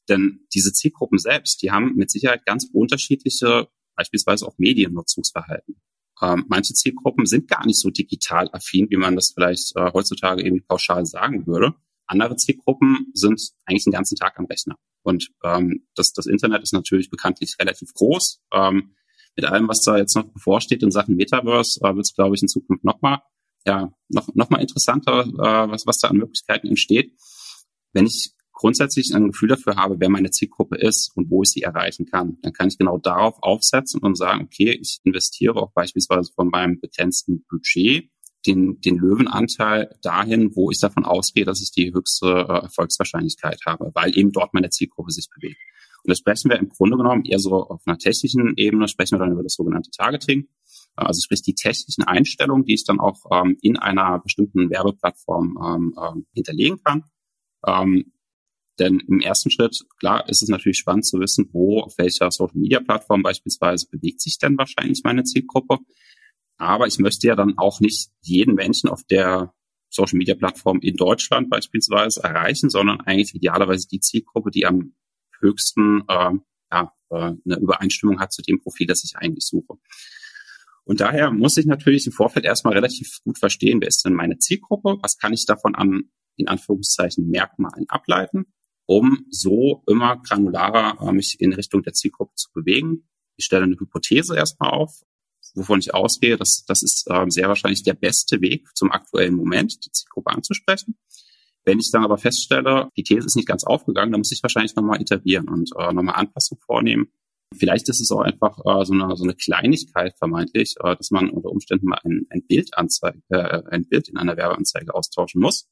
Denn 0.09 0.46
diese 0.55 0.72
Zielgruppen 0.72 1.18
selbst, 1.18 1.62
die 1.62 1.70
haben 1.70 1.94
mit 1.96 2.11
Sicherheit 2.11 2.44
ganz 2.44 2.68
unterschiedliche 2.72 3.68
beispielsweise 3.96 4.46
auch 4.46 4.59
Mediennutzungsverhalten. 4.59 5.76
Ähm, 6.20 6.44
manche 6.48 6.74
Zielgruppen 6.74 7.26
sind 7.26 7.48
gar 7.48 7.66
nicht 7.66 7.81
so 7.81 7.90
digital 7.90 8.48
affin, 8.52 8.88
wie 8.90 8.96
man 8.96 9.16
das 9.16 9.33
vielleicht 9.35 9.74
äh, 9.76 9.92
heutzutage 9.92 10.42
irgendwie 10.42 10.64
pauschal 10.64 11.05
sagen 11.05 11.46
würde. 11.46 11.74
Andere 12.07 12.37
Zielgruppen 12.37 13.11
sind 13.14 13.40
eigentlich 13.64 13.85
den 13.85 13.92
ganzen 13.92 14.16
Tag 14.16 14.38
am 14.38 14.46
Rechner. 14.46 14.76
Und 15.02 15.31
ähm, 15.42 15.87
das, 15.94 16.12
das 16.12 16.26
Internet 16.26 16.62
ist 16.62 16.72
natürlich 16.72 17.11
bekanntlich 17.11 17.57
relativ 17.59 17.92
groß. 17.94 18.40
Ähm, 18.52 18.94
mit 19.35 19.46
allem, 19.46 19.66
was 19.68 19.81
da 19.81 19.96
jetzt 19.96 20.14
noch 20.14 20.24
bevorsteht 20.24 20.83
in 20.83 20.90
Sachen 20.90 21.16
Metaverse, 21.16 21.81
äh, 21.83 21.94
wird 21.94 22.07
es, 22.07 22.14
glaube 22.14 22.37
ich, 22.37 22.42
in 22.42 22.48
Zukunft 22.48 22.85
nochmal 22.85 23.20
ja, 23.66 23.92
noch, 24.09 24.28
noch 24.35 24.50
interessanter, 24.59 25.24
äh, 25.24 25.70
was, 25.70 25.87
was 25.87 25.98
da 25.98 26.09
an 26.09 26.16
Möglichkeiten 26.16 26.68
entsteht. 26.68 27.16
Wenn 27.92 28.07
ich 28.07 28.33
grundsätzlich 28.62 29.12
ein 29.12 29.33
Gefühl 29.33 29.48
dafür 29.48 29.75
habe, 29.75 29.96
wer 29.98 30.09
meine 30.09 30.31
Zielgruppe 30.31 30.77
ist 30.77 31.11
und 31.16 31.29
wo 31.31 31.42
ich 31.42 31.51
sie 31.51 31.62
erreichen 31.62 32.07
kann, 32.07 32.38
dann 32.42 32.53
kann 32.53 32.68
ich 32.68 32.79
genau 32.79 32.96
darauf 32.96 33.42
aufsetzen 33.42 34.01
und 34.01 34.16
sagen, 34.16 34.44
okay, 34.44 34.70
ich 34.81 35.01
investiere 35.03 35.57
auch 35.57 35.72
beispielsweise 35.72 36.33
von 36.33 36.48
meinem 36.48 36.79
begrenzten 36.79 37.44
Budget 37.51 38.09
den, 38.46 38.81
den 38.81 38.98
Löwenanteil 38.98 39.96
dahin, 40.01 40.55
wo 40.55 40.70
ich 40.70 40.79
davon 40.79 41.05
ausgehe, 41.05 41.44
dass 41.44 41.61
ich 41.61 41.72
die 41.72 41.92
höchste 41.92 42.27
äh, 42.27 42.62
Erfolgswahrscheinlichkeit 42.62 43.59
habe, 43.66 43.90
weil 43.94 44.16
eben 44.16 44.31
dort 44.31 44.55
meine 44.55 44.70
Zielgruppe 44.70 45.11
sich 45.11 45.29
bewegt. 45.29 45.59
Und 46.05 46.11
das 46.11 46.18
sprechen 46.18 46.48
wir 46.48 46.59
im 46.59 46.68
Grunde 46.68 46.96
genommen 46.96 47.25
eher 47.25 47.40
so 47.40 47.55
auf 47.55 47.83
einer 47.85 47.98
technischen 47.98 48.55
Ebene, 48.57 48.87
sprechen 48.87 49.16
wir 49.16 49.18
dann 49.18 49.33
über 49.33 49.42
das 49.42 49.55
sogenannte 49.55 49.90
Targeting. 49.90 50.46
Also 50.94 51.20
sprich 51.20 51.42
die 51.42 51.55
technischen 51.55 52.05
Einstellungen, 52.05 52.64
die 52.64 52.75
ich 52.75 52.85
dann 52.85 53.01
auch 53.01 53.18
ähm, 53.33 53.57
in 53.61 53.77
einer 53.77 54.20
bestimmten 54.20 54.70
Werbeplattform 54.70 55.59
ähm, 55.64 55.94
ähm, 56.01 56.27
hinterlegen 56.33 56.79
kann. 56.85 57.05
Ähm, 57.66 58.12
denn 58.78 59.00
im 59.06 59.20
ersten 59.20 59.50
Schritt, 59.50 59.85
klar, 59.98 60.28
ist 60.28 60.42
es 60.42 60.48
natürlich 60.48 60.78
spannend 60.78 61.06
zu 61.06 61.20
wissen, 61.20 61.48
wo, 61.52 61.80
auf 61.80 61.98
welcher 61.98 62.30
Social 62.30 62.56
Media 62.56 62.80
Plattform 62.80 63.22
beispielsweise 63.22 63.87
bewegt 63.90 64.20
sich 64.20 64.38
denn 64.38 64.56
wahrscheinlich 64.56 65.02
meine 65.04 65.24
Zielgruppe. 65.24 65.78
Aber 66.56 66.87
ich 66.87 66.98
möchte 66.98 67.26
ja 67.26 67.37
dann 67.37 67.58
auch 67.58 67.80
nicht 67.80 68.11
jeden 68.22 68.54
Menschen 68.54 68.88
auf 68.88 69.02
der 69.04 69.52
Social 69.90 70.16
Media 70.16 70.35
Plattform 70.35 70.80
in 70.80 70.96
Deutschland 70.96 71.50
beispielsweise 71.50 72.22
erreichen, 72.22 72.70
sondern 72.70 73.00
eigentlich 73.02 73.35
idealerweise 73.35 73.87
die 73.88 74.00
Zielgruppe, 74.00 74.50
die 74.50 74.64
am 74.64 74.94
höchsten 75.38 76.02
äh, 76.08 76.30
ja, 76.72 76.92
äh, 77.11 77.14
eine 77.14 77.58
Übereinstimmung 77.61 78.20
hat 78.20 78.32
zu 78.32 78.40
dem 78.40 78.61
Profil, 78.61 78.87
das 78.87 79.04
ich 79.04 79.16
eigentlich 79.16 79.44
suche. 79.44 79.74
Und 80.85 81.00
daher 81.00 81.30
muss 81.30 81.58
ich 81.58 81.66
natürlich 81.66 82.06
im 82.06 82.12
Vorfeld 82.12 82.46
erstmal 82.46 82.72
relativ 82.72 83.18
gut 83.22 83.38
verstehen, 83.38 83.80
wer 83.80 83.88
ist 83.88 84.04
denn 84.04 84.14
meine 84.14 84.38
Zielgruppe, 84.38 84.96
was 85.02 85.18
kann 85.18 85.32
ich 85.32 85.44
davon 85.44 85.74
an, 85.74 86.11
in 86.37 86.48
Anführungszeichen, 86.48 87.28
Merkmalen 87.28 87.85
ableiten 87.88 88.46
um 88.92 89.24
so 89.31 89.83
immer 89.87 90.18
granularer 90.18 90.98
äh, 91.00 91.12
mich 91.12 91.37
in 91.40 91.55
Richtung 91.55 91.83
der 91.83 91.94
Zielgruppe 91.94 92.35
zu 92.35 92.50
bewegen. 92.52 93.09
Ich 93.37 93.46
stelle 93.46 93.64
eine 93.64 93.76
Hypothese 93.81 94.37
erstmal 94.37 94.70
auf, 94.70 95.00
wovon 95.55 95.78
ich 95.78 95.94
ausgehe, 95.94 96.37
dass 96.37 96.64
das 96.66 96.83
ist 96.83 97.09
äh, 97.11 97.24
sehr 97.28 97.48
wahrscheinlich 97.48 97.83
der 97.83 97.94
beste 97.94 98.42
Weg 98.42 98.68
zum 98.74 98.92
aktuellen 98.92 99.35
Moment, 99.35 99.85
die 99.87 99.90
Zielgruppe 99.92 100.31
anzusprechen. 100.31 100.98
Wenn 101.64 101.78
ich 101.78 101.90
dann 101.90 102.05
aber 102.05 102.18
feststelle, 102.18 102.90
die 102.96 103.02
These 103.02 103.26
ist 103.26 103.37
nicht 103.37 103.48
ganz 103.48 103.64
aufgegangen, 103.64 104.12
dann 104.12 104.20
muss 104.20 104.33
ich 104.33 104.42
wahrscheinlich 104.42 104.74
nochmal 104.76 105.00
iterieren 105.00 105.48
und 105.48 105.70
äh, 105.78 105.92
nochmal 105.92 106.16
Anpassungen 106.16 106.61
vornehmen. 106.61 107.07
Vielleicht 107.57 107.88
ist 107.88 108.00
es 108.00 108.11
auch 108.11 108.20
einfach 108.20 108.59
äh, 108.59 108.85
so, 108.85 108.92
eine, 108.92 109.16
so 109.16 109.24
eine 109.24 109.35
Kleinigkeit 109.35 110.18
vermeintlich, 110.18 110.74
äh, 110.85 110.96
dass 110.96 111.11
man 111.11 111.31
unter 111.31 111.48
Umständen 111.48 111.87
mal 111.87 112.00
ein, 112.05 112.26
ein 112.28 112.42
Bild 112.46 112.76
anzeige, 112.76 113.22
äh, 113.31 113.62
ein 113.70 113.88
Bild 113.88 114.09
in 114.11 114.18
einer 114.18 114.37
Werbeanzeige 114.37 114.94
austauschen 114.94 115.40
muss. 115.40 115.70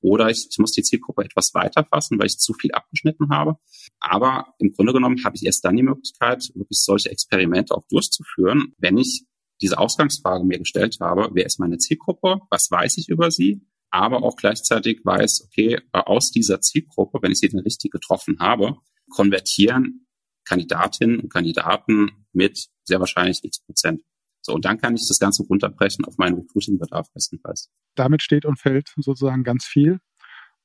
Oder 0.00 0.30
ich, 0.30 0.46
ich 0.50 0.58
muss 0.58 0.72
die 0.72 0.82
Zielgruppe 0.82 1.24
etwas 1.24 1.52
weiter 1.54 1.84
fassen, 1.84 2.18
weil 2.18 2.26
ich 2.26 2.38
zu 2.38 2.54
viel 2.54 2.72
abgeschnitten 2.72 3.30
habe. 3.30 3.56
Aber 4.00 4.54
im 4.58 4.72
Grunde 4.72 4.92
genommen 4.92 5.24
habe 5.24 5.36
ich 5.36 5.44
erst 5.44 5.64
dann 5.64 5.76
die 5.76 5.82
Möglichkeit, 5.82 6.50
wirklich 6.54 6.80
solche 6.80 7.10
Experimente 7.10 7.74
auch 7.74 7.84
durchzuführen, 7.88 8.74
wenn 8.78 8.96
ich 8.96 9.24
diese 9.60 9.78
Ausgangsfrage 9.78 10.44
mir 10.44 10.58
gestellt 10.58 10.98
habe, 11.00 11.30
wer 11.32 11.46
ist 11.46 11.58
meine 11.58 11.78
Zielgruppe, 11.78 12.40
was 12.50 12.70
weiß 12.70 12.98
ich 12.98 13.08
über 13.08 13.30
sie, 13.30 13.66
aber 13.90 14.22
auch 14.22 14.36
gleichzeitig 14.36 15.00
weiß, 15.04 15.46
okay, 15.46 15.80
aus 15.92 16.30
dieser 16.30 16.60
Zielgruppe, 16.60 17.18
wenn 17.22 17.32
ich 17.32 17.38
sie 17.38 17.48
dann 17.48 17.60
richtig 17.60 17.90
getroffen 17.90 18.38
habe, 18.38 18.76
konvertieren 19.10 20.06
Kandidatinnen 20.44 21.20
und 21.20 21.32
Kandidaten 21.32 22.26
mit 22.32 22.68
sehr 22.84 23.00
wahrscheinlich 23.00 23.44
x 23.44 23.60
Prozent. 23.60 24.02
So, 24.48 24.54
und 24.54 24.64
dann 24.64 24.78
kann 24.78 24.94
ich 24.94 25.06
das 25.06 25.18
Ganze 25.18 25.42
runterbrechen 25.42 26.06
auf 26.06 26.16
meinen 26.16 26.36
Recruiting-Bedarf 26.36 27.12
bestenfalls. 27.12 27.70
Damit 27.94 28.22
steht 28.22 28.46
und 28.46 28.58
fällt 28.58 28.94
sozusagen 28.96 29.44
ganz 29.44 29.66
viel. 29.66 30.00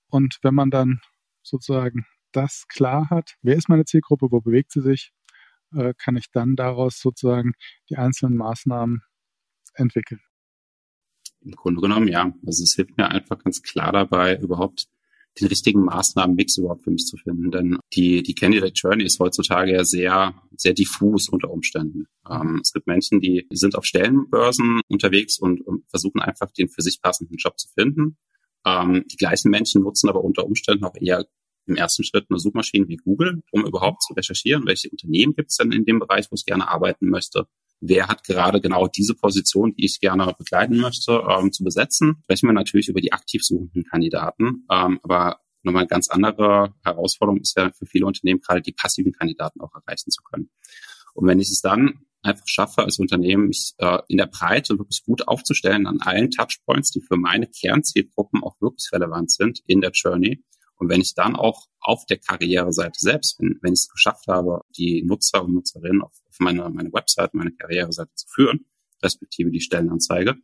Und 0.07 0.37
wenn 0.41 0.55
man 0.55 0.71
dann 0.71 1.01
sozusagen 1.41 2.05
das 2.31 2.65
klar 2.69 3.09
hat, 3.09 3.35
wer 3.41 3.57
ist 3.57 3.67
meine 3.67 3.83
Zielgruppe, 3.83 4.31
wo 4.31 4.39
bewegt 4.39 4.71
sie 4.71 4.79
sich, 4.79 5.11
äh, 5.75 5.93
kann 5.97 6.15
ich 6.15 6.31
dann 6.31 6.55
daraus 6.55 6.97
sozusagen 6.97 7.55
die 7.89 7.97
einzelnen 7.97 8.37
Maßnahmen 8.37 9.01
entwickeln. 9.73 10.21
Im 11.41 11.51
Grunde 11.51 11.81
genommen, 11.81 12.07
ja. 12.07 12.31
Also 12.45 12.63
es 12.63 12.75
hilft 12.75 12.95
mir 12.97 13.09
einfach 13.09 13.37
ganz 13.39 13.61
klar 13.63 13.91
dabei, 13.91 14.37
überhaupt 14.37 14.87
den 15.39 15.47
richtigen 15.47 15.83
Maßnahmenmix 15.83 16.57
überhaupt 16.57 16.83
für 16.83 16.91
mich 16.91 17.05
zu 17.05 17.17
finden. 17.17 17.51
Denn 17.51 17.77
die, 17.93 18.21
die 18.23 18.35
Candidate 18.35 18.73
Journey 18.75 19.03
ist 19.03 19.19
heutzutage 19.19 19.73
ja 19.73 19.83
sehr, 19.83 20.35
sehr 20.55 20.73
diffus 20.73 21.29
unter 21.29 21.49
Umständen. 21.49 22.05
Ähm, 22.29 22.59
es 22.61 22.71
gibt 22.71 22.87
Menschen, 22.87 23.19
die 23.19 23.47
sind 23.51 23.75
auf 23.75 23.85
Stellenbörsen 23.85 24.81
unterwegs 24.87 25.39
und, 25.39 25.61
und 25.61 25.83
versuchen 25.89 26.21
einfach 26.21 26.51
den 26.51 26.69
für 26.69 26.81
sich 26.81 27.01
passenden 27.01 27.37
Job 27.37 27.59
zu 27.59 27.67
finden. 27.69 28.17
Ähm, 28.65 29.03
die 29.11 29.17
gleichen 29.17 29.49
Menschen 29.49 29.81
nutzen 29.81 30.09
aber 30.09 30.23
unter 30.23 30.45
Umständen 30.45 30.85
auch 30.85 30.95
eher 30.99 31.25
im 31.65 31.75
ersten 31.75 32.03
Schritt 32.03 32.25
eine 32.29 32.39
Suchmaschine 32.39 32.87
wie 32.87 32.97
Google, 32.97 33.41
um 33.51 33.65
überhaupt 33.65 34.03
zu 34.03 34.13
recherchieren, 34.13 34.65
welche 34.65 34.89
Unternehmen 34.89 35.33
gibt 35.33 35.51
es 35.51 35.57
denn 35.57 35.71
in 35.71 35.85
dem 35.85 35.99
Bereich, 35.99 36.27
wo 36.29 36.35
ich 36.35 36.45
gerne 36.45 36.67
arbeiten 36.67 37.09
möchte. 37.09 37.47
Wer 37.79 38.07
hat 38.07 38.23
gerade 38.23 38.61
genau 38.61 38.87
diese 38.87 39.13
Position, 39.13 39.73
die 39.73 39.85
ich 39.85 39.99
gerne 39.99 40.33
begleiten 40.37 40.77
möchte, 40.77 41.23
ähm, 41.29 41.51
zu 41.51 41.63
besetzen? 41.63 42.17
Sprechen 42.23 42.47
wir 42.47 42.53
natürlich 42.53 42.87
über 42.87 43.01
die 43.01 43.11
aktiv 43.11 43.43
suchenden 43.43 43.83
Kandidaten. 43.83 44.65
Ähm, 44.71 44.99
aber 45.03 45.39
nochmal 45.63 45.81
eine 45.81 45.89
ganz 45.89 46.09
andere 46.09 46.73
Herausforderung 46.83 47.41
ist 47.41 47.57
ja 47.57 47.71
für 47.71 47.85
viele 47.85 48.05
Unternehmen 48.05 48.39
gerade 48.39 48.61
die 48.61 48.71
passiven 48.71 49.11
Kandidaten 49.11 49.59
auch 49.61 49.73
erreichen 49.73 50.11
zu 50.11 50.21
können. 50.23 50.49
Und 51.13 51.27
wenn 51.27 51.39
ich 51.39 51.49
es 51.49 51.61
dann 51.61 51.99
einfach 52.21 52.47
schaffe, 52.47 52.83
als 52.83 52.99
Unternehmen 52.99 53.47
mich 53.47 53.73
äh, 53.77 53.99
in 54.07 54.17
der 54.17 54.27
Breite 54.27 54.79
wirklich 54.79 55.03
gut 55.05 55.27
aufzustellen 55.27 55.85
an 55.85 55.99
allen 55.99 56.31
Touchpoints, 56.31 56.91
die 56.91 57.01
für 57.01 57.17
meine 57.17 57.47
Kernzielgruppen 57.47 58.41
auch 58.43 58.55
wirklich 58.61 58.91
relevant 58.93 59.31
sind 59.31 59.61
in 59.67 59.81
der 59.81 59.91
Journey, 59.91 60.41
und 60.83 60.89
wenn 60.89 60.99
ich 60.99 61.15
dann 61.15 61.37
auch 61.37 61.67
auf 61.79 62.05
der 62.07 62.17
Karriereseite 62.17 62.99
selbst, 62.99 63.39
wenn, 63.39 63.57
wenn 63.61 63.71
ich 63.71 63.79
es 63.79 63.89
geschafft 63.89 64.27
habe, 64.27 64.63
die 64.77 65.01
Nutzer 65.01 65.41
und 65.41 65.53
Nutzerinnen 65.53 66.01
auf, 66.01 66.11
auf 66.27 66.35
meine, 66.39 66.69
meine 66.71 66.91
Website, 66.91 67.33
meine 67.33 67.53
Karriereseite 67.53 68.13
zu 68.15 68.27
führen, 68.27 68.65
respektive 69.01 69.49
die 69.49 69.61
Stellenanzeige, 69.61 70.35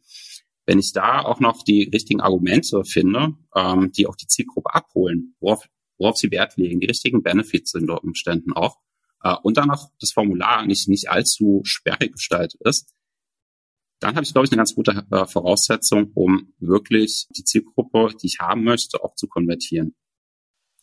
wenn 0.65 0.79
ich 0.79 0.93
da 0.93 1.23
auch 1.23 1.41
noch 1.41 1.63
die 1.63 1.89
richtigen 1.93 2.21
Argumente 2.21 2.85
finde, 2.85 3.33
ähm, 3.53 3.91
die 3.91 4.07
auch 4.07 4.15
die 4.15 4.27
Zielgruppe 4.27 4.73
abholen, 4.73 5.35
worauf, 5.41 5.67
worauf 5.97 6.15
sie 6.15 6.31
Wert 6.31 6.55
legen, 6.55 6.79
die 6.79 6.87
richtigen 6.87 7.21
Benefits 7.21 7.71
sind 7.71 7.87
dort 7.87 8.05
Umständen 8.05 8.53
auch, 8.53 8.77
äh, 9.23 9.35
und 9.43 9.57
dann 9.57 9.67
noch 9.67 9.89
das 9.99 10.13
Formular 10.13 10.65
nicht, 10.65 10.87
nicht 10.87 11.09
allzu 11.09 11.63
sperrig 11.65 12.13
gestaltet 12.13 12.61
ist, 12.63 12.93
dann 13.99 14.15
habe 14.15 14.23
ich, 14.23 14.31
glaube 14.31 14.45
ich, 14.45 14.51
eine 14.53 14.59
ganz 14.59 14.73
gute 14.73 15.05
äh, 15.11 15.25
Voraussetzung, 15.25 16.11
um 16.13 16.53
wirklich 16.59 17.27
die 17.35 17.43
Zielgruppe, 17.43 18.15
die 18.21 18.27
ich 18.27 18.39
haben 18.39 18.63
möchte, 18.63 19.03
auch 19.03 19.15
zu 19.15 19.27
konvertieren. 19.27 19.95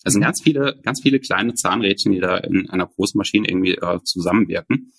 Das 0.07 0.13
sind 0.13 0.23
ganz 0.23 0.41
viele, 0.41 0.79
ganz 0.85 1.03
viele 1.03 1.19
kleine 1.19 1.55
Zahnrädchen, 1.55 2.13
die 2.13 2.21
da 2.21 2.37
in 2.37 2.71
einer 2.71 2.87
großen 2.87 3.19
Maschine 3.19 3.49
irgendwie 3.49 3.73
äh, 3.73 3.99
zusammenwirken. 4.05 4.93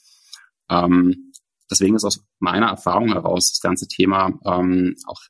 Ähm, 0.69 1.31
deswegen 1.71 1.96
ist 1.96 2.04
aus 2.04 2.25
meiner 2.40 2.67
Erfahrung 2.67 3.13
heraus 3.13 3.54
das 3.54 3.62
ganze 3.62 3.88
Thema 3.88 4.38
ähm, 4.46 4.98
auch 5.06 5.21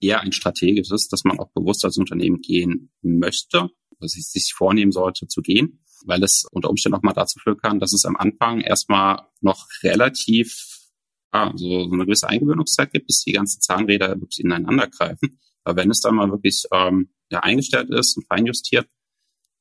eher 0.00 0.20
ein 0.20 0.30
strategisches, 0.30 1.08
dass 1.08 1.24
man 1.24 1.40
auch 1.40 1.50
bewusst 1.54 1.84
als 1.84 1.98
Unternehmen 1.98 2.40
gehen 2.40 2.92
möchte, 3.02 3.68
dass 3.98 4.16
es 4.16 4.30
sich 4.30 4.52
vornehmen 4.54 4.92
sollte 4.92 5.26
zu 5.26 5.42
gehen, 5.42 5.82
weil 6.04 6.22
es 6.22 6.44
unter 6.52 6.70
Umständen 6.70 6.98
auch 6.98 7.02
mal 7.02 7.12
dazu 7.12 7.40
führen 7.40 7.58
kann, 7.58 7.80
dass 7.80 7.92
es 7.92 8.04
am 8.04 8.14
Anfang 8.14 8.60
erstmal 8.60 9.26
noch 9.40 9.66
relativ 9.82 10.92
ah, 11.32 11.50
so, 11.56 11.88
so 11.88 11.92
eine 11.92 12.04
gewisse 12.04 12.28
Eingewöhnungszeit 12.28 12.92
gibt, 12.92 13.08
bis 13.08 13.24
die 13.24 13.32
ganzen 13.32 13.60
Zahnräder 13.60 14.10
wirklich 14.20 14.38
ineinander 14.38 14.86
greifen. 14.86 15.40
Aber 15.64 15.82
wenn 15.82 15.90
es 15.90 15.98
dann 15.98 16.14
mal 16.14 16.30
wirklich 16.30 16.62
ähm, 16.70 17.08
ja, 17.28 17.40
eingestellt 17.40 17.90
ist 17.90 18.16
und 18.16 18.24
feinjustiert, 18.28 18.86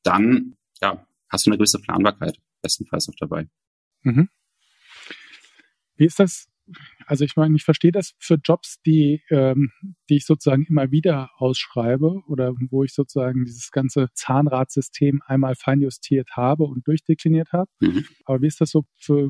dann 0.06 0.56
ja, 0.82 1.06
hast 1.30 1.46
du 1.46 1.50
eine 1.50 1.58
gewisse 1.58 1.80
Planbarkeit 1.80 2.40
bestenfalls 2.62 3.10
auch 3.10 3.16
dabei. 3.20 3.48
Mhm. 4.04 4.30
Wie 5.96 6.06
ist 6.06 6.20
das 6.20 6.48
also 7.06 7.24
ich 7.24 7.36
meine, 7.36 7.56
ich 7.56 7.64
verstehe 7.64 7.92
das 7.92 8.14
für 8.18 8.36
Jobs, 8.44 8.82
die, 8.86 9.22
ähm, 9.30 9.72
die 10.10 10.18
ich 10.18 10.26
sozusagen 10.26 10.66
immer 10.66 10.92
wieder 10.92 11.30
ausschreibe 11.38 12.24
oder 12.28 12.54
wo 12.70 12.84
ich 12.84 12.94
sozusagen 12.94 13.46
dieses 13.46 13.72
ganze 13.72 14.08
Zahnradsystem 14.14 15.22
einmal 15.26 15.56
feinjustiert 15.56 16.32
habe 16.32 16.64
und 16.64 16.88
durchdekliniert 16.88 17.52
habe. 17.52 17.70
Mhm. 17.80 18.06
Aber 18.26 18.42
wie 18.42 18.48
ist 18.48 18.62
das 18.62 18.72
so 18.72 18.86
für, 18.96 19.30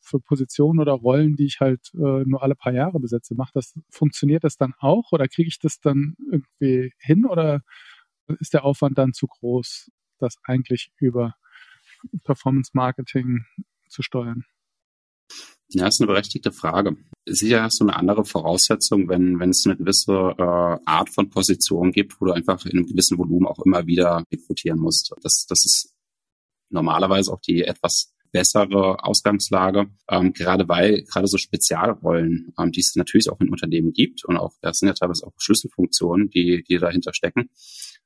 für 0.00 0.20
Positionen 0.20 0.78
oder 0.78 0.92
Rollen, 0.92 1.36
die 1.36 1.46
ich 1.46 1.60
halt 1.60 1.90
äh, 1.94 2.24
nur 2.24 2.42
alle 2.42 2.54
paar 2.54 2.72
Jahre 2.72 3.00
besetze? 3.00 3.34
Macht 3.34 3.56
das, 3.56 3.74
funktioniert 3.90 4.44
das 4.44 4.56
dann 4.56 4.74
auch 4.78 5.12
oder 5.12 5.26
kriege 5.26 5.48
ich 5.48 5.58
das 5.58 5.80
dann 5.80 6.14
irgendwie 6.30 6.92
hin 6.98 7.26
oder 7.26 7.62
ist 8.40 8.54
der 8.54 8.64
Aufwand 8.64 8.98
dann 8.98 9.12
zu 9.12 9.26
groß, 9.26 9.90
das 10.18 10.36
eigentlich 10.44 10.92
über 10.98 11.34
Performance 12.24 12.70
Marketing 12.74 13.44
zu 13.88 14.02
steuern? 14.02 14.44
Ja, 15.68 15.88
ist 15.88 16.00
eine 16.00 16.06
berechtigte 16.06 16.52
Frage. 16.52 16.96
Sicher 17.26 17.62
hast 17.62 17.80
du 17.80 17.84
eine 17.84 17.96
andere 17.96 18.24
Voraussetzung, 18.24 19.08
wenn, 19.08 19.40
wenn 19.40 19.50
es 19.50 19.66
eine 19.66 19.76
gewisse 19.76 20.12
äh, 20.12 20.78
Art 20.84 21.10
von 21.10 21.28
Position 21.28 21.90
gibt, 21.90 22.20
wo 22.20 22.26
du 22.26 22.32
einfach 22.32 22.64
in 22.66 22.78
einem 22.78 22.86
gewissen 22.86 23.18
Volumen 23.18 23.46
auch 23.46 23.58
immer 23.64 23.86
wieder 23.86 24.22
rekrutieren 24.32 24.78
musst. 24.78 25.12
Das, 25.22 25.44
das 25.48 25.64
ist 25.64 25.94
normalerweise 26.70 27.32
auch 27.32 27.40
die 27.40 27.64
etwas 27.64 28.14
bessere 28.30 29.02
Ausgangslage, 29.02 29.86
ähm, 30.08 30.32
gerade 30.32 30.68
weil 30.68 31.02
gerade 31.04 31.26
so 31.26 31.38
Spezialrollen, 31.38 32.52
ähm, 32.58 32.70
die 32.70 32.80
es 32.80 32.94
natürlich 32.94 33.30
auch 33.30 33.40
in 33.40 33.48
Unternehmen 33.48 33.92
gibt 33.92 34.24
und 34.24 34.36
auch 34.36 34.52
das 34.60 34.78
sind 34.78 34.88
ja 34.88 34.94
teilweise 34.94 35.26
auch 35.26 35.32
Schlüsselfunktionen, 35.38 36.30
die, 36.30 36.62
die 36.62 36.78
dahinter 36.78 37.14
stecken, 37.14 37.50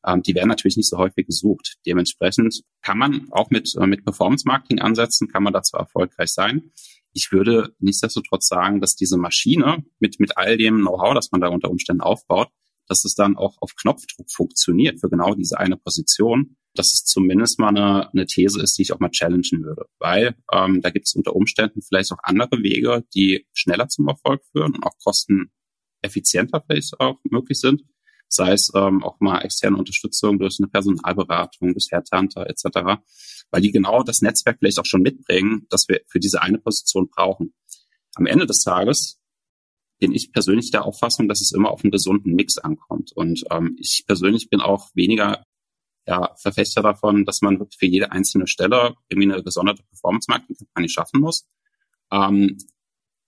ähm, 0.06 0.22
die 0.22 0.34
werden 0.34 0.48
natürlich 0.48 0.76
nicht 0.76 0.88
so 0.88 0.98
häufig 0.98 1.26
gesucht. 1.26 1.76
Dementsprechend 1.86 2.62
kann 2.82 2.98
man 2.98 3.28
auch 3.30 3.50
mit, 3.50 3.74
äh, 3.76 3.86
mit 3.86 4.04
Performance 4.04 4.46
Marketing 4.46 4.80
ansetzen, 4.80 5.28
kann 5.28 5.42
man 5.42 5.52
dazu 5.52 5.76
erfolgreich 5.76 6.30
sein. 6.30 6.72
Ich 7.12 7.32
würde 7.32 7.74
nichtsdestotrotz 7.78 8.46
sagen, 8.46 8.80
dass 8.80 8.94
diese 8.94 9.16
Maschine 9.16 9.84
mit, 9.98 10.20
mit 10.20 10.36
all 10.36 10.56
dem 10.56 10.78
Know-how, 10.78 11.14
das 11.14 11.32
man 11.32 11.40
da 11.40 11.48
unter 11.48 11.70
Umständen 11.70 12.02
aufbaut, 12.02 12.48
dass 12.86 13.04
es 13.04 13.14
dann 13.14 13.36
auch 13.36 13.56
auf 13.60 13.74
Knopfdruck 13.76 14.30
funktioniert 14.30 15.00
für 15.00 15.08
genau 15.08 15.34
diese 15.34 15.58
eine 15.58 15.76
Position, 15.76 16.56
dass 16.74 16.92
es 16.92 17.04
zumindest 17.04 17.58
mal 17.58 17.68
eine, 17.68 18.10
eine 18.10 18.26
These 18.26 18.62
ist, 18.62 18.78
die 18.78 18.82
ich 18.82 18.92
auch 18.92 19.00
mal 19.00 19.10
challengen 19.10 19.64
würde. 19.64 19.86
Weil 19.98 20.34
ähm, 20.52 20.80
da 20.80 20.90
gibt 20.90 21.06
es 21.06 21.14
unter 21.14 21.34
Umständen 21.34 21.82
vielleicht 21.82 22.12
auch 22.12 22.18
andere 22.22 22.62
Wege, 22.62 23.04
die 23.14 23.46
schneller 23.52 23.88
zum 23.88 24.08
Erfolg 24.08 24.42
führen 24.52 24.74
und 24.74 24.84
auch 24.84 24.96
kosteneffizienter 25.02 26.62
vielleicht 26.66 26.98
auch 27.00 27.18
möglich 27.24 27.58
sind. 27.58 27.82
Sei 28.32 28.52
es 28.52 28.70
ähm, 28.74 29.02
auch 29.02 29.18
mal 29.20 29.40
externe 29.40 29.76
Unterstützung 29.76 30.38
durch 30.38 30.56
eine 30.60 30.68
Personalberatung, 30.68 31.72
durch 31.72 31.88
Headhunter 31.90 32.48
etc 32.48 33.00
weil 33.50 33.62
die 33.62 33.72
genau 33.72 34.02
das 34.02 34.22
Netzwerk 34.22 34.58
vielleicht 34.58 34.78
auch 34.78 34.86
schon 34.86 35.02
mitbringen, 35.02 35.66
das 35.68 35.88
wir 35.88 36.00
für 36.06 36.20
diese 36.20 36.42
eine 36.42 36.58
Position 36.58 37.08
brauchen. 37.08 37.52
Am 38.14 38.26
Ende 38.26 38.46
des 38.46 38.62
Tages 38.62 39.18
bin 39.98 40.12
ich 40.12 40.32
persönlich 40.32 40.70
der 40.70 40.84
Auffassung, 40.84 41.28
dass 41.28 41.40
es 41.40 41.52
immer 41.52 41.70
auf 41.70 41.84
einen 41.84 41.90
gesunden 41.90 42.34
Mix 42.34 42.58
ankommt. 42.58 43.12
Und 43.12 43.44
ähm, 43.50 43.76
ich 43.78 44.04
persönlich 44.06 44.48
bin 44.48 44.60
auch 44.60 44.88
weniger 44.94 45.44
ja, 46.06 46.34
Verfechter 46.36 46.82
davon, 46.82 47.24
dass 47.24 47.42
man 47.42 47.66
für 47.76 47.86
jede 47.86 48.10
einzelne 48.10 48.46
Stelle 48.46 48.94
irgendwie 49.08 49.32
eine 49.32 49.42
gesonderte 49.42 49.82
Performance-Marketing-Kampagne 49.82 50.88
schaffen 50.88 51.20
muss. 51.20 51.46
Ähm, 52.10 52.56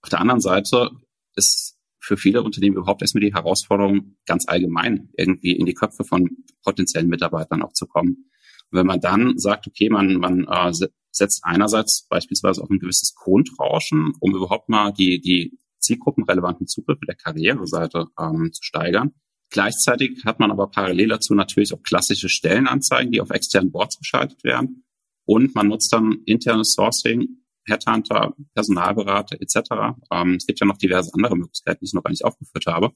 auf 0.00 0.08
der 0.08 0.20
anderen 0.20 0.40
Seite 0.40 0.90
ist 1.36 1.71
für 2.02 2.16
viele 2.16 2.42
Unternehmen 2.42 2.76
überhaupt 2.76 3.02
erstmal 3.02 3.22
die 3.22 3.34
Herausforderung, 3.34 4.16
ganz 4.26 4.46
allgemein 4.48 5.10
irgendwie 5.16 5.52
in 5.52 5.66
die 5.66 5.74
Köpfe 5.74 6.04
von 6.04 6.28
potenziellen 6.62 7.08
Mitarbeitern 7.08 7.62
auch 7.62 7.72
zu 7.72 7.86
kommen 7.86 8.28
wenn 8.72 8.86
man 8.86 9.00
dann 9.00 9.38
sagt, 9.38 9.66
okay, 9.66 9.88
man, 9.90 10.14
man 10.14 10.46
äh, 10.48 10.72
setzt 11.10 11.44
einerseits 11.44 12.06
beispielsweise 12.08 12.62
auf 12.62 12.70
ein 12.70 12.78
gewisses 12.78 13.14
Grundrauschen, 13.14 14.12
um 14.18 14.34
überhaupt 14.34 14.68
mal 14.68 14.92
die, 14.92 15.20
die 15.20 15.58
zielgruppenrelevanten 15.78 16.66
Zugriffe 16.66 17.04
der 17.06 17.14
Karriereseite 17.14 18.06
ähm, 18.18 18.50
zu 18.52 18.62
steigern. 18.62 19.12
Gleichzeitig 19.50 20.24
hat 20.24 20.40
man 20.40 20.50
aber 20.50 20.68
parallel 20.68 21.08
dazu 21.08 21.34
natürlich 21.34 21.74
auch 21.74 21.82
klassische 21.82 22.30
Stellenanzeigen, 22.30 23.12
die 23.12 23.20
auf 23.20 23.30
externen 23.30 23.70
Boards 23.70 23.98
geschaltet 23.98 24.42
werden. 24.42 24.84
Und 25.26 25.54
man 25.54 25.68
nutzt 25.68 25.92
dann 25.92 26.22
internes 26.24 26.72
Sourcing, 26.72 27.41
Headhunter, 27.66 28.34
Personalberater 28.54 29.40
etc. 29.40 29.96
Ähm, 30.10 30.34
es 30.34 30.46
gibt 30.46 30.60
ja 30.60 30.66
noch 30.66 30.78
diverse 30.78 31.12
andere 31.14 31.36
Möglichkeiten, 31.36 31.80
die 31.80 31.86
ich 31.86 31.94
noch 31.94 32.02
gar 32.02 32.10
nicht 32.10 32.24
aufgeführt 32.24 32.66
habe. 32.66 32.92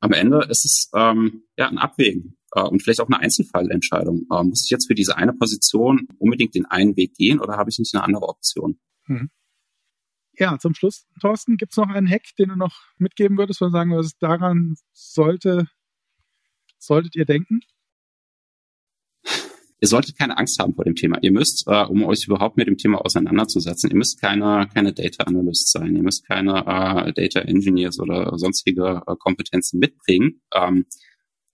Am 0.00 0.12
Ende 0.12 0.46
ist 0.50 0.64
es 0.64 0.90
ähm, 0.94 1.44
ja 1.56 1.68
ein 1.68 1.78
Abwägen 1.78 2.36
äh, 2.52 2.62
und 2.62 2.82
vielleicht 2.82 3.00
auch 3.00 3.08
eine 3.08 3.20
Einzelfallentscheidung. 3.20 4.26
Äh, 4.30 4.44
muss 4.44 4.64
ich 4.64 4.70
jetzt 4.70 4.86
für 4.86 4.94
diese 4.94 5.16
eine 5.16 5.32
Position 5.32 6.08
unbedingt 6.18 6.54
den 6.54 6.66
einen 6.66 6.96
Weg 6.96 7.14
gehen 7.14 7.40
oder 7.40 7.56
habe 7.56 7.70
ich 7.70 7.78
nicht 7.78 7.94
eine 7.94 8.04
andere 8.04 8.28
Option? 8.28 8.78
Mhm. 9.06 9.30
Ja, 10.36 10.58
zum 10.58 10.74
Schluss, 10.74 11.06
Thorsten, 11.20 11.56
gibt 11.56 11.72
es 11.72 11.76
noch 11.76 11.88
einen 11.88 12.10
Hack, 12.10 12.34
den 12.38 12.48
du 12.48 12.56
noch 12.56 12.74
mitgeben 12.98 13.38
würdest, 13.38 13.60
wo 13.60 13.66
du 13.66 13.70
sagen 13.70 13.92
würdest, 13.92 14.16
daran 14.20 14.74
sollte, 14.92 15.68
solltet 16.78 17.14
ihr 17.14 17.24
denken? 17.24 17.60
Ihr 19.84 19.88
solltet 19.88 20.16
keine 20.16 20.38
Angst 20.38 20.58
haben 20.58 20.74
vor 20.74 20.86
dem 20.86 20.94
Thema. 20.94 21.18
Ihr 21.20 21.30
müsst, 21.30 21.64
äh, 21.66 21.84
um 21.84 22.04
euch 22.04 22.24
überhaupt 22.26 22.56
mit 22.56 22.66
dem 22.68 22.78
Thema 22.78 23.04
auseinanderzusetzen, 23.04 23.90
ihr 23.90 23.96
müsst 23.98 24.18
keine, 24.18 24.66
keine 24.72 24.94
Data 24.94 25.24
Analyst 25.24 25.70
sein, 25.70 25.94
ihr 25.94 26.02
müsst 26.02 26.26
keine 26.26 26.60
äh, 26.60 27.12
Data 27.12 27.40
Engineers 27.40 28.00
oder 28.00 28.38
sonstige 28.38 29.02
äh, 29.06 29.14
Kompetenzen 29.18 29.80
mitbringen. 29.80 30.40
Ähm, 30.54 30.86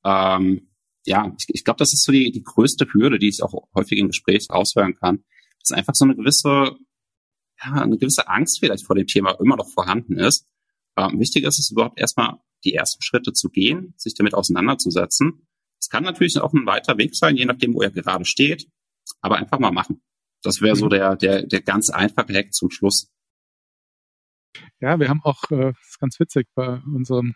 ähm, 0.05 0.69
ja, 1.05 1.35
ich, 1.41 1.47
ich 1.49 1.65
glaube, 1.65 1.79
das 1.79 1.93
ist 1.93 2.05
so 2.05 2.13
die, 2.13 2.31
die 2.31 2.45
größte 2.45 2.87
Hürde, 2.93 3.19
die 3.19 3.31
ich 3.31 3.43
auch 3.43 3.67
häufig 3.75 3.99
in 3.99 4.07
Gesprächen 4.07 4.51
aushören 4.51 4.95
kann. 4.95 5.25
Dass 5.59 5.77
einfach 5.77 5.97
so 5.97 6.05
eine 6.05 6.15
gewisse, 6.15 6.77
ja, 7.61 7.73
eine 7.83 7.99
gewisse 7.99 8.29
Angst 8.29 8.61
vielleicht 8.61 8.87
vor 8.87 8.95
dem 8.95 9.09
Thema 9.09 9.33
immer 9.41 9.57
noch 9.57 9.69
vorhanden 9.69 10.17
ist. 10.17 10.47
Ähm, 10.97 11.19
wichtig 11.19 11.43
ist 11.43 11.59
es 11.59 11.73
überhaupt 11.73 11.99
erstmal 11.99 12.37
die 12.65 12.75
ersten 12.75 13.03
Schritte 13.03 13.33
zu 13.33 13.49
gehen, 13.49 13.93
sich 13.97 14.15
damit 14.15 14.35
auseinanderzusetzen. 14.35 15.49
Es 15.81 15.89
kann 15.89 16.05
natürlich 16.05 16.39
auch 16.39 16.53
ein 16.53 16.67
weiter 16.67 16.99
Weg 16.99 17.17
sein, 17.17 17.37
je 17.37 17.47
nachdem, 17.47 17.75
wo 17.75 17.83
er 17.83 17.91
gerade 17.91 18.25
steht, 18.25 18.67
aber 19.21 19.37
einfach 19.37 19.59
mal 19.59 19.73
machen. 19.73 20.03
Das 20.43 20.61
wäre 20.61 20.77
so 20.77 20.87
mhm. 20.87 20.91
der, 20.91 21.17
der, 21.17 21.47
der 21.47 21.63
ganz 21.63 21.91
einfache 21.91 22.33
Hack 22.35 22.53
zum 22.53 22.71
Schluss. 22.71 23.11
Ja, 24.81 24.99
wir 24.99 25.09
haben 25.09 25.21
auch, 25.23 25.51
äh, 25.51 25.73
das 25.73 25.89
ist 25.91 26.01
ganz 26.01 26.19
witzig, 26.19 26.49
bei 26.55 26.81
unserem 26.95 27.35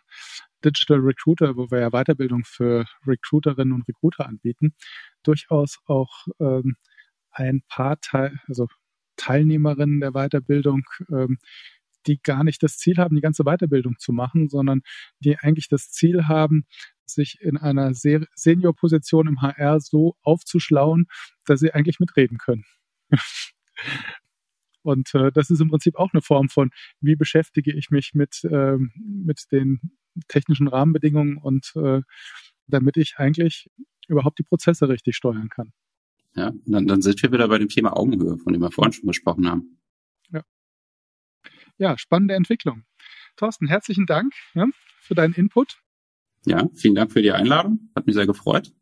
Digital 0.64 0.98
Recruiter, 0.98 1.56
wo 1.56 1.70
wir 1.70 1.80
ja 1.80 1.90
Weiterbildung 1.90 2.42
für 2.44 2.86
Recruiterinnen 3.06 3.74
und 3.74 3.86
Recruiter 3.86 4.26
anbieten, 4.26 4.74
durchaus 5.22 5.78
auch 5.86 6.26
ähm, 6.40 6.76
ein 7.30 7.62
paar 7.68 8.00
Teil, 8.00 8.38
also 8.48 8.66
Teilnehmerinnen 9.16 10.00
der 10.00 10.12
Weiterbildung, 10.12 10.82
ähm, 11.10 11.38
die 12.06 12.20
gar 12.20 12.44
nicht 12.44 12.62
das 12.62 12.76
Ziel 12.76 12.96
haben, 12.96 13.14
die 13.14 13.22
ganze 13.22 13.44
Weiterbildung 13.44 13.96
zu 13.98 14.12
machen, 14.12 14.48
sondern 14.48 14.82
die 15.20 15.38
eigentlich 15.38 15.68
das 15.68 15.90
Ziel 15.90 16.26
haben, 16.28 16.66
sich 17.06 17.40
in 17.40 17.56
einer 17.56 17.92
Senior-Position 17.94 19.28
im 19.28 19.42
HR 19.42 19.80
so 19.80 20.16
aufzuschlauen, 20.22 21.06
dass 21.44 21.60
sie 21.60 21.72
eigentlich 21.72 22.00
mitreden 22.00 22.38
können. 22.38 22.64
Und 24.82 25.14
äh, 25.14 25.32
das 25.32 25.50
ist 25.50 25.60
im 25.60 25.70
Prinzip 25.70 25.96
auch 25.96 26.12
eine 26.12 26.20
Form 26.20 26.50
von, 26.50 26.70
wie 27.00 27.16
beschäftige 27.16 27.72
ich 27.72 27.90
mich 27.90 28.12
mit, 28.12 28.42
ähm, 28.44 28.92
mit 28.94 29.50
den 29.50 29.80
technischen 30.28 30.68
Rahmenbedingungen 30.68 31.38
und 31.38 31.72
äh, 31.74 32.02
damit 32.66 32.98
ich 32.98 33.14
eigentlich 33.16 33.70
überhaupt 34.08 34.38
die 34.38 34.44
Prozesse 34.44 34.88
richtig 34.88 35.16
steuern 35.16 35.48
kann. 35.48 35.72
Ja, 36.36 36.52
dann, 36.66 36.86
dann 36.86 37.00
sind 37.00 37.22
wir 37.22 37.32
wieder 37.32 37.48
bei 37.48 37.58
dem 37.58 37.68
Thema 37.68 37.96
Augenhöhe, 37.96 38.36
von 38.38 38.52
dem 38.52 38.60
wir 38.60 38.70
vorhin 38.70 38.92
schon 38.92 39.06
gesprochen 39.06 39.48
haben. 39.48 39.80
Ja, 40.30 40.42
ja 41.78 41.98
spannende 41.98 42.34
Entwicklung. 42.34 42.84
Thorsten, 43.36 43.66
herzlichen 43.66 44.06
Dank 44.06 44.34
ja, 44.54 44.66
für 45.00 45.14
deinen 45.14 45.32
Input. 45.32 45.80
Ja, 46.46 46.68
vielen 46.74 46.94
Dank 46.94 47.12
für 47.12 47.22
die 47.22 47.32
Einladung. 47.32 47.90
Hat 47.94 48.06
mich 48.06 48.14
sehr 48.14 48.26
gefreut. 48.26 48.72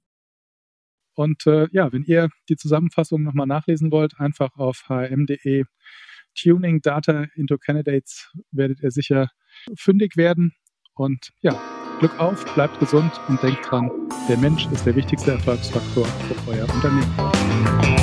Und 1.14 1.46
äh, 1.46 1.68
ja, 1.72 1.92
wenn 1.92 2.04
ihr 2.04 2.30
die 2.48 2.56
Zusammenfassung 2.56 3.22
nochmal 3.22 3.46
nachlesen 3.46 3.90
wollt, 3.90 4.18
einfach 4.18 4.56
auf 4.56 4.88
hm.de 4.88 5.64
Tuning 6.34 6.80
Data 6.80 7.26
into 7.34 7.58
Candidates 7.58 8.30
werdet 8.50 8.82
ihr 8.82 8.90
sicher 8.90 9.28
fündig 9.76 10.16
werden. 10.16 10.54
Und 10.94 11.30
ja, 11.40 11.60
Glück 11.98 12.18
auf, 12.18 12.44
bleibt 12.54 12.80
gesund 12.80 13.12
und 13.28 13.42
denkt 13.42 13.70
dran, 13.70 13.90
der 14.28 14.38
Mensch 14.38 14.66
ist 14.72 14.86
der 14.86 14.96
wichtigste 14.96 15.32
Erfolgsfaktor 15.32 16.06
für 16.06 16.50
euer 16.50 16.68
Unternehmen. 16.74 18.01